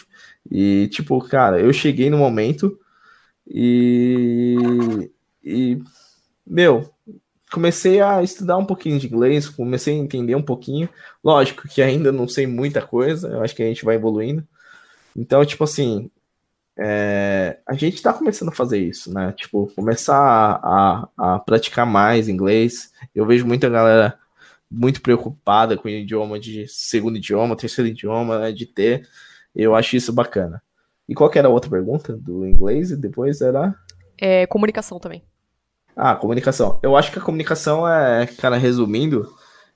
e 0.52 0.88
tipo, 0.90 1.20
cara, 1.22 1.60
eu 1.60 1.72
cheguei 1.74 2.10
no 2.10 2.18
momento 2.18 2.80
e, 3.48 5.10
e 5.44 5.82
meu, 6.46 6.90
comecei 7.52 8.02
a 8.02 8.22
estudar 8.24 8.58
um 8.58 8.66
pouquinho 8.66 9.00
de 9.00 9.08
inglês, 9.08 9.50
comecei 9.50 9.96
a 9.96 9.98
entender 9.98 10.36
um 10.36 10.42
pouquinho. 10.42 10.90
Lógico 11.24 11.68
que 11.68 11.82
ainda 11.82 12.12
não 12.12 12.28
sei 12.28 12.48
muita 12.48 12.82
coisa, 12.82 13.30
eu 13.30 13.44
acho 13.44 13.56
que 13.56 13.64
a 13.64 13.68
gente 13.68 13.86
vai 13.86 13.96
evoluindo. 13.96 14.48
Então, 15.16 15.46
tipo 15.46 15.64
assim, 15.64 16.12
é, 16.78 17.58
a 17.66 17.74
gente 17.74 18.02
tá 18.02 18.14
começando 18.14 18.50
a 18.50 18.56
fazer 18.56 18.80
isso, 18.80 19.14
né? 19.14 19.32
Tipo, 19.32 19.72
começar 19.76 20.18
a, 20.18 21.10
a, 21.18 21.36
a, 21.36 21.40
praticar 21.40 21.86
mais 21.86 22.28
inglês. 22.28 22.92
Eu 23.14 23.26
vejo 23.26 23.46
muita 23.48 23.70
galera 23.70 24.20
muito 24.70 25.02
preocupada 25.02 25.78
com 25.78 25.88
o 25.88 25.92
idioma 25.92 26.40
de 26.40 26.68
segundo 26.68 27.18
idioma, 27.18 27.56
terceiro 27.56 27.90
idioma, 27.90 28.40
né, 28.40 28.52
de 28.52 28.66
ter. 28.66 29.08
Eu 29.56 29.76
acho 29.76 29.96
isso 29.96 30.12
bacana. 30.12 30.62
E 31.08 31.14
qual 31.14 31.30
que 31.30 31.40
era 31.40 31.48
a 31.48 31.52
outra 31.52 31.70
pergunta 31.70 32.14
do 32.14 32.46
inglês? 32.46 32.92
E 32.92 32.98
depois 32.98 33.42
era. 33.42 33.74
É, 34.18 34.46
comunicação 34.48 35.00
também. 35.00 35.24
Ah, 35.96 36.16
comunicação. 36.16 36.80
Eu 36.84 36.98
acho 36.98 37.12
que 37.12 37.20
a 37.20 37.22
comunicação 37.22 37.88
é, 37.88 38.28
cara, 38.28 38.58
resumindo, 38.58 39.32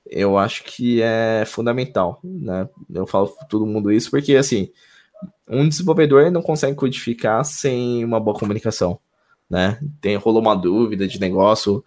eu 0.06 0.38
acho 0.38 0.64
que 0.64 1.02
é 1.02 1.44
fundamental, 1.46 2.20
né? 2.24 2.68
Eu 2.94 3.08
falo 3.08 3.28
para 3.30 3.48
todo 3.48 3.66
mundo 3.66 3.92
isso 3.92 4.12
porque, 4.12 4.36
assim, 4.36 4.70
um 5.48 5.68
desenvolvedor 5.68 6.30
não 6.32 6.42
consegue 6.42 6.76
codificar 6.76 7.46
sem 7.46 8.04
uma 8.04 8.20
boa 8.20 8.38
comunicação, 8.38 9.00
né? 9.50 9.80
Tem, 10.02 10.16
rolou 10.16 10.42
uma 10.42 10.56
dúvida 10.56 11.08
de 11.08 11.20
negócio, 11.20 11.84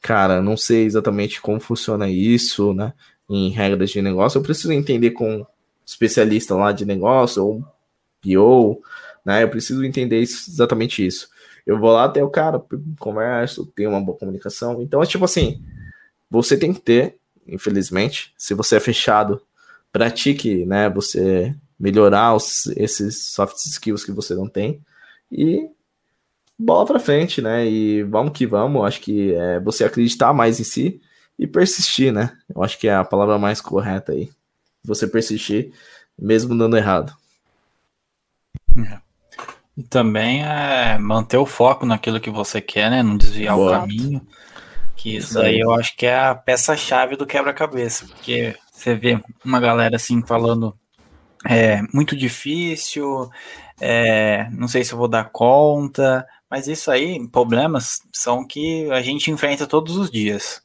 cara, 0.00 0.40
não 0.40 0.56
sei 0.56 0.84
exatamente 0.84 1.40
como 1.40 1.58
funciona 1.58 2.08
isso, 2.08 2.72
né? 2.74 2.92
Em 3.28 3.50
regras 3.50 3.90
de 3.90 4.02
negócio, 4.02 4.38
eu 4.38 4.42
preciso 4.42 4.72
entender 4.72 5.12
com 5.12 5.46
especialista 5.84 6.54
lá 6.54 6.72
de 6.72 6.84
negócio 6.84 7.44
ou 7.44 7.64
PO, 8.22 8.82
né? 9.24 9.42
Eu 9.42 9.48
preciso 9.48 9.84
entender 9.84 10.20
isso, 10.20 10.50
exatamente 10.50 11.04
isso. 11.04 11.28
Eu 11.66 11.78
vou 11.78 11.92
lá 11.92 12.04
até 12.04 12.22
o 12.22 12.30
cara, 12.30 12.62
converso, 12.98 13.66
tenho 13.66 13.90
uma 13.90 14.00
boa 14.00 14.18
comunicação. 14.18 14.82
Então 14.82 15.02
é 15.02 15.06
tipo 15.06 15.24
assim, 15.24 15.62
você 16.30 16.56
tem 16.56 16.72
que 16.72 16.80
ter, 16.80 17.16
infelizmente, 17.46 18.32
se 18.36 18.54
você 18.54 18.76
é 18.76 18.80
fechado, 18.80 19.40
pratique, 19.92 20.64
né? 20.64 20.88
Você 20.90 21.54
melhorar 21.78 22.34
os, 22.34 22.66
esses 22.76 23.32
soft 23.32 23.56
skills 23.56 24.04
que 24.04 24.12
você 24.12 24.34
não 24.34 24.48
tem 24.48 24.80
e 25.30 25.68
bola 26.58 26.86
para 26.86 27.00
frente, 27.00 27.42
né? 27.42 27.66
E 27.66 28.02
vamos 28.04 28.32
que 28.32 28.46
vamos. 28.46 28.84
Acho 28.84 29.00
que 29.00 29.34
é 29.34 29.60
você 29.60 29.84
acreditar 29.84 30.32
mais 30.32 30.60
em 30.60 30.64
si 30.64 31.00
e 31.38 31.46
persistir, 31.46 32.12
né? 32.12 32.36
Eu 32.54 32.62
acho 32.62 32.78
que 32.78 32.88
é 32.88 32.94
a 32.94 33.04
palavra 33.04 33.38
mais 33.38 33.60
correta 33.60 34.12
aí. 34.12 34.30
Você 34.84 35.06
persistir, 35.06 35.72
mesmo 36.18 36.56
dando 36.56 36.76
errado. 36.76 37.14
É. 38.76 38.98
E 39.76 39.82
também 39.82 40.44
é 40.44 40.98
manter 40.98 41.38
o 41.38 41.46
foco 41.46 41.86
naquilo 41.86 42.20
que 42.20 42.30
você 42.30 42.60
quer, 42.60 42.90
né? 42.90 43.02
Não 43.02 43.16
desviar 43.16 43.56
Boa. 43.56 43.76
o 43.76 43.80
caminho. 43.80 44.26
Que 44.94 45.16
isso 45.16 45.40
aí 45.40 45.58
eu 45.58 45.72
acho 45.72 45.96
que 45.96 46.06
é 46.06 46.16
a 46.16 46.34
peça-chave 46.34 47.16
do 47.16 47.26
quebra-cabeça. 47.26 48.06
Porque 48.06 48.56
você 48.70 48.94
vê 48.94 49.20
uma 49.44 49.58
galera 49.58 49.96
assim 49.96 50.22
falando 50.22 50.76
é 51.48 51.82
muito 51.92 52.16
difícil, 52.16 53.28
é, 53.80 54.48
não 54.52 54.68
sei 54.68 54.84
se 54.84 54.92
eu 54.92 54.98
vou 54.98 55.08
dar 55.08 55.30
conta, 55.30 56.26
mas 56.48 56.68
isso 56.68 56.90
aí, 56.90 57.26
problemas 57.28 58.00
são 58.12 58.46
que 58.46 58.88
a 58.90 59.02
gente 59.02 59.30
enfrenta 59.30 59.66
todos 59.66 59.96
os 59.96 60.10
dias. 60.10 60.61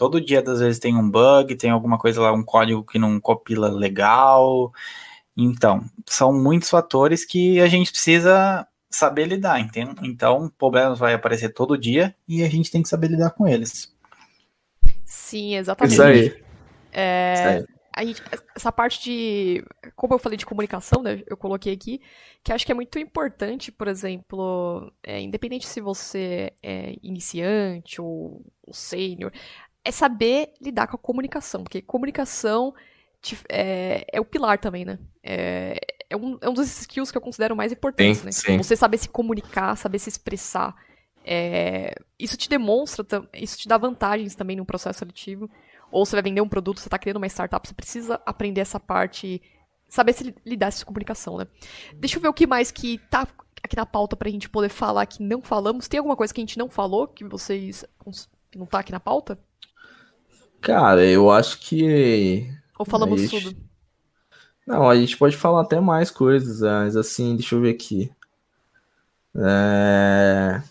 Todo 0.00 0.18
dia, 0.18 0.42
às 0.46 0.60
vezes, 0.60 0.78
tem 0.78 0.96
um 0.96 1.10
bug, 1.10 1.54
tem 1.56 1.68
alguma 1.68 1.98
coisa 1.98 2.22
lá, 2.22 2.32
um 2.32 2.42
código 2.42 2.82
que 2.82 2.98
não 2.98 3.20
copila 3.20 3.68
legal. 3.68 4.72
Então, 5.36 5.84
são 6.06 6.32
muitos 6.32 6.70
fatores 6.70 7.22
que 7.22 7.60
a 7.60 7.66
gente 7.66 7.92
precisa 7.92 8.66
saber 8.88 9.26
lidar, 9.26 9.60
entende? 9.60 9.94
Então, 10.02 10.50
problemas 10.56 10.98
vai 10.98 11.12
aparecer 11.12 11.50
todo 11.50 11.76
dia 11.76 12.16
e 12.26 12.42
a 12.42 12.48
gente 12.48 12.70
tem 12.70 12.82
que 12.82 12.88
saber 12.88 13.08
lidar 13.08 13.32
com 13.32 13.46
eles. 13.46 13.94
Sim, 15.04 15.56
exatamente. 15.56 15.92
Isso 15.92 16.02
aí. 16.02 16.42
É, 16.94 17.34
Isso 17.34 17.48
aí. 17.48 17.80
A 17.94 18.02
gente, 18.02 18.22
essa 18.56 18.72
parte 18.72 19.02
de. 19.02 19.62
Como 19.94 20.14
eu 20.14 20.18
falei 20.18 20.38
de 20.38 20.46
comunicação, 20.46 21.02
né? 21.02 21.22
Eu 21.26 21.36
coloquei 21.36 21.74
aqui, 21.74 22.00
que 22.42 22.52
acho 22.54 22.64
que 22.64 22.72
é 22.72 22.74
muito 22.74 22.98
importante, 22.98 23.70
por 23.70 23.86
exemplo, 23.86 24.90
é, 25.02 25.20
independente 25.20 25.66
se 25.66 25.82
você 25.82 26.54
é 26.62 26.94
iniciante 27.02 28.00
ou, 28.00 28.42
ou 28.62 28.72
sênior, 28.72 29.30
é 29.84 29.90
saber 29.90 30.52
lidar 30.60 30.86
com 30.86 30.96
a 30.96 30.98
comunicação, 30.98 31.62
porque 31.62 31.80
comunicação 31.80 32.74
é, 33.48 34.06
é, 34.12 34.20
o 34.20 34.24
pilar 34.24 34.58
também, 34.58 34.84
né? 34.84 34.98
É, 35.22 35.78
é, 36.08 36.16
um, 36.16 36.38
é 36.40 36.48
um 36.48 36.54
dos 36.54 36.80
skills 36.80 37.10
que 37.10 37.18
eu 37.18 37.22
considero 37.22 37.54
mais 37.54 37.72
importantes, 37.72 38.18
sim, 38.18 38.26
né? 38.26 38.32
Sim. 38.32 38.56
Você 38.58 38.76
saber 38.76 38.98
se 38.98 39.08
comunicar, 39.08 39.76
saber 39.76 39.98
se 39.98 40.08
expressar. 40.08 40.74
É, 41.24 41.94
isso 42.18 42.36
te 42.36 42.48
demonstra, 42.48 43.04
isso 43.34 43.58
te 43.58 43.68
dá 43.68 43.76
vantagens 43.76 44.34
também 44.34 44.56
no 44.56 44.64
processo 44.64 45.00
seletivo. 45.00 45.50
Ou 45.90 46.06
você 46.06 46.16
vai 46.16 46.22
vender 46.22 46.40
um 46.40 46.48
produto, 46.48 46.80
você 46.80 46.88
está 46.88 46.98
criando 46.98 47.16
uma 47.16 47.26
startup, 47.26 47.66
você 47.66 47.74
precisa 47.74 48.20
aprender 48.24 48.60
essa 48.60 48.78
parte, 48.78 49.42
saber 49.88 50.12
se 50.12 50.34
lidar 50.46 50.66
com 50.66 50.68
essa 50.68 50.84
comunicação, 50.84 51.36
né? 51.36 51.46
Deixa 51.94 52.16
eu 52.16 52.22
ver 52.22 52.28
o 52.28 52.34
que 52.34 52.46
mais 52.46 52.70
que 52.70 52.98
tá 53.10 53.26
aqui 53.62 53.76
na 53.76 53.84
pauta 53.84 54.16
pra 54.16 54.30
gente 54.30 54.48
poder 54.48 54.68
falar 54.68 55.04
que 55.06 55.22
não 55.22 55.42
falamos. 55.42 55.88
Tem 55.88 55.98
alguma 55.98 56.16
coisa 56.16 56.32
que 56.32 56.40
a 56.40 56.44
gente 56.44 56.58
não 56.58 56.70
falou 56.70 57.08
que 57.08 57.24
vocês 57.24 57.84
que 58.50 58.58
não 58.58 58.66
tá 58.66 58.80
aqui 58.80 58.92
na 58.92 59.00
pauta? 59.00 59.38
Cara, 60.60 61.04
eu 61.04 61.30
acho 61.30 61.58
que 61.58 62.52
ou 62.80 62.86
falamos 62.86 63.20
gente... 63.20 63.44
tudo? 63.44 63.56
Não, 64.66 64.88
a 64.88 64.96
gente 64.96 65.16
pode 65.18 65.36
falar 65.36 65.60
até 65.60 65.78
mais 65.80 66.10
coisas, 66.10 66.62
mas 66.62 66.96
assim, 66.96 67.36
deixa 67.36 67.54
eu 67.54 67.60
ver 67.60 67.74
aqui. 67.74 68.10
É... 69.36 70.62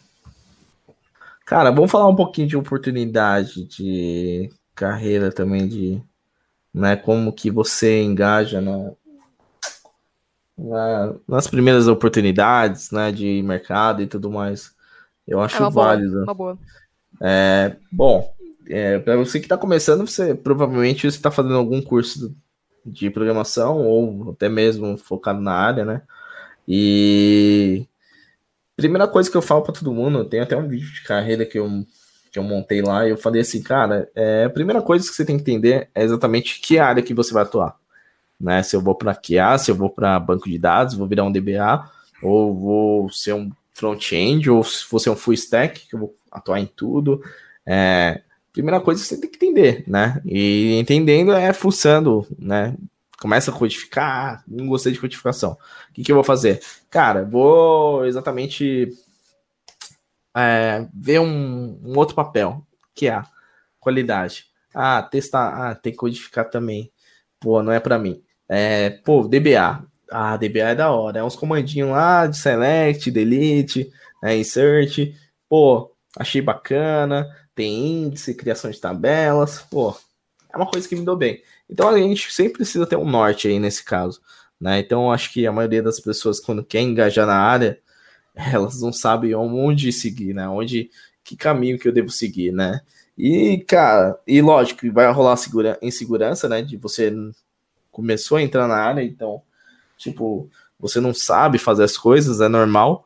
Cara, 1.45 1.69
vamos 1.71 1.91
falar 1.91 2.07
um 2.07 2.15
pouquinho 2.15 2.47
de 2.47 2.57
oportunidade 2.57 3.63
de 3.65 4.49
carreira 4.73 5.31
também, 5.31 5.67
de 5.67 6.01
né, 6.73 6.95
como 6.95 7.31
que 7.31 7.51
você 7.51 8.01
engaja 8.01 8.59
na, 8.59 8.91
na, 10.57 11.13
nas 11.27 11.45
primeiras 11.45 11.87
oportunidades 11.87 12.89
né, 12.89 13.11
de 13.11 13.43
mercado 13.43 14.01
e 14.01 14.07
tudo 14.07 14.31
mais. 14.31 14.73
Eu 15.27 15.39
acho 15.41 15.63
é 15.63 15.69
válido. 15.69 16.11
Boa, 16.11 16.23
uma 16.23 16.33
boa. 16.33 16.57
É, 17.21 17.75
bom, 17.91 18.33
é, 18.69 18.99
para 18.99 19.17
você 19.17 19.39
que 19.39 19.45
está 19.45 19.57
começando, 19.57 20.05
você 20.07 20.35
provavelmente 20.35 21.01
você 21.01 21.17
está 21.17 21.31
fazendo 21.31 21.55
algum 21.55 21.81
curso 21.81 22.35
de 22.85 23.09
programação 23.09 23.85
ou 23.85 24.31
até 24.31 24.47
mesmo 24.47 24.97
focado 24.97 25.41
na 25.41 25.53
área, 25.53 25.83
né? 25.83 26.01
E 26.67 27.87
primeira 28.77 29.07
coisa 29.07 29.29
que 29.29 29.35
eu 29.35 29.41
falo 29.41 29.63
para 29.63 29.73
todo 29.73 29.93
mundo, 29.93 30.23
tem 30.23 30.39
até 30.39 30.55
um 30.55 30.67
vídeo 30.67 30.87
de 30.93 31.03
carreira 31.03 31.45
que 31.45 31.59
eu, 31.59 31.67
que 32.31 32.39
eu 32.39 32.43
montei 32.43 32.81
lá, 32.81 33.05
e 33.07 33.09
eu 33.09 33.17
falei 33.17 33.41
assim, 33.41 33.61
cara, 33.61 34.09
é, 34.15 34.45
a 34.45 34.49
primeira 34.49 34.81
coisa 34.81 35.07
que 35.07 35.13
você 35.13 35.25
tem 35.25 35.35
que 35.35 35.41
entender 35.41 35.89
é 35.93 36.03
exatamente 36.03 36.61
que 36.61 36.77
área 36.77 37.03
que 37.03 37.13
você 37.13 37.33
vai 37.33 37.43
atuar. 37.43 37.75
Né? 38.39 38.63
Se 38.63 38.75
eu 38.75 38.81
vou 38.81 38.95
para 38.95 39.15
QA, 39.15 39.57
se 39.57 39.71
eu 39.71 39.75
vou 39.75 39.89
para 39.89 40.19
banco 40.19 40.49
de 40.49 40.57
dados, 40.57 40.93
vou 40.93 41.07
virar 41.07 41.25
um 41.25 41.31
DBA, 41.31 41.89
ou 42.21 42.55
vou 42.55 43.09
ser 43.09 43.33
um 43.33 43.51
front-end, 43.73 44.49
ou 44.49 44.63
se 44.63 44.85
for 44.85 44.99
ser 44.99 45.09
um 45.09 45.15
full 45.15 45.33
stack, 45.33 45.87
que 45.87 45.95
eu 45.95 45.99
vou 45.99 46.15
atuar 46.31 46.59
em 46.59 46.65
tudo. 46.65 47.21
É, 47.65 48.21
primeira 48.51 48.79
coisa 48.79 49.01
que 49.01 49.07
você 49.07 49.19
tem 49.19 49.29
que 49.29 49.37
entender, 49.37 49.83
né? 49.87 50.21
E 50.25 50.77
entendendo 50.79 51.31
é 51.31 51.53
fuçando, 51.53 52.25
né? 52.37 52.75
Começa 53.21 53.51
a 53.51 53.53
codificar, 53.53 54.43
não 54.47 54.67
gostei 54.67 54.93
de 54.93 54.99
codificação. 54.99 55.57
O 55.89 55.93
que, 55.93 56.03
que 56.03 56.11
eu 56.11 56.15
vou 56.15 56.23
fazer? 56.23 56.61
Cara, 56.89 57.25
vou 57.25 58.05
exatamente 58.05 58.93
é, 60.35 60.87
ver 60.93 61.19
um, 61.19 61.79
um, 61.83 61.97
outro 61.97 62.15
papel. 62.15 62.65
que 62.95 63.07
é 63.07 63.13
A? 63.13 63.25
Qualidade. 63.79 64.45
Ah, 64.73 65.01
testar. 65.01 65.71
Ah, 65.71 65.75
tem 65.75 65.91
que 65.91 65.97
codificar 65.97 66.49
também. 66.49 66.91
Pô, 67.39 67.63
não 67.63 67.71
é 67.71 67.79
para 67.79 67.99
mim. 67.99 68.21
É, 68.47 68.89
pô, 68.89 69.27
DBA. 69.27 69.83
Ah, 70.11 70.37
DBA 70.37 70.69
é 70.69 70.75
da 70.75 70.91
hora. 70.91 71.19
É 71.19 71.23
uns 71.23 71.35
comandinhos 71.35 71.91
lá 71.91 72.27
de 72.27 72.37
select, 72.37 73.11
delete, 73.11 73.91
né, 74.23 74.37
insert. 74.37 75.13
Pô, 75.49 75.91
achei 76.17 76.41
bacana. 76.41 77.27
Tem 77.59 78.05
índice, 78.05 78.33
criação 78.33 78.71
de 78.71 78.79
tabelas. 78.79 79.59
Pô, 79.69 79.93
é 80.49 80.55
uma 80.55 80.65
coisa 80.65 80.87
que 80.87 80.95
me 80.95 81.03
deu 81.03 81.17
bem. 81.17 81.43
Então 81.69 81.89
a 81.89 81.97
gente 81.97 82.31
sempre 82.31 82.53
precisa 82.53 82.85
ter 82.85 82.95
um 82.95 83.03
norte 83.03 83.49
aí 83.49 83.59
nesse 83.59 83.83
caso. 83.83 84.21
Né? 84.57 84.79
Então 84.79 85.11
acho 85.11 85.33
que 85.33 85.45
a 85.45 85.51
maioria 85.51 85.83
das 85.83 85.99
pessoas, 85.99 86.39
quando 86.39 86.63
quer 86.63 86.79
engajar 86.79 87.27
na 87.27 87.35
área, 87.35 87.77
elas 88.33 88.81
não 88.81 88.93
sabem 88.93 89.35
onde 89.35 89.91
seguir, 89.91 90.33
né? 90.33 90.47
Onde, 90.47 90.89
que 91.21 91.35
caminho 91.35 91.77
que 91.77 91.85
eu 91.85 91.91
devo 91.91 92.09
seguir, 92.09 92.53
né? 92.53 92.79
E, 93.17 93.57
cara, 93.67 94.17
e 94.25 94.41
lógico, 94.41 94.89
vai 94.93 95.11
rolar 95.11 95.35
segura, 95.35 95.77
insegurança, 95.81 96.47
né? 96.47 96.61
De 96.61 96.77
você 96.77 97.13
começou 97.91 98.37
a 98.37 98.41
entrar 98.41 98.69
na 98.69 98.77
área, 98.77 99.03
então, 99.03 99.41
tipo, 99.97 100.49
você 100.79 101.01
não 101.01 101.13
sabe 101.13 101.57
fazer 101.57 101.83
as 101.83 101.97
coisas, 101.97 102.39
é 102.39 102.47
normal. 102.47 103.05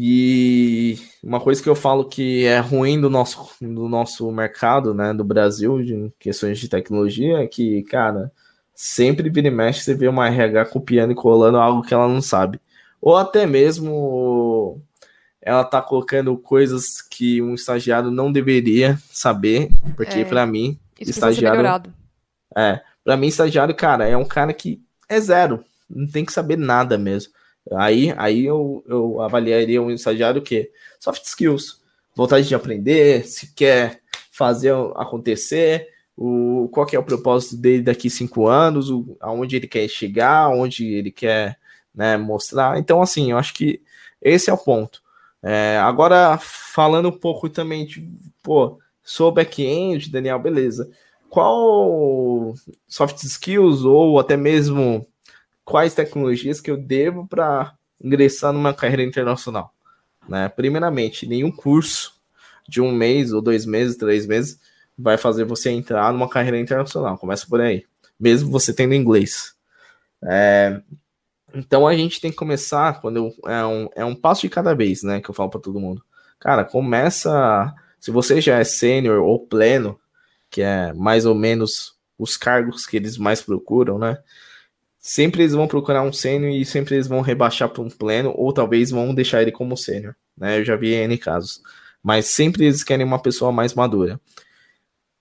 E 0.00 0.96
uma 1.20 1.40
coisa 1.40 1.60
que 1.60 1.68
eu 1.68 1.74
falo 1.74 2.04
que 2.04 2.44
é 2.44 2.60
ruim 2.60 3.00
do 3.00 3.10
nosso, 3.10 3.50
do 3.60 3.88
nosso 3.88 4.30
mercado, 4.30 4.94
né, 4.94 5.12
do 5.12 5.24
Brasil, 5.24 5.82
de 5.82 6.12
questões 6.20 6.60
de 6.60 6.68
tecnologia, 6.68 7.38
é 7.38 7.48
que, 7.48 7.82
cara, 7.82 8.30
sempre 8.72 9.28
vira 9.28 9.48
e 9.48 9.50
mexe 9.50 9.82
você 9.82 9.94
vê 9.94 10.06
uma 10.06 10.28
RH 10.28 10.66
copiando 10.66 11.10
e 11.10 11.16
colando 11.16 11.58
algo 11.58 11.82
que 11.82 11.92
ela 11.92 12.06
não 12.06 12.22
sabe. 12.22 12.60
Ou 13.02 13.16
até 13.16 13.44
mesmo 13.44 14.80
ela 15.42 15.64
tá 15.64 15.82
colocando 15.82 16.38
coisas 16.38 17.02
que 17.02 17.42
um 17.42 17.54
estagiário 17.54 18.08
não 18.08 18.30
deveria 18.30 18.96
saber, 19.10 19.68
porque 19.96 20.20
é, 20.20 20.24
para 20.24 20.46
mim, 20.46 20.78
estagiário 21.00 21.60
É, 22.56 22.80
para 23.02 23.16
mim 23.16 23.26
estagiário, 23.26 23.74
cara, 23.74 24.06
é 24.06 24.16
um 24.16 24.24
cara 24.24 24.52
que 24.52 24.80
é 25.08 25.18
zero, 25.20 25.64
não 25.90 26.06
tem 26.06 26.24
que 26.24 26.32
saber 26.32 26.56
nada 26.56 26.96
mesmo. 26.96 27.32
Aí, 27.72 28.14
aí 28.16 28.46
eu, 28.46 28.82
eu 28.86 29.20
avaliaria 29.20 29.82
um 29.82 29.90
estagiário 29.90 30.40
o 30.40 30.44
quê? 30.44 30.70
Soft 30.98 31.24
skills, 31.24 31.82
vontade 32.14 32.48
de 32.48 32.54
aprender, 32.54 33.26
se 33.26 33.54
quer 33.54 34.00
fazer 34.30 34.72
acontecer, 34.96 35.88
o, 36.16 36.68
qual 36.72 36.86
que 36.86 36.96
é 36.96 36.98
o 36.98 37.04
propósito 37.04 37.56
dele 37.56 37.82
daqui 37.82 38.08
cinco 38.08 38.46
anos, 38.46 38.90
o, 38.90 39.16
aonde 39.20 39.56
ele 39.56 39.68
quer 39.68 39.86
chegar, 39.88 40.44
aonde 40.44 40.86
ele 40.86 41.10
quer 41.10 41.58
né, 41.94 42.16
mostrar. 42.16 42.78
Então, 42.78 43.02
assim, 43.02 43.30
eu 43.30 43.38
acho 43.38 43.54
que 43.54 43.80
esse 44.20 44.50
é 44.50 44.52
o 44.52 44.58
ponto. 44.58 45.02
É, 45.42 45.78
agora, 45.78 46.38
falando 46.38 47.08
um 47.08 47.18
pouco 47.18 47.48
também 47.48 47.86
de, 47.86 48.08
pô, 48.42 48.78
sou 49.02 49.30
back-end, 49.30 50.10
Daniel, 50.10 50.38
beleza. 50.38 50.90
Qual 51.28 52.54
soft 52.86 53.22
skills 53.22 53.84
ou 53.84 54.18
até 54.18 54.36
mesmo 54.36 55.06
quais 55.68 55.92
tecnologias 55.92 56.62
que 56.62 56.70
eu 56.70 56.78
devo 56.78 57.26
para 57.26 57.74
ingressar 58.02 58.54
numa 58.54 58.72
carreira 58.72 59.02
internacional? 59.02 59.74
Né? 60.26 60.48
Primeiramente, 60.48 61.26
nenhum 61.26 61.52
curso 61.52 62.14
de 62.66 62.80
um 62.80 62.90
mês 62.90 63.34
ou 63.34 63.42
dois 63.42 63.66
meses, 63.66 63.98
três 63.98 64.26
meses 64.26 64.58
vai 64.96 65.18
fazer 65.18 65.44
você 65.44 65.68
entrar 65.68 66.10
numa 66.10 66.28
carreira 66.28 66.58
internacional. 66.58 67.18
Começa 67.18 67.46
por 67.46 67.60
aí, 67.60 67.84
mesmo 68.18 68.50
você 68.50 68.72
tendo 68.72 68.94
inglês. 68.94 69.54
É, 70.24 70.80
então 71.54 71.86
a 71.86 71.94
gente 71.94 72.18
tem 72.18 72.30
que 72.30 72.36
começar 72.36 73.02
quando 73.02 73.16
eu, 73.16 73.50
é, 73.50 73.64
um, 73.66 73.88
é 73.94 74.04
um 74.06 74.14
passo 74.14 74.40
de 74.40 74.48
cada 74.48 74.74
vez, 74.74 75.02
né? 75.02 75.20
Que 75.20 75.28
eu 75.28 75.34
falo 75.34 75.50
para 75.50 75.60
todo 75.60 75.78
mundo. 75.78 76.02
Cara, 76.40 76.64
começa. 76.64 77.74
Se 78.00 78.10
você 78.10 78.40
já 78.40 78.58
é 78.58 78.64
sênior 78.64 79.22
ou 79.22 79.46
pleno, 79.46 80.00
que 80.50 80.62
é 80.62 80.94
mais 80.94 81.26
ou 81.26 81.34
menos 81.34 81.94
os 82.18 82.38
cargos 82.38 82.86
que 82.86 82.96
eles 82.96 83.18
mais 83.18 83.42
procuram, 83.42 83.98
né? 83.98 84.18
Sempre 84.98 85.42
eles 85.42 85.54
vão 85.54 85.68
procurar 85.68 86.02
um 86.02 86.12
sênior 86.12 86.50
e 86.50 86.64
sempre 86.64 86.96
eles 86.96 87.06
vão 87.06 87.20
rebaixar 87.20 87.68
para 87.68 87.82
um 87.82 87.88
pleno, 87.88 88.32
ou 88.36 88.52
talvez 88.52 88.90
vão 88.90 89.14
deixar 89.14 89.42
ele 89.42 89.52
como 89.52 89.76
sênior, 89.76 90.14
né? 90.36 90.58
Eu 90.58 90.64
já 90.64 90.76
vi 90.76 90.92
N 90.92 91.16
casos. 91.16 91.62
Mas 92.02 92.26
sempre 92.26 92.64
eles 92.64 92.84
querem 92.84 93.06
uma 93.06 93.20
pessoa 93.20 93.52
mais 93.52 93.74
madura. 93.74 94.20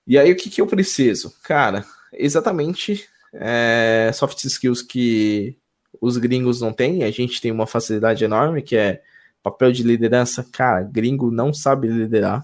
E 0.06 0.18
aí 0.18 0.32
o 0.32 0.36
que, 0.36 0.50
que 0.50 0.62
eu 0.62 0.68
preciso? 0.68 1.34
Cara, 1.44 1.86
exatamente 2.14 3.08
é, 3.34 4.12
soft 4.14 4.44
skills 4.46 4.82
que 4.82 5.58
os 6.00 6.18
gringos 6.18 6.62
não 6.62 6.74
têm, 6.74 7.04
a 7.04 7.12
gente 7.12 7.42
tem 7.42 7.52
uma 7.52 7.68
facilidade 7.68 8.24
enorme, 8.24 8.62
que 8.62 8.76
é 8.76 9.02
papel 9.44 9.72
de 9.72 9.84
liderança. 9.84 10.46
Cara, 10.52 10.82
gringo 10.84 11.32
não 11.32 11.54
sabe 11.54 11.88
liderar. 11.88 12.44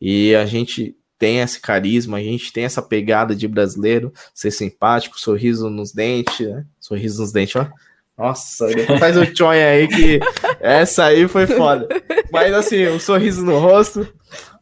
E 0.00 0.34
a 0.34 0.46
gente 0.46 0.96
tem 1.18 1.40
esse 1.40 1.60
carisma, 1.60 2.18
a 2.18 2.22
gente 2.22 2.52
tem 2.52 2.64
essa 2.64 2.80
pegada 2.80 3.34
de 3.34 3.48
brasileiro, 3.48 4.12
ser 4.32 4.50
simpático, 4.50 5.18
sorriso 5.18 5.68
nos 5.68 5.92
dentes, 5.92 6.46
né? 6.46 6.64
Sorriso 6.80 7.20
nos 7.20 7.32
dentes, 7.32 7.56
ó. 7.56 7.68
Nossa, 8.16 8.66
faz 8.98 9.16
o 9.16 9.26
tchoi 9.32 9.62
aí 9.62 9.88
que 9.88 10.20
essa 10.60 11.04
aí 11.04 11.28
foi 11.28 11.46
foda. 11.46 11.88
Mas 12.32 12.52
assim, 12.52 12.86
um 12.88 12.98
sorriso 12.98 13.44
no 13.44 13.58
rosto. 13.58 14.06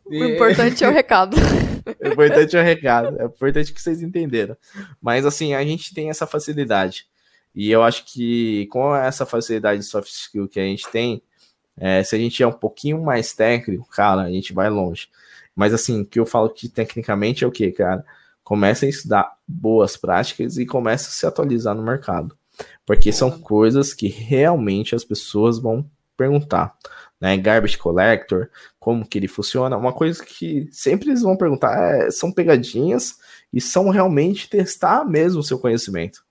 O 0.05 0.15
importante 0.15 0.85
é 0.85 0.89
o 0.89 0.93
recado. 0.93 1.37
O 1.87 2.09
importante 2.09 2.57
é 2.57 2.61
o 2.61 2.65
recado. 2.65 3.17
É 3.21 3.27
importante 3.27 3.73
que 3.73 3.81
vocês 3.81 4.03
entenderam. 4.03 4.57
Mas 5.01 5.25
assim, 5.25 5.55
a 5.55 5.65
gente 5.65 5.95
tem 5.95 6.11
essa 6.11 6.27
facilidade. 6.27 7.07
E 7.55 7.71
eu 7.71 7.81
acho 7.81 8.05
que 8.07 8.67
com 8.73 8.95
essa 8.95 9.25
facilidade 9.25 9.83
de 9.83 9.87
soft 9.87 10.11
skill 10.11 10.49
que 10.49 10.59
a 10.59 10.65
gente 10.65 10.89
tem, 10.91 11.23
é, 11.79 12.03
se 12.03 12.17
a 12.17 12.19
gente 12.19 12.43
é 12.43 12.47
um 12.47 12.53
pouquinho 12.53 13.01
mais 13.01 13.33
técnico, 13.35 13.89
cara, 13.89 14.23
a 14.23 14.31
gente 14.31 14.53
vai 14.53 14.69
longe. 14.69 15.09
Mas 15.57 15.75
assim, 15.75 16.03
o 16.03 16.07
que 16.07 16.21
eu 16.21 16.27
falo 16.27 16.51
que 16.51 16.69
tecnicamente 16.69 17.43
é 17.43 17.47
o 17.47 17.51
que, 17.51 17.73
cara? 17.73 18.05
Começa 18.45 18.87
a 18.87 18.89
estudar 18.89 19.37
boas 19.49 19.97
práticas 19.97 20.59
e 20.59 20.67
começa 20.67 21.09
a 21.09 21.13
se 21.13 21.27
atualizar 21.27 21.75
no 21.75 21.83
mercado. 21.83 22.37
Porque 22.85 23.11
são 23.11 23.31
coisas 23.31 23.93
que 23.95 24.07
realmente 24.07 24.95
as 24.95 25.05
pessoas 25.05 25.59
vão 25.59 25.89
perguntar. 26.17 26.77
Né? 27.21 27.37
Garbage 27.37 27.79
collector, 27.79 28.51
como 28.79 29.07
que 29.07 29.19
ele 29.19 29.29
funciona, 29.29 29.77
uma 29.77 29.93
coisa 29.93 30.23
que 30.23 30.69
sempre 30.71 31.09
eles 31.09 31.23
vão 31.23 31.37
perguntar, 31.37 31.77
é, 31.77 32.11
são 32.11 32.31
pegadinhas 32.31 33.17
e 33.53 33.61
são 33.61 33.89
realmente 33.89 34.49
testar 34.49 35.05
mesmo 35.05 35.41
o 35.41 35.45
seu 35.45 35.59
conhecimento 35.59 36.27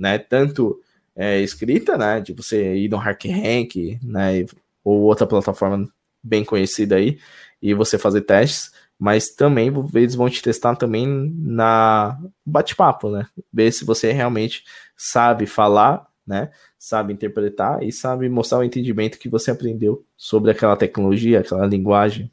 né? 0.00 0.18
Tanto 0.18 0.80
é, 1.14 1.40
escrita, 1.40 1.98
né? 1.98 2.20
De 2.20 2.32
você 2.32 2.74
ir 2.74 2.88
no 2.88 2.96
Hack 2.96 3.26
Rank, 3.26 4.00
né? 4.02 4.46
Ou 4.82 5.02
outra 5.02 5.26
plataforma 5.26 5.86
bem 6.22 6.42
conhecida 6.42 6.96
aí, 6.96 7.18
e 7.62 7.74
você 7.74 7.98
fazer 7.98 8.22
testes, 8.22 8.70
mas 8.98 9.30
também 9.30 9.72
eles 9.94 10.14
vão 10.14 10.28
te 10.28 10.42
testar 10.42 10.76
também 10.76 11.06
na 11.06 12.18
bate-papo, 12.44 13.10
né? 13.10 13.26
Ver 13.52 13.72
se 13.72 13.84
você 13.84 14.12
realmente 14.12 14.64
sabe 14.96 15.46
falar, 15.46 16.06
né? 16.26 16.50
Sabe 16.78 17.12
interpretar 17.12 17.82
e 17.82 17.90
sabe 17.90 18.28
mostrar 18.28 18.58
o 18.58 18.64
entendimento 18.64 19.18
que 19.18 19.28
você 19.28 19.50
aprendeu 19.50 20.04
sobre 20.16 20.50
aquela 20.50 20.76
tecnologia, 20.76 21.40
aquela 21.40 21.66
linguagem, 21.66 22.30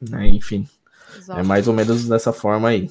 né? 0.00 0.28
Enfim, 0.28 0.68
Exato. 1.16 1.40
é 1.40 1.42
mais 1.42 1.66
ou 1.66 1.74
menos 1.74 2.08
dessa 2.08 2.32
forma 2.32 2.68
aí. 2.68 2.88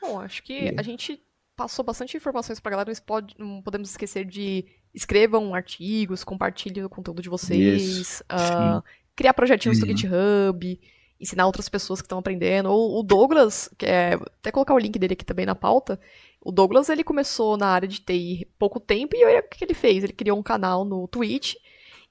Bom, 0.00 0.20
acho 0.20 0.42
que 0.42 0.66
e... 0.66 0.74
a 0.76 0.82
gente 0.82 1.22
passou 1.56 1.84
bastante 1.84 2.16
informações 2.16 2.60
pra 2.60 2.70
galera, 2.70 2.90
mas 2.90 3.00
pode, 3.00 3.34
não 3.38 3.62
podemos 3.62 3.90
esquecer 3.90 4.24
de 4.24 4.66
escrevam 4.94 5.54
artigos, 5.54 6.24
compartilhem 6.24 6.84
o 6.84 6.88
conteúdo 6.88 7.22
de 7.22 7.28
vocês, 7.28 8.22
uh, 8.30 8.82
criar 9.16 9.32
projetinhos 9.32 9.78
uhum. 9.78 9.86
do 9.86 9.96
GitHub, 9.96 10.80
ensinar 11.22 11.46
outras 11.46 11.68
pessoas 11.68 12.02
que 12.02 12.06
estão 12.06 12.18
aprendendo. 12.18 12.68
Ou 12.70 12.98
o 12.98 13.02
Douglas, 13.02 13.70
que 13.78 13.86
é, 13.86 14.14
até 14.14 14.50
colocar 14.50 14.74
o 14.74 14.78
link 14.78 14.98
dele 14.98 15.12
aqui 15.12 15.24
também 15.24 15.46
na 15.46 15.54
pauta, 15.54 15.98
o 16.40 16.50
Douglas 16.50 16.88
ele 16.88 17.04
começou 17.04 17.56
na 17.56 17.68
área 17.68 17.86
de 17.86 18.00
TI 18.00 18.48
pouco 18.58 18.80
tempo 18.80 19.14
e 19.14 19.24
olha 19.24 19.38
o 19.38 19.42
que 19.48 19.64
ele 19.64 19.74
fez, 19.74 20.02
ele 20.02 20.12
criou 20.12 20.36
um 20.36 20.42
canal 20.42 20.84
no 20.84 21.06
Twitch 21.06 21.54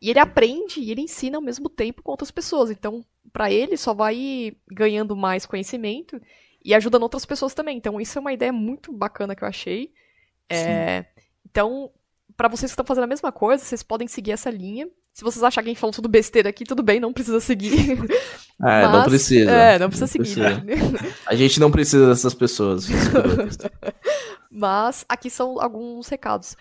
e 0.01 0.09
ele 0.09 0.19
aprende 0.19 0.79
e 0.79 0.89
ele 0.89 1.01
ensina 1.01 1.37
ao 1.37 1.43
mesmo 1.43 1.67
tempo 1.69 2.01
com 2.01 2.11
outras 2.11 2.31
pessoas. 2.31 2.71
Então, 2.71 3.05
para 3.33 3.51
ele 3.51 3.75
só 3.75 3.93
vai 3.93 4.55
ganhando 4.71 5.15
mais 5.15 5.45
conhecimento 5.45 6.19
e 6.63 6.73
ajudando 6.73 7.03
outras 7.03 7.25
pessoas 7.25 7.53
também. 7.53 7.77
Então, 7.77 7.99
isso 7.99 8.17
é 8.17 8.21
uma 8.21 8.33
ideia 8.33 8.53
muito 8.53 8.93
bacana 8.93 9.35
que 9.35 9.43
eu 9.43 9.47
achei. 9.47 9.91
É, 10.49 11.05
então, 11.49 11.91
para 12.37 12.47
vocês 12.47 12.71
que 12.71 12.73
estão 12.73 12.85
fazendo 12.85 13.03
a 13.03 13.07
mesma 13.07 13.31
coisa, 13.31 13.63
vocês 13.63 13.83
podem 13.83 14.07
seguir 14.07 14.31
essa 14.31 14.49
linha. 14.49 14.89
Se 15.13 15.23
vocês 15.23 15.43
acharem 15.43 15.65
que 15.65 15.69
a 15.69 15.73
gente 15.73 15.79
falou 15.79 15.93
tudo 15.93 16.07
besteira 16.07 16.49
aqui, 16.49 16.63
tudo 16.63 16.81
bem, 16.81 16.99
não 16.99 17.13
precisa 17.13 17.39
seguir. 17.39 17.97
É, 18.63 18.83
Mas, 18.83 18.91
não 18.91 19.03
precisa. 19.05 19.51
É, 19.51 19.79
não 19.79 19.89
precisa 19.89 20.05
não 20.19 20.25
seguir. 20.25 20.61
Precisa. 20.63 21.15
A 21.25 21.33
gente 21.33 21.59
não 21.59 21.71
precisa 21.71 22.07
dessas 22.09 22.35
pessoas. 22.35 22.85
Mas 24.51 25.03
aqui 25.09 25.31
são 25.31 25.59
alguns 25.59 26.07
recados. 26.07 26.55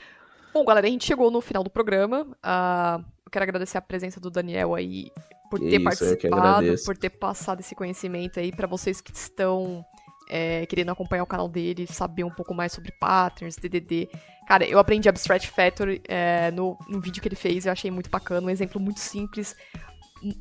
Bom, 0.55 0.65
galera, 0.65 0.87
a 0.87 0.91
gente 0.91 1.05
chegou 1.05 1.31
no 1.31 1.43
final 1.43 1.63
do 1.63 1.69
programa. 1.69 2.23
Uh, 2.23 3.05
eu 3.27 3.31
quero 3.31 3.43
agradecer 3.43 3.77
a 3.77 3.83
presença 3.83 4.19
do 4.19 4.31
Daniel 4.31 4.75
aí 4.75 5.11
por 5.51 5.61
ter 5.61 5.77
Isso, 5.77 5.85
participado, 5.85 6.75
por 6.87 6.97
ter 6.97 7.11
passado 7.11 7.61
esse 7.61 7.75
conhecimento 7.75 8.41
aí 8.41 8.51
para 8.51 8.67
vocês 8.67 9.03
que 9.03 9.15
estão 9.15 9.85
é, 10.31 10.65
querendo 10.67 10.91
acompanhar 10.91 11.23
o 11.25 11.27
canal 11.27 11.49
dele, 11.49 11.87
saber 11.87 12.25
um 12.25 12.31
pouco 12.31 12.55
mais 12.55 12.73
sobre 12.73 12.93
patterns, 12.93 13.57
DDD. 13.57 14.09
Cara, 14.47 14.65
eu 14.65 14.79
aprendi 14.79 15.09
Abstract 15.09 15.49
Factory 15.51 16.01
é, 16.09 16.51
no, 16.53 16.79
no 16.89 17.01
vídeo 17.01 17.21
que 17.21 17.29
ele 17.29 17.37
fez, 17.37 17.67
eu 17.67 17.73
achei 17.73 17.91
muito 17.91 18.09
bacana, 18.09 18.47
um 18.47 18.51
exemplo 18.51 18.81
muito 18.81 19.01
simples. 19.01 19.55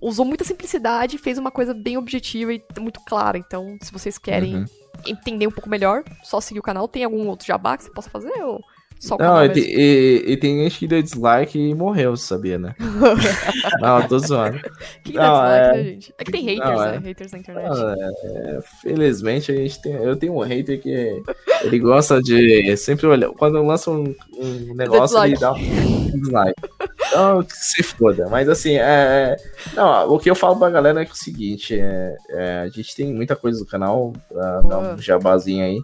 usou 0.01 0.25
muita 0.25 0.43
simplicidade 0.43 1.17
fez 1.17 1.37
uma 1.37 1.51
coisa 1.51 1.73
bem 1.73 1.97
objetiva 1.97 2.53
e 2.53 2.63
muito 2.79 2.99
clara. 3.01 3.37
Então, 3.37 3.77
se 3.81 3.91
vocês 3.91 4.17
querem 4.17 4.55
Uhum. 4.57 4.65
entender 5.07 5.47
um 5.47 5.51
pouco 5.51 5.69
melhor, 5.69 6.03
só 6.23 6.41
seguir 6.41 6.59
o 6.59 6.63
canal. 6.63 6.87
Tem 6.87 7.03
algum 7.03 7.27
outro 7.27 7.47
jabá 7.47 7.77
que 7.77 7.83
você 7.85 7.91
possa 7.91 8.09
fazer? 8.09 8.43
Ou 8.43 8.61
só 8.99 9.17
Não, 9.17 9.43
e, 9.45 9.49
e- 9.57 10.23
e 10.33 10.37
tem 10.37 10.61
gente 10.63 10.77
que 10.79 10.87
deu 10.87 11.01
dislike 11.01 11.57
e 11.57 11.73
morreu, 11.73 12.17
sabia, 12.17 12.59
né? 12.59 12.75
Não, 13.81 14.05
tô 14.07 14.19
zoando. 14.19 14.59
Que 15.03 15.13
dá 15.13 15.21
Não, 15.27 15.33
dislike, 15.41 15.63
é- 15.63 15.71
né, 15.77 15.83
gente? 15.83 16.13
É 16.17 16.23
que 16.25 16.31
tem 16.31 16.43
haters, 16.43 16.69
Não, 16.69 16.79
né? 16.85 16.95
é- 16.95 16.99
Haters 17.07 17.31
na 17.31 17.37
internet. 17.39 17.67
Ah, 17.71 17.95
é, 18.23 18.59
felizmente 18.81 19.51
a 19.51 19.55
gente 19.55 19.81
tem. 19.81 19.93
Eu 19.93 20.15
tenho 20.17 20.33
um 20.35 20.39
hater 20.41 20.81
que 20.81 21.23
ele 21.63 21.79
gosta 21.79 22.21
de 22.21 22.75
sempre 22.77 23.07
olhar. 23.07 23.29
Quando 23.31 23.61
lança 23.63 23.89
um, 23.89 24.13
um 24.37 24.75
negócio, 24.75 25.23
ele 25.23 25.37
dá 25.37 25.53
um 25.53 26.11
dislike. 26.19 26.61
Então, 27.07 27.45
se 27.49 27.81
foda. 27.83 28.27
Mas 28.29 28.49
assim, 28.49 28.75
é, 28.75 28.81
é- 28.81 29.37
não, 29.75 30.13
o 30.13 30.19
que 30.19 30.29
eu 30.29 30.35
falo 30.35 30.57
pra 30.57 30.69
galera 30.69 31.01
é, 31.01 31.05
que 31.05 31.11
é 31.11 31.13
o 31.13 31.17
seguinte: 31.17 31.79
é, 31.79 32.17
é, 32.31 32.59
a 32.61 32.67
gente 32.69 32.95
tem 32.95 33.13
muita 33.13 33.35
coisa 33.35 33.59
no 33.59 33.65
canal, 33.65 34.11
pra 34.27 34.61
dar 34.61 34.79
um 34.79 34.97
jabazinho 34.97 35.63
aí. 35.63 35.79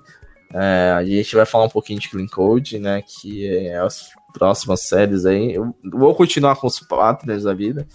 É, 0.57 0.93
a 0.97 1.03
gente 1.03 1.35
vai 1.35 1.45
falar 1.45 1.65
um 1.65 1.69
pouquinho 1.69 1.99
de 1.99 2.09
Clean 2.09 2.27
Code, 2.27 2.79
né? 2.79 3.01
Que 3.01 3.45
é 3.67 3.77
as 3.77 4.09
próximas 4.33 4.83
séries 4.83 5.25
aí. 5.25 5.53
Eu 5.53 5.75
vou 5.91 6.15
continuar 6.15 6.55
com 6.55 6.65
os 6.65 6.79
partners 6.79 7.43
da 7.43 7.53
vida, 7.53 7.85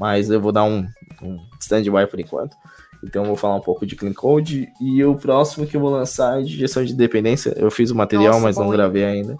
mas 0.00 0.28
eu 0.28 0.40
vou 0.40 0.50
dar 0.50 0.64
um, 0.64 0.84
um 1.22 1.38
stand-by 1.60 2.08
por 2.10 2.18
enquanto. 2.18 2.56
Então 3.04 3.22
eu 3.22 3.28
vou 3.28 3.36
falar 3.36 3.54
um 3.54 3.60
pouco 3.60 3.86
de 3.86 3.94
Clean 3.94 4.12
Code. 4.12 4.68
E 4.80 5.04
o 5.04 5.14
próximo 5.14 5.64
que 5.64 5.76
eu 5.76 5.80
vou 5.80 5.90
lançar 5.90 6.40
é 6.40 6.42
de 6.42 6.56
gestão 6.56 6.84
de 6.84 6.92
dependência. 6.92 7.54
Eu 7.56 7.70
fiz 7.70 7.92
o 7.92 7.94
material, 7.94 8.32
Nossa, 8.32 8.44
mas 8.44 8.56
não 8.56 8.68
gravei 8.68 9.04
ainda. 9.04 9.36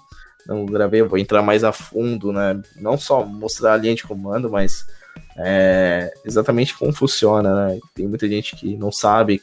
Não 0.47 0.65
gravei, 0.65 1.03
vou 1.03 1.19
entrar 1.19 1.43
mais 1.43 1.65
a 1.65 1.73
fundo, 1.73 2.33
né? 2.33 2.63
Não 2.77 2.97
só 2.97 3.25
mostrar 3.25 3.75
a 3.75 3.77
linha 3.77 3.97
de 3.97 4.05
comando, 4.05 4.49
mas 4.49 4.87
é, 5.37 6.13
exatamente 6.25 6.79
como 6.79 6.93
funciona, 6.93 7.67
né? 7.67 7.79
Tem 7.93 8.07
muita 8.07 8.29
gente 8.29 8.55
que 8.55 8.77
não 8.77 8.93
sabe 8.93 9.43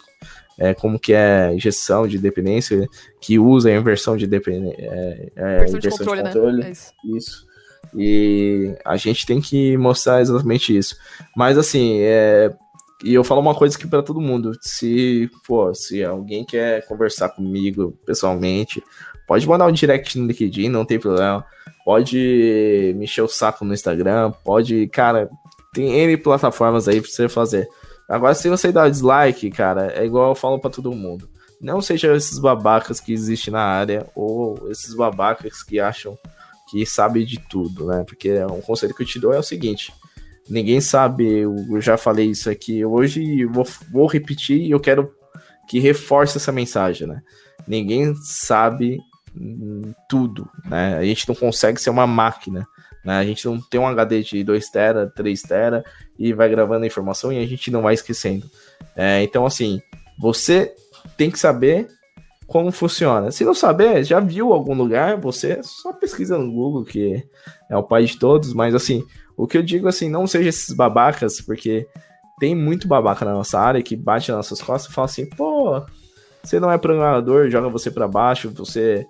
é, 0.58 0.74
como 0.74 1.00
que 1.00 1.14
é 1.14 1.54
gestão 1.58 2.08
de 2.08 2.18
dependência, 2.18 2.88
que 3.20 3.38
usa 3.38 3.70
a 3.70 3.76
inversão 3.76 4.16
de 4.16 4.26
dependência. 4.26 4.78
É, 4.80 5.32
é, 5.36 5.58
Versão 5.60 5.80
de 5.80 5.88
inversão 5.88 6.06
controle, 6.06 6.62
né? 6.62 6.68
É 6.68 6.72
isso. 6.72 6.94
isso. 7.06 7.46
E 7.96 8.76
a 8.84 8.98
gente 8.98 9.26
tem 9.26 9.40
que 9.40 9.78
mostrar 9.78 10.22
exatamente 10.22 10.76
isso. 10.76 10.98
Mas 11.36 11.58
assim, 11.58 12.00
é... 12.00 12.54
e 13.04 13.14
eu 13.14 13.24
falo 13.24 13.42
uma 13.42 13.56
coisa 13.56 13.78
aqui 13.78 13.88
para 13.88 14.04
todo 14.04 14.20
mundo. 14.20 14.52
Se, 14.62 15.30
pô, 15.46 15.74
se 15.74 16.04
alguém 16.04 16.44
quer 16.44 16.86
conversar 16.88 17.30
comigo 17.30 17.98
pessoalmente, 18.06 18.84
pode 19.28 19.48
mandar 19.48 19.68
um 19.68 19.72
direct 19.72 20.18
no 20.18 20.28
LinkedIn, 20.28 20.70
não 20.70 20.86
tem 20.86 21.00
problema. 21.00 21.46
Pode 21.86 22.94
me 22.98 23.06
encher 23.06 23.22
o 23.22 23.28
saco 23.28 23.64
no 23.64 23.74
Instagram, 23.74 24.32
pode, 24.44 24.88
cara, 24.88 25.30
tem 25.74 25.94
N 25.94 26.18
plataformas 26.18 26.88
aí 26.88 27.00
pra 27.00 27.10
você 27.10 27.30
fazer. 27.30 27.68
Agora, 28.08 28.36
se 28.36 28.50
você 28.50 28.72
dá 28.72 28.88
dislike, 28.88 29.50
cara, 29.52 29.92
é 29.96 30.06
igual 30.06 30.30
eu 30.30 30.36
falo 30.36 30.60
pra 30.60 30.70
todo 30.70 30.92
mundo. 30.92 31.28
Não 31.60 31.82
seja 31.82 32.16
esses 32.16 32.38
babacas 32.38 33.00
que 33.00 33.14
existem 33.14 33.52
na 33.52 33.62
área, 33.62 34.06
ou 34.14 34.70
esses 34.70 34.94
babacas 34.94 35.64
que 35.64 35.80
acham 35.80 36.18
que 36.70 36.86
sabe 36.86 37.26
de 37.26 37.40
tudo, 37.40 37.88
né? 37.88 38.04
Porque 38.06 38.44
um 38.46 38.62
conselho 38.62 38.94
que 38.94 39.04
eu 39.04 39.08
te 39.08 39.20
dou 39.20 39.34
é 39.34 39.40
o 39.40 39.44
seguinte: 39.44 39.94
ninguém 40.50 40.82
sabe, 40.82 41.40
eu 41.40 41.82
já 41.82 41.98
falei 41.98 42.30
isso 42.30 42.50
aqui 42.50 42.84
hoje 42.84 43.46
vou, 43.46 43.66
vou 43.92 44.08
repetir 44.08 44.62
e 44.62 44.72
eu 44.72 44.80
quero 44.80 45.12
que 45.68 45.80
reforce 45.80 46.38
essa 46.38 46.52
mensagem, 46.52 47.08
né? 47.08 47.22
Ninguém 47.68 48.14
sabe 48.16 49.00
hum, 49.36 49.94
tudo, 50.08 50.50
né? 50.66 50.98
A 50.98 51.04
gente 51.04 51.28
não 51.28 51.36
consegue 51.36 51.82
ser 51.82 51.90
uma 51.90 52.06
máquina, 52.06 52.68
né? 53.06 53.18
A 53.18 53.24
gente 53.24 53.46
não 53.46 53.62
tem 53.62 53.80
um 53.80 53.88
HD 53.88 54.24
de 54.24 54.44
2 54.44 54.70
tera, 54.70 55.12
3 55.16 55.42
tera 55.44 55.86
e 56.18 56.34
vai 56.34 56.50
gravando 56.50 56.84
a 56.84 56.88
informação 56.88 57.32
e 57.32 57.38
a 57.38 57.46
gente 57.46 57.70
não 57.70 57.84
vai 57.84 57.94
esquecendo. 57.94 58.50
É, 58.96 59.22
então, 59.24 59.46
assim, 59.46 59.82
você 60.20 60.74
tem 61.16 61.30
que 61.30 61.40
saber 61.40 61.88
como 62.48 62.72
funciona. 62.72 63.32
Se 63.32 63.44
não 63.44 63.54
saber, 63.54 64.04
já 64.04 64.20
viu 64.20 64.52
algum 64.52 64.74
lugar, 64.74 65.18
você 65.18 65.62
só 65.64 65.94
pesquisa 65.94 66.38
no 66.38 66.52
Google, 66.52 66.84
que 66.84 67.24
é 67.70 67.78
o 67.78 67.84
pai 67.84 68.06
de 68.06 68.18
todos, 68.18 68.54
mas 68.54 68.76
assim, 68.76 69.04
o 69.38 69.48
que 69.48 69.58
eu 69.58 69.64
digo 69.64 69.88
assim, 69.88 70.10
não 70.10 70.28
seja 70.28 70.50
esses 70.50 70.76
babacas, 70.76 71.42
porque 71.42 71.88
tem 72.40 72.56
muito 72.56 72.88
babaca 72.88 73.26
na 73.26 73.34
nossa 73.34 73.60
área 73.60 73.82
que 73.82 73.96
bate 73.96 74.30
nas 74.30 74.38
nossas 74.38 74.62
costas 74.62 74.92
e 74.92 74.94
fala 74.94 75.06
assim, 75.06 75.26
pô, 75.30 75.82
você 76.44 76.60
não 76.60 76.72
é 76.72 76.78
programador, 76.78 77.50
joga 77.50 77.70
você 77.70 77.90
para 77.90 78.08
baixo, 78.08 78.52
você. 78.52 79.06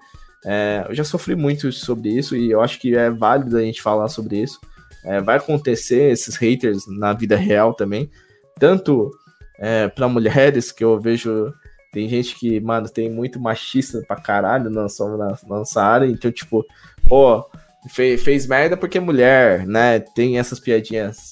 É, 0.45 0.85
eu 0.87 0.95
já 0.95 1.03
sofri 1.03 1.35
muito 1.35 1.71
sobre 1.71 2.09
isso 2.09 2.35
e 2.35 2.51
eu 2.51 2.61
acho 2.61 2.79
que 2.79 2.95
é 2.95 3.09
válido 3.09 3.57
a 3.57 3.61
gente 3.61 3.81
falar 3.81 4.07
sobre 4.07 4.41
isso. 4.41 4.59
É, 5.03 5.19
vai 5.19 5.37
acontecer 5.37 6.11
esses 6.11 6.35
haters 6.35 6.85
na 6.87 7.13
vida 7.13 7.35
real 7.35 7.73
também, 7.73 8.09
tanto 8.59 9.11
é, 9.59 9.87
para 9.87 10.07
mulheres 10.07 10.71
que 10.71 10.83
eu 10.83 10.99
vejo 10.99 11.53
tem 11.95 12.09
gente 12.09 12.35
que, 12.35 12.59
mano, 12.59 12.89
tem 12.89 13.09
muito 13.09 13.39
machista 13.39 14.03
pra 14.05 14.17
caralho 14.17 14.69
na 14.69 14.81
nossa, 14.81 15.15
na, 15.15 15.37
nossa 15.47 15.81
área. 15.81 16.05
Então, 16.05 16.29
tipo, 16.29 16.65
pô, 17.07 17.49
fez, 17.89 18.21
fez 18.21 18.45
merda 18.45 18.75
porque 18.75 18.97
é 18.97 19.01
mulher, 19.01 19.65
né? 19.65 20.01
Tem 20.01 20.37
essas 20.37 20.59
piadinhas 20.59 21.29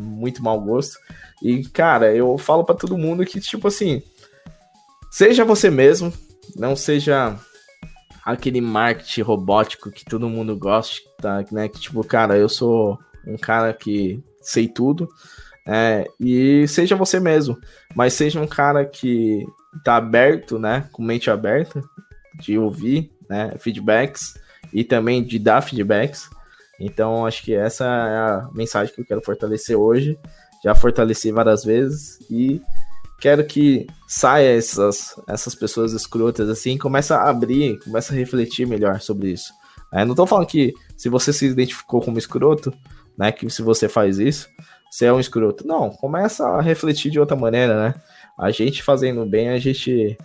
muito 0.00 0.44
mau 0.44 0.60
gosto. 0.60 0.96
E, 1.42 1.64
cara, 1.64 2.14
eu 2.14 2.38
falo 2.38 2.62
pra 2.62 2.76
todo 2.76 2.96
mundo 2.96 3.26
que, 3.26 3.40
tipo 3.40 3.66
assim, 3.66 4.00
seja 5.10 5.44
você 5.44 5.68
mesmo, 5.68 6.12
não 6.54 6.76
seja 6.76 7.36
aquele 8.30 8.60
marketing 8.60 9.22
robótico 9.22 9.90
que 9.90 10.04
todo 10.04 10.28
mundo 10.28 10.56
gosta, 10.56 11.08
tá? 11.20 11.44
Né? 11.50 11.68
Que, 11.68 11.80
tipo, 11.80 12.02
cara, 12.04 12.36
eu 12.36 12.48
sou 12.48 12.98
um 13.26 13.36
cara 13.36 13.72
que 13.72 14.22
sei 14.40 14.68
tudo. 14.68 15.08
É, 15.66 16.06
e 16.18 16.66
seja 16.66 16.96
você 16.96 17.20
mesmo, 17.20 17.56
mas 17.94 18.14
seja 18.14 18.40
um 18.40 18.46
cara 18.46 18.84
que 18.84 19.46
tá 19.84 19.96
aberto, 19.96 20.58
né, 20.58 20.88
com 20.90 21.02
mente 21.02 21.30
aberta, 21.30 21.80
de 22.40 22.58
ouvir, 22.58 23.12
né, 23.28 23.54
feedbacks 23.58 24.34
e 24.72 24.82
também 24.82 25.22
de 25.22 25.38
dar 25.38 25.60
feedbacks. 25.60 26.28
Então, 26.80 27.26
acho 27.26 27.42
que 27.42 27.54
essa 27.54 27.84
é 27.84 27.88
a 27.88 28.48
mensagem 28.52 28.92
que 28.94 29.00
eu 29.02 29.06
quero 29.06 29.22
fortalecer 29.22 29.76
hoje. 29.76 30.18
Já 30.64 30.74
fortaleci 30.74 31.30
várias 31.30 31.62
vezes 31.62 32.18
e 32.30 32.60
quero 33.20 33.44
que 33.44 33.86
saia 34.06 34.56
essas, 34.56 35.14
essas 35.28 35.54
pessoas 35.54 35.92
escrotas 35.92 36.48
assim, 36.48 36.78
começa 36.78 37.16
a 37.16 37.28
abrir, 37.28 37.78
começa 37.80 38.12
a 38.12 38.16
refletir 38.16 38.66
melhor 38.66 39.00
sobre 39.00 39.30
isso. 39.30 39.52
É, 39.92 40.04
não 40.04 40.14
tô 40.14 40.26
falando 40.26 40.46
que 40.46 40.72
se 40.96 41.08
você 41.08 41.32
se 41.32 41.46
identificou 41.46 42.00
como 42.00 42.18
escroto, 42.18 42.72
né, 43.18 43.30
que 43.30 43.48
se 43.50 43.62
você 43.62 43.88
faz 43.88 44.18
isso, 44.18 44.48
você 44.90 45.06
é 45.06 45.12
um 45.12 45.20
escroto. 45.20 45.66
Não, 45.66 45.90
começa 45.90 46.46
a 46.46 46.60
refletir 46.60 47.10
de 47.10 47.20
outra 47.20 47.36
maneira, 47.36 47.80
né? 47.80 47.94
A 48.38 48.50
gente 48.50 48.82
fazendo 48.82 49.24
bem, 49.26 49.50
a 49.50 49.58
gente 49.58 50.16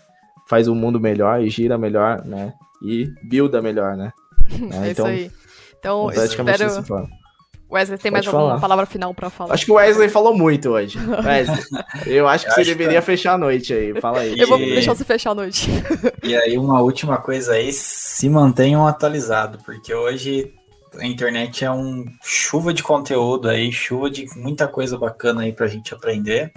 faz 0.48 0.68
o 0.68 0.76
mundo 0.76 1.00
melhor 1.00 1.44
e 1.44 1.50
gira 1.50 1.78
melhor, 1.78 2.24
né? 2.26 2.54
E 2.84 3.08
builda 3.28 3.62
melhor, 3.62 3.96
né? 3.98 4.12
É, 4.84 4.92
isso 4.92 5.06
aí. 5.06 5.32
Então, 5.80 6.08
praticamente 6.14 6.64
espero... 6.64 7.08
Wesley, 7.76 7.98
tem 8.00 8.12
mais 8.12 8.26
Pode 8.26 8.36
alguma 8.36 8.52
falar. 8.54 8.62
palavra 8.62 8.86
final 8.86 9.14
pra 9.14 9.30
falar? 9.30 9.54
Acho 9.54 9.66
que 9.66 9.72
o 9.72 9.76
Wesley 9.76 10.10
falou 10.10 10.36
muito 10.36 10.70
hoje. 10.70 10.98
Wesley, 11.24 11.64
eu 12.08 12.28
acho 12.28 12.46
que 12.46 12.52
Eu 12.52 12.56
você 12.56 12.62
acho 12.62 12.70
deveria 12.72 13.00
que- 13.00 13.06
fechar 13.06 13.34
a 13.34 13.38
noite 13.38 13.74
aí. 13.74 14.00
Fala 14.02 14.20
aí. 14.20 14.38
Eu 14.40 14.48
vou 14.48 14.58
deixar 14.58 14.96
você 14.96 15.04
fechar 15.06 15.32
a 15.32 15.36
noite. 15.36 15.70
E 16.24 16.36
aí, 16.36 16.58
uma 16.58 16.82
última 16.82 17.18
coisa 17.18 17.54
aí, 17.54 17.72
se 17.72 18.28
mantenham 18.30 18.88
atualizados, 18.88 19.62
porque 19.64 19.94
hoje 19.94 20.54
a 21.00 21.06
internet 21.06 21.66
é 21.66 21.72
um 21.72 22.06
chuva 22.24 22.74
de 22.74 22.82
conteúdo 22.82 23.50
aí, 23.50 23.72
chuva 23.72 24.10
de 24.10 24.26
muita 24.38 24.68
coisa 24.68 24.98
bacana 24.98 25.42
aí 25.44 25.52
pra 25.52 25.68
gente 25.68 25.94
aprender. 25.94 26.52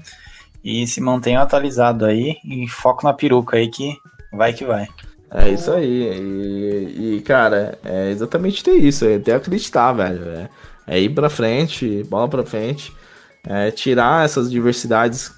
E 0.63 0.87
se 0.87 1.01
mantenham 1.01 1.43
atualizados 1.43 2.07
aí 2.07 2.37
e 2.45 2.67
foco 2.69 3.05
na 3.07 3.13
peruca 3.13 3.57
aí 3.57 3.69
que 3.69 3.97
vai 4.33 4.53
que 4.53 4.65
vai. 4.65 4.87
É 5.31 5.49
isso 5.51 5.71
aí. 5.73 5.87
E, 5.87 7.17
e, 7.17 7.21
cara, 7.21 7.79
é 7.85 8.11
exatamente 8.11 8.63
ter 8.65 8.73
isso. 8.73 9.05
É 9.05 9.19
ter 9.19 9.33
acreditar, 9.33 9.93
velho. 9.93 10.25
É, 10.29 10.49
é 10.89 10.99
ir 10.99 11.11
pra 11.11 11.29
frente, 11.29 12.03
bola 12.05 12.29
pra 12.29 12.45
frente. 12.45 12.93
É 13.47 13.71
tirar 13.71 14.25
essas 14.25 14.51
diversidades 14.51 15.31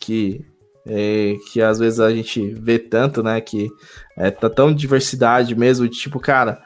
que, 0.00 0.44
é, 0.86 1.34
que 1.52 1.60
às 1.60 1.78
vezes 1.78 2.00
a 2.00 2.10
gente 2.10 2.54
vê 2.54 2.78
tanto, 2.78 3.22
né? 3.22 3.40
Que 3.40 3.68
é, 4.16 4.30
tá 4.30 4.48
tão 4.48 4.72
diversidade 4.72 5.54
mesmo, 5.54 5.88
de 5.88 5.98
tipo, 5.98 6.18
cara, 6.20 6.62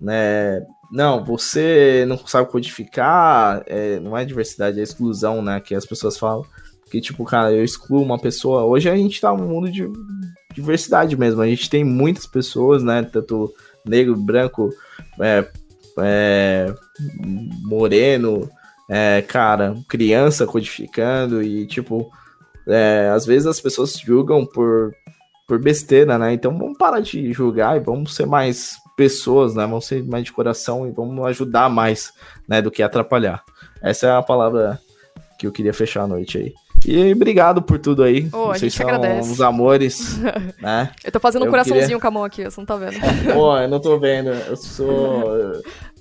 né? 0.00 0.60
Não, 0.92 1.24
você 1.24 2.04
não 2.06 2.16
sabe 2.18 2.50
codificar, 2.50 3.62
é, 3.66 3.98
não 3.98 4.16
é 4.16 4.24
diversidade, 4.24 4.78
é 4.78 4.82
exclusão, 4.82 5.42
né? 5.42 5.60
Que 5.60 5.74
as 5.74 5.84
pessoas 5.84 6.16
falam. 6.16 6.44
Que, 6.90 7.00
tipo, 7.00 7.24
cara, 7.24 7.52
eu 7.52 7.64
excluo 7.64 8.02
uma 8.02 8.18
pessoa. 8.18 8.64
Hoje 8.64 8.88
a 8.88 8.94
gente 8.94 9.20
tá 9.20 9.32
num 9.32 9.48
mundo 9.48 9.70
de 9.70 9.90
diversidade 10.54 11.16
mesmo. 11.16 11.42
A 11.42 11.46
gente 11.46 11.68
tem 11.68 11.82
muitas 11.82 12.26
pessoas, 12.26 12.84
né? 12.84 13.02
Tanto 13.02 13.52
negro, 13.84 14.16
branco, 14.16 14.70
é, 15.20 15.44
é, 15.98 16.72
moreno, 17.62 18.48
é, 18.88 19.22
cara, 19.22 19.74
criança 19.88 20.46
codificando 20.46 21.42
e, 21.42 21.66
tipo, 21.66 22.10
é, 22.66 23.10
às 23.14 23.26
vezes 23.26 23.46
as 23.46 23.60
pessoas 23.60 23.98
julgam 23.98 24.44
por, 24.46 24.94
por 25.46 25.58
besteira, 25.58 26.18
né? 26.18 26.32
Então 26.32 26.56
vamos 26.56 26.78
parar 26.78 27.00
de 27.00 27.32
julgar 27.32 27.76
e 27.76 27.80
vamos 27.80 28.14
ser 28.14 28.26
mais 28.26 28.76
pessoas, 28.96 29.54
né? 29.54 29.66
Vamos 29.66 29.86
ser 29.86 30.02
mais 30.04 30.24
de 30.24 30.32
coração 30.32 30.86
e 30.86 30.90
vamos 30.90 31.24
ajudar 31.26 31.68
mais, 31.68 32.12
né? 32.48 32.62
Do 32.62 32.70
que 32.70 32.82
atrapalhar. 32.82 33.42
Essa 33.82 34.06
é 34.06 34.10
a 34.12 34.22
palavra 34.22 34.80
que 35.38 35.46
eu 35.46 35.52
queria 35.52 35.74
fechar 35.74 36.02
a 36.02 36.06
noite 36.06 36.38
aí. 36.38 36.63
E 36.86 37.12
obrigado 37.12 37.62
por 37.62 37.78
tudo 37.78 38.02
aí. 38.02 38.28
Oh, 38.32 38.36
a 38.36 38.46
Vocês 38.48 38.72
gente 38.72 38.76
são 38.76 38.86
agradece. 38.88 39.30
os 39.32 39.40
amores, 39.40 40.18
né? 40.60 40.90
Eu 41.02 41.10
tô 41.12 41.18
fazendo 41.20 41.42
um 41.42 41.46
Eu 41.46 41.50
coraçãozinho 41.50 41.86
queria- 41.86 42.00
com 42.00 42.06
a 42.06 42.10
mão 42.10 42.24
aqui, 42.24 42.44
você 42.44 42.60
não 42.60 42.66
tá 42.66 42.76
vendo. 42.76 42.96
Pô, 43.32 43.56
eu 43.58 43.68
não 43.68 43.80
tô 43.80 43.98
vendo. 43.98 44.28
Eu 44.30 44.56
sou. 44.56 45.24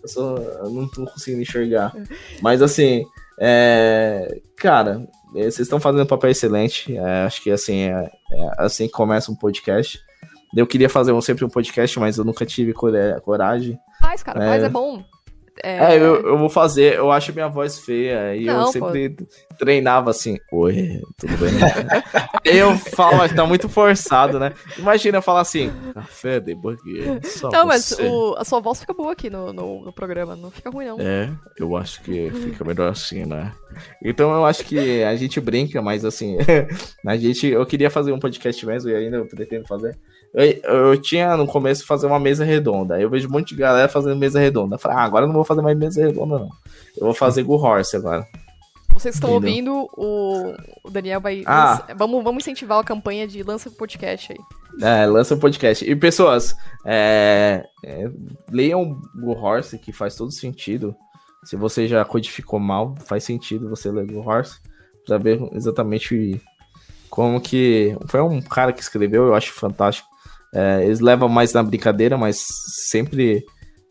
Eu 0.02 0.08
sou. 0.08 0.38
Eu 0.38 0.70
não 0.70 0.88
tô 0.90 1.06
conseguindo 1.06 1.42
enxergar. 1.42 1.94
Mas 2.42 2.62
assim, 2.62 3.06
é, 3.40 4.40
cara, 4.58 5.08
é, 5.36 5.42
vocês 5.44 5.60
estão 5.60 5.80
fazendo 5.80 6.04
um 6.04 6.08
papel 6.08 6.30
excelente. 6.32 6.96
É, 6.98 7.24
acho 7.24 7.42
que 7.42 7.50
assim, 7.52 7.84
é, 7.84 8.12
é 8.32 8.52
assim 8.58 8.88
que 8.88 8.94
começa 8.94 9.32
um 9.32 9.36
podcast. 9.36 10.00
Eu 10.56 10.68
queria 10.68 10.90
fazer 10.90 11.12
um- 11.12 11.22
sempre 11.22 11.44
um 11.46 11.50
podcast, 11.50 12.00
mas 12.00 12.18
eu 12.18 12.24
nunca 12.24 12.46
tive 12.46 12.74
coragem. 13.24 13.78
Faz, 14.00 14.22
cara, 14.22 14.44
É. 14.44 14.48
faz, 14.50 14.64
é 14.64 14.70
bom. 14.70 15.04
É, 15.62 15.95
eu, 15.97 16.16
eu 16.28 16.38
vou 16.38 16.49
fazer, 16.49 16.95
eu 16.95 17.12
acho 17.12 17.32
minha 17.34 17.47
voz 17.47 17.78
feia. 17.80 18.36
E 18.36 18.45
Não, 18.45 18.60
eu 18.60 18.66
pô. 18.66 18.72
sempre 18.72 19.16
treinava 19.60 20.10
assim, 20.10 20.38
oi, 20.51 20.99
tudo 21.18 21.38
bem? 21.38 21.51
eu 22.43 22.76
falo, 22.78 23.28
tá 23.34 23.45
muito 23.45 23.70
forçado, 23.70 24.39
né? 24.39 24.54
Imagina 24.78 25.20
eu 25.20 25.22
falar 25.22 25.41
assim, 25.41 25.72
café 25.93 26.39
de 26.39 26.56
burger. 26.56 27.20
só 27.24 27.49
Não, 27.51 27.68
mas 27.68 27.86
você." 27.86 28.08
o- 28.08 28.36
a 28.38 28.43
sua 28.43 28.60
voz 28.60 28.80
fica 28.80 28.93
boa 28.93 29.12
aqui 29.12 29.30
no, 29.30 29.54
no, 29.54 29.86
no 29.86 29.93
programa, 29.93 30.36
não 30.36 30.49
fica 30.49 30.70
ruim, 30.70 30.88
não. 30.88 30.97
É, 30.99 31.30
eu 31.58 31.76
acho 31.78 32.01
que 32.01 32.32
fica 32.32 32.64
melhor 32.64 32.89
assim, 32.89 33.26
né? 33.26 33.51
Então 34.04 34.34
eu 34.34 34.45
acho 34.45 34.64
que 34.64 35.04
a 35.04 35.16
gente 35.16 35.39
brinca, 35.39 35.82
mas 35.82 36.04
assim, 36.06 36.38
a 37.06 37.18
gente. 37.18 37.47
Eu 37.47 37.66
queria 37.66 37.89
fazer 37.89 38.12
um 38.12 38.20
podcast 38.20 38.66
mesmo 38.66 38.89
e 38.89 38.95
ainda 38.95 39.18
eu 39.18 39.28
pretendo 39.28 39.68
fazer. 39.68 39.97
Eu, 40.34 40.46
eu 40.46 41.02
tinha 41.02 41.38
no 41.38 41.46
começo 41.46 41.86
fazer 41.86 42.08
uma 42.08 42.20
mesa 42.20 42.44
redonda. 42.44 42.96
Aí 42.96 43.04
eu 43.04 43.10
vejo 43.10 43.28
um 43.28 43.32
monte 43.32 43.50
de 43.50 43.56
galera 43.56 43.88
fazendo 43.88 44.16
mesa 44.16 44.40
redonda. 44.40 44.76
Eu 44.76 44.80
falei, 44.80 44.98
ah, 44.98 45.04
agora 45.04 45.24
eu 45.24 45.28
não 45.28 45.36
vou 45.36 45.44
fazer 45.44 45.62
mais 45.62 45.78
mesa 45.78 46.02
redonda, 46.02 46.40
não. 46.40 46.50
Eu 46.98 47.06
vou 47.06 47.14
fazer 47.14 47.44
Go 47.44 47.56
Horse 47.56 47.96
agora. 47.96 48.26
Vocês 48.94 49.16
estão 49.16 49.32
ouvindo, 49.32 49.90
o, 49.98 50.56
o 50.84 50.90
Daniel 50.90 51.20
vai. 51.20 51.44
Ah. 51.48 51.88
vamos, 51.96 52.24
vamos 52.24 52.44
incentivar 52.44 52.80
a 52.80 52.84
campanha 52.84 53.28
de 53.28 53.42
lança 53.42 53.70
podcast 53.72 54.32
aí. 54.32 54.40
É, 54.82 55.06
lança 55.06 55.36
um 55.36 55.40
podcast. 55.40 55.84
E 55.84 55.96
pessoas, 55.96 56.56
é, 56.86 57.66
é, 57.84 58.10
leiam 58.52 59.02
Go 59.16 59.32
Horse, 59.32 59.80
que 59.80 59.92
faz 59.92 60.16
todo 60.16 60.32
sentido. 60.32 60.96
Se 61.44 61.56
você 61.56 61.88
já 61.88 62.06
codificou 62.06 62.60
mal, 62.60 62.96
faz 63.06 63.24
sentido 63.24 63.70
você 63.70 63.92
ler 63.92 64.06
Go 64.06 64.20
Horse. 64.20 64.60
Pra 65.06 65.18
ver 65.18 65.42
exatamente 65.54 66.40
como 67.10 67.42
que. 67.42 67.98
Foi 68.08 68.22
um 68.22 68.42
cara 68.42 68.72
que 68.72 68.82
escreveu, 68.82 69.26
eu 69.26 69.36
acho 69.36 69.54
fantástico. 69.54 70.12
É, 70.54 70.84
eles 70.86 70.99
levam 70.99 71.28
mais 71.28 71.51
na 71.54 71.64
brincadeira, 71.64 72.18
mas 72.18 72.45
sempre 72.88 73.43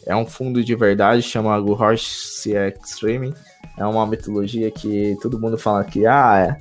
é 0.06 0.14
um 0.14 0.26
fundo 0.26 0.62
de 0.62 0.74
verdade, 0.74 1.22
chama 1.22 1.56
Horse 1.58 2.52
Extreme. 2.52 3.34
É 3.76 3.86
uma 3.86 4.06
mitologia 4.06 4.70
que 4.70 5.16
todo 5.20 5.40
mundo 5.40 5.58
fala 5.58 5.84
que, 5.84 6.06
ah, 6.06 6.38
é, 6.38 6.56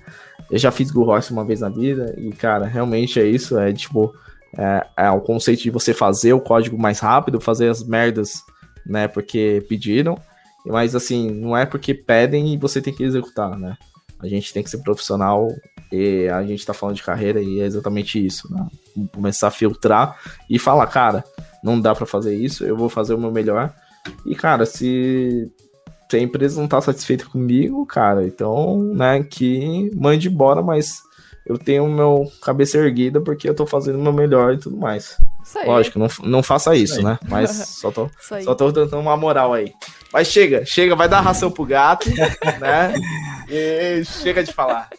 eu 0.49 0.58
já 0.58 0.72
fiz 0.72 0.93
Horse 0.93 1.32
uma 1.32 1.45
vez 1.45 1.62
na 1.62 1.70
vida, 1.70 2.16
e 2.18 2.32
cara, 2.32 2.66
realmente 2.66 3.20
é 3.20 3.26
isso, 3.26 3.60
é 3.60 3.72
tipo, 3.74 4.14
é, 4.58 4.86
é 4.97 5.10
o 5.12 5.22
conceito 5.22 5.64
de 5.64 5.70
você 5.70 5.93
fazer 5.93 6.34
o 6.34 6.41
código 6.41 6.78
mais 6.78 6.99
rápido, 6.99 7.39
fazer 7.39 7.70
as 7.70 7.84
merdas, 7.84 8.43
né, 8.86 9.08
porque 9.08 9.64
pediram, 9.68 10.18
mas 10.66 10.95
assim, 10.95 11.30
não 11.32 11.56
é 11.56 11.66
porque 11.66 11.93
pedem 11.93 12.54
e 12.54 12.58
você 12.58 12.82
tem 12.82 12.93
que 12.93 13.04
executar, 13.04 13.58
né? 13.58 13.78
A 14.22 14.28
gente 14.28 14.53
tem 14.53 14.63
que 14.63 14.69
ser 14.69 14.80
profissional 14.80 15.47
e 15.91 16.28
a 16.30 16.43
gente 16.43 16.65
tá 16.65 16.74
falando 16.74 16.95
de 16.95 17.03
carreira 17.03 17.41
e 17.41 17.59
é 17.59 17.65
exatamente 17.65 18.24
isso, 18.24 18.51
né? 18.51 18.65
Começar 19.13 19.47
a 19.47 19.51
filtrar 19.51 20.17
e 20.49 20.59
falar, 20.59 20.88
cara, 20.88 21.24
não 21.63 21.80
dá 21.80 21.93
pra 21.93 22.05
fazer 22.05 22.36
isso, 22.36 22.63
eu 22.63 22.78
vou 22.78 22.89
fazer 22.89 23.13
o 23.13 23.19
meu 23.19 23.32
melhor. 23.32 23.74
E, 24.26 24.36
cara, 24.36 24.65
se, 24.65 25.51
se 26.09 26.17
a 26.17 26.19
empresa 26.19 26.59
não 26.59 26.67
tá 26.67 26.82
satisfeita 26.82 27.26
comigo, 27.26 27.86
cara, 27.86 28.26
então, 28.26 28.82
né, 28.82 29.24
que 29.24 29.91
mande 29.95 30.28
embora, 30.28 30.61
mas 30.61 31.01
eu 31.45 31.57
tenho 31.57 31.88
meu 31.88 32.32
cabeça 32.41 32.78
erguida 32.78 33.19
porque 33.19 33.49
eu 33.49 33.55
tô 33.55 33.65
fazendo 33.65 33.99
o 33.99 34.01
meu 34.01 34.13
melhor 34.13 34.53
e 34.53 34.57
tudo 34.57 34.78
mais. 34.78 35.17
Isso. 35.43 35.57
Lógico, 35.65 35.99
não, 35.99 36.07
não 36.24 36.43
faça 36.43 36.76
isso, 36.76 36.99
aí. 36.99 37.03
né? 37.03 37.19
Mas 37.28 37.49
só 37.82 37.91
tô, 37.91 38.05
Isso 38.05 38.43
só 38.43 38.55
tô 38.55 38.72
dando 38.72 38.97
uma 38.97 39.17
moral 39.17 39.53
aí. 39.53 39.74
Mas 40.12 40.28
chega, 40.28 40.66
chega, 40.66 40.95
vai 40.95 41.07
dar 41.07 41.22
ração 41.22 41.49
pro 41.51 41.66
gato, 41.66 42.09
né? 42.59 42.93
E 43.49 44.03
chega 44.05 44.43
de 44.43 44.51
falar. 44.53 44.89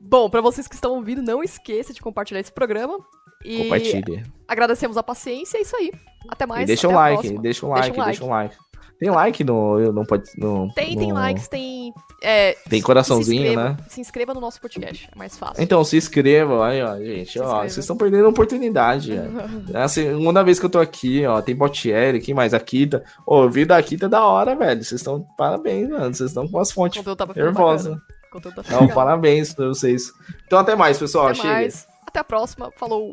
Bom, 0.00 0.30
pra 0.30 0.40
vocês 0.40 0.66
que 0.66 0.74
estão 0.74 0.92
ouvindo, 0.94 1.20
não 1.22 1.42
esqueça 1.42 1.92
de 1.92 2.00
compartilhar 2.00 2.40
esse 2.40 2.52
programa. 2.52 2.98
E 3.44 3.64
Compartilhe. 3.64 4.24
agradecemos 4.48 4.96
a 4.96 5.02
paciência, 5.02 5.58
é 5.58 5.60
isso 5.60 5.76
aí. 5.76 5.92
Até 6.28 6.46
mais. 6.46 6.62
E 6.62 6.66
deixa 6.66 6.88
um 6.88 6.90
até 6.92 6.98
a 6.98 7.02
like, 7.02 7.38
deixa 7.38 7.66
um 7.66 7.72
Deixa 7.74 7.88
like, 7.88 8.00
um 8.00 8.04
deixa 8.04 8.24
um 8.24 8.28
like. 8.28 8.56
Tem 8.98 9.10
like 9.10 9.44
no. 9.44 9.92
Não 9.92 10.04
pode. 10.04 10.24
No, 10.38 10.72
Tem, 10.74 10.96
tem 10.96 11.08
no- 11.08 11.14
likes, 11.14 11.48
tem. 11.48 11.92
é, 12.22 12.56
Tem 12.68 12.80
coraçãozinho, 12.80 13.42
se 13.42 13.48
inscreva- 13.50 13.68
né? 13.70 13.76
Se 13.88 14.00
inscreva 14.00 14.34
no 14.34 14.40
nosso 14.40 14.60
podcast, 14.60 15.08
é 15.14 15.18
mais 15.18 15.36
fácil. 15.36 15.62
Então 15.62 15.84
se 15.84 15.96
inscrevam 15.98 16.62
aí, 16.62 16.82
ó, 16.82 16.96
gente. 16.96 17.32
Se 17.32 17.38
Ó, 17.38 17.42
inscreva. 17.44 17.62
vocês 17.68 17.78
estão 17.78 17.96
perdendo 17.96 18.24
a 18.26 18.30
oportunidade. 18.30 19.12
É 19.12 19.76
a 19.82 19.88
segunda 19.88 20.42
vez 20.42 20.58
que 20.58 20.64
eu 20.66 20.70
tô 20.70 20.78
aqui, 20.78 21.26
ó. 21.26 21.42
Tem 21.42 21.54
Botieri, 21.54 22.20
quem 22.20 22.34
mais? 22.34 22.54
A 22.54 22.60
Kita. 22.60 23.04
Ô, 23.26 23.42
o 23.42 23.50
vídeo 23.50 23.68
da 23.68 23.82
Kita 23.82 24.06
é 24.06 24.08
da 24.08 24.24
hora, 24.24 24.54
velho. 24.56 24.82
Vocês 24.82 25.00
estão. 25.00 25.26
Parabéns, 25.36 25.88
mano. 25.90 26.14
Vocês 26.14 26.30
estão 26.30 26.48
com 26.48 26.58
as 26.58 26.72
fontes 26.72 27.04
nervosas. 27.36 27.88
bacana. 27.92 28.02
O 28.28 28.32
conteúdo 28.32 28.62
ficando 28.62 28.74
Não, 28.80 28.88
legal. 28.88 28.94
parabéns 28.94 29.52
pra 29.54 29.68
vocês. 29.68 30.10
Então 30.46 30.58
até 30.58 30.74
mais, 30.74 30.98
pessoal. 30.98 31.26
Até 31.26 31.34
Chega. 31.36 31.48
mais. 31.52 31.86
Até 32.06 32.20
a 32.20 32.24
próxima. 32.24 32.70
Falou. 32.78 33.12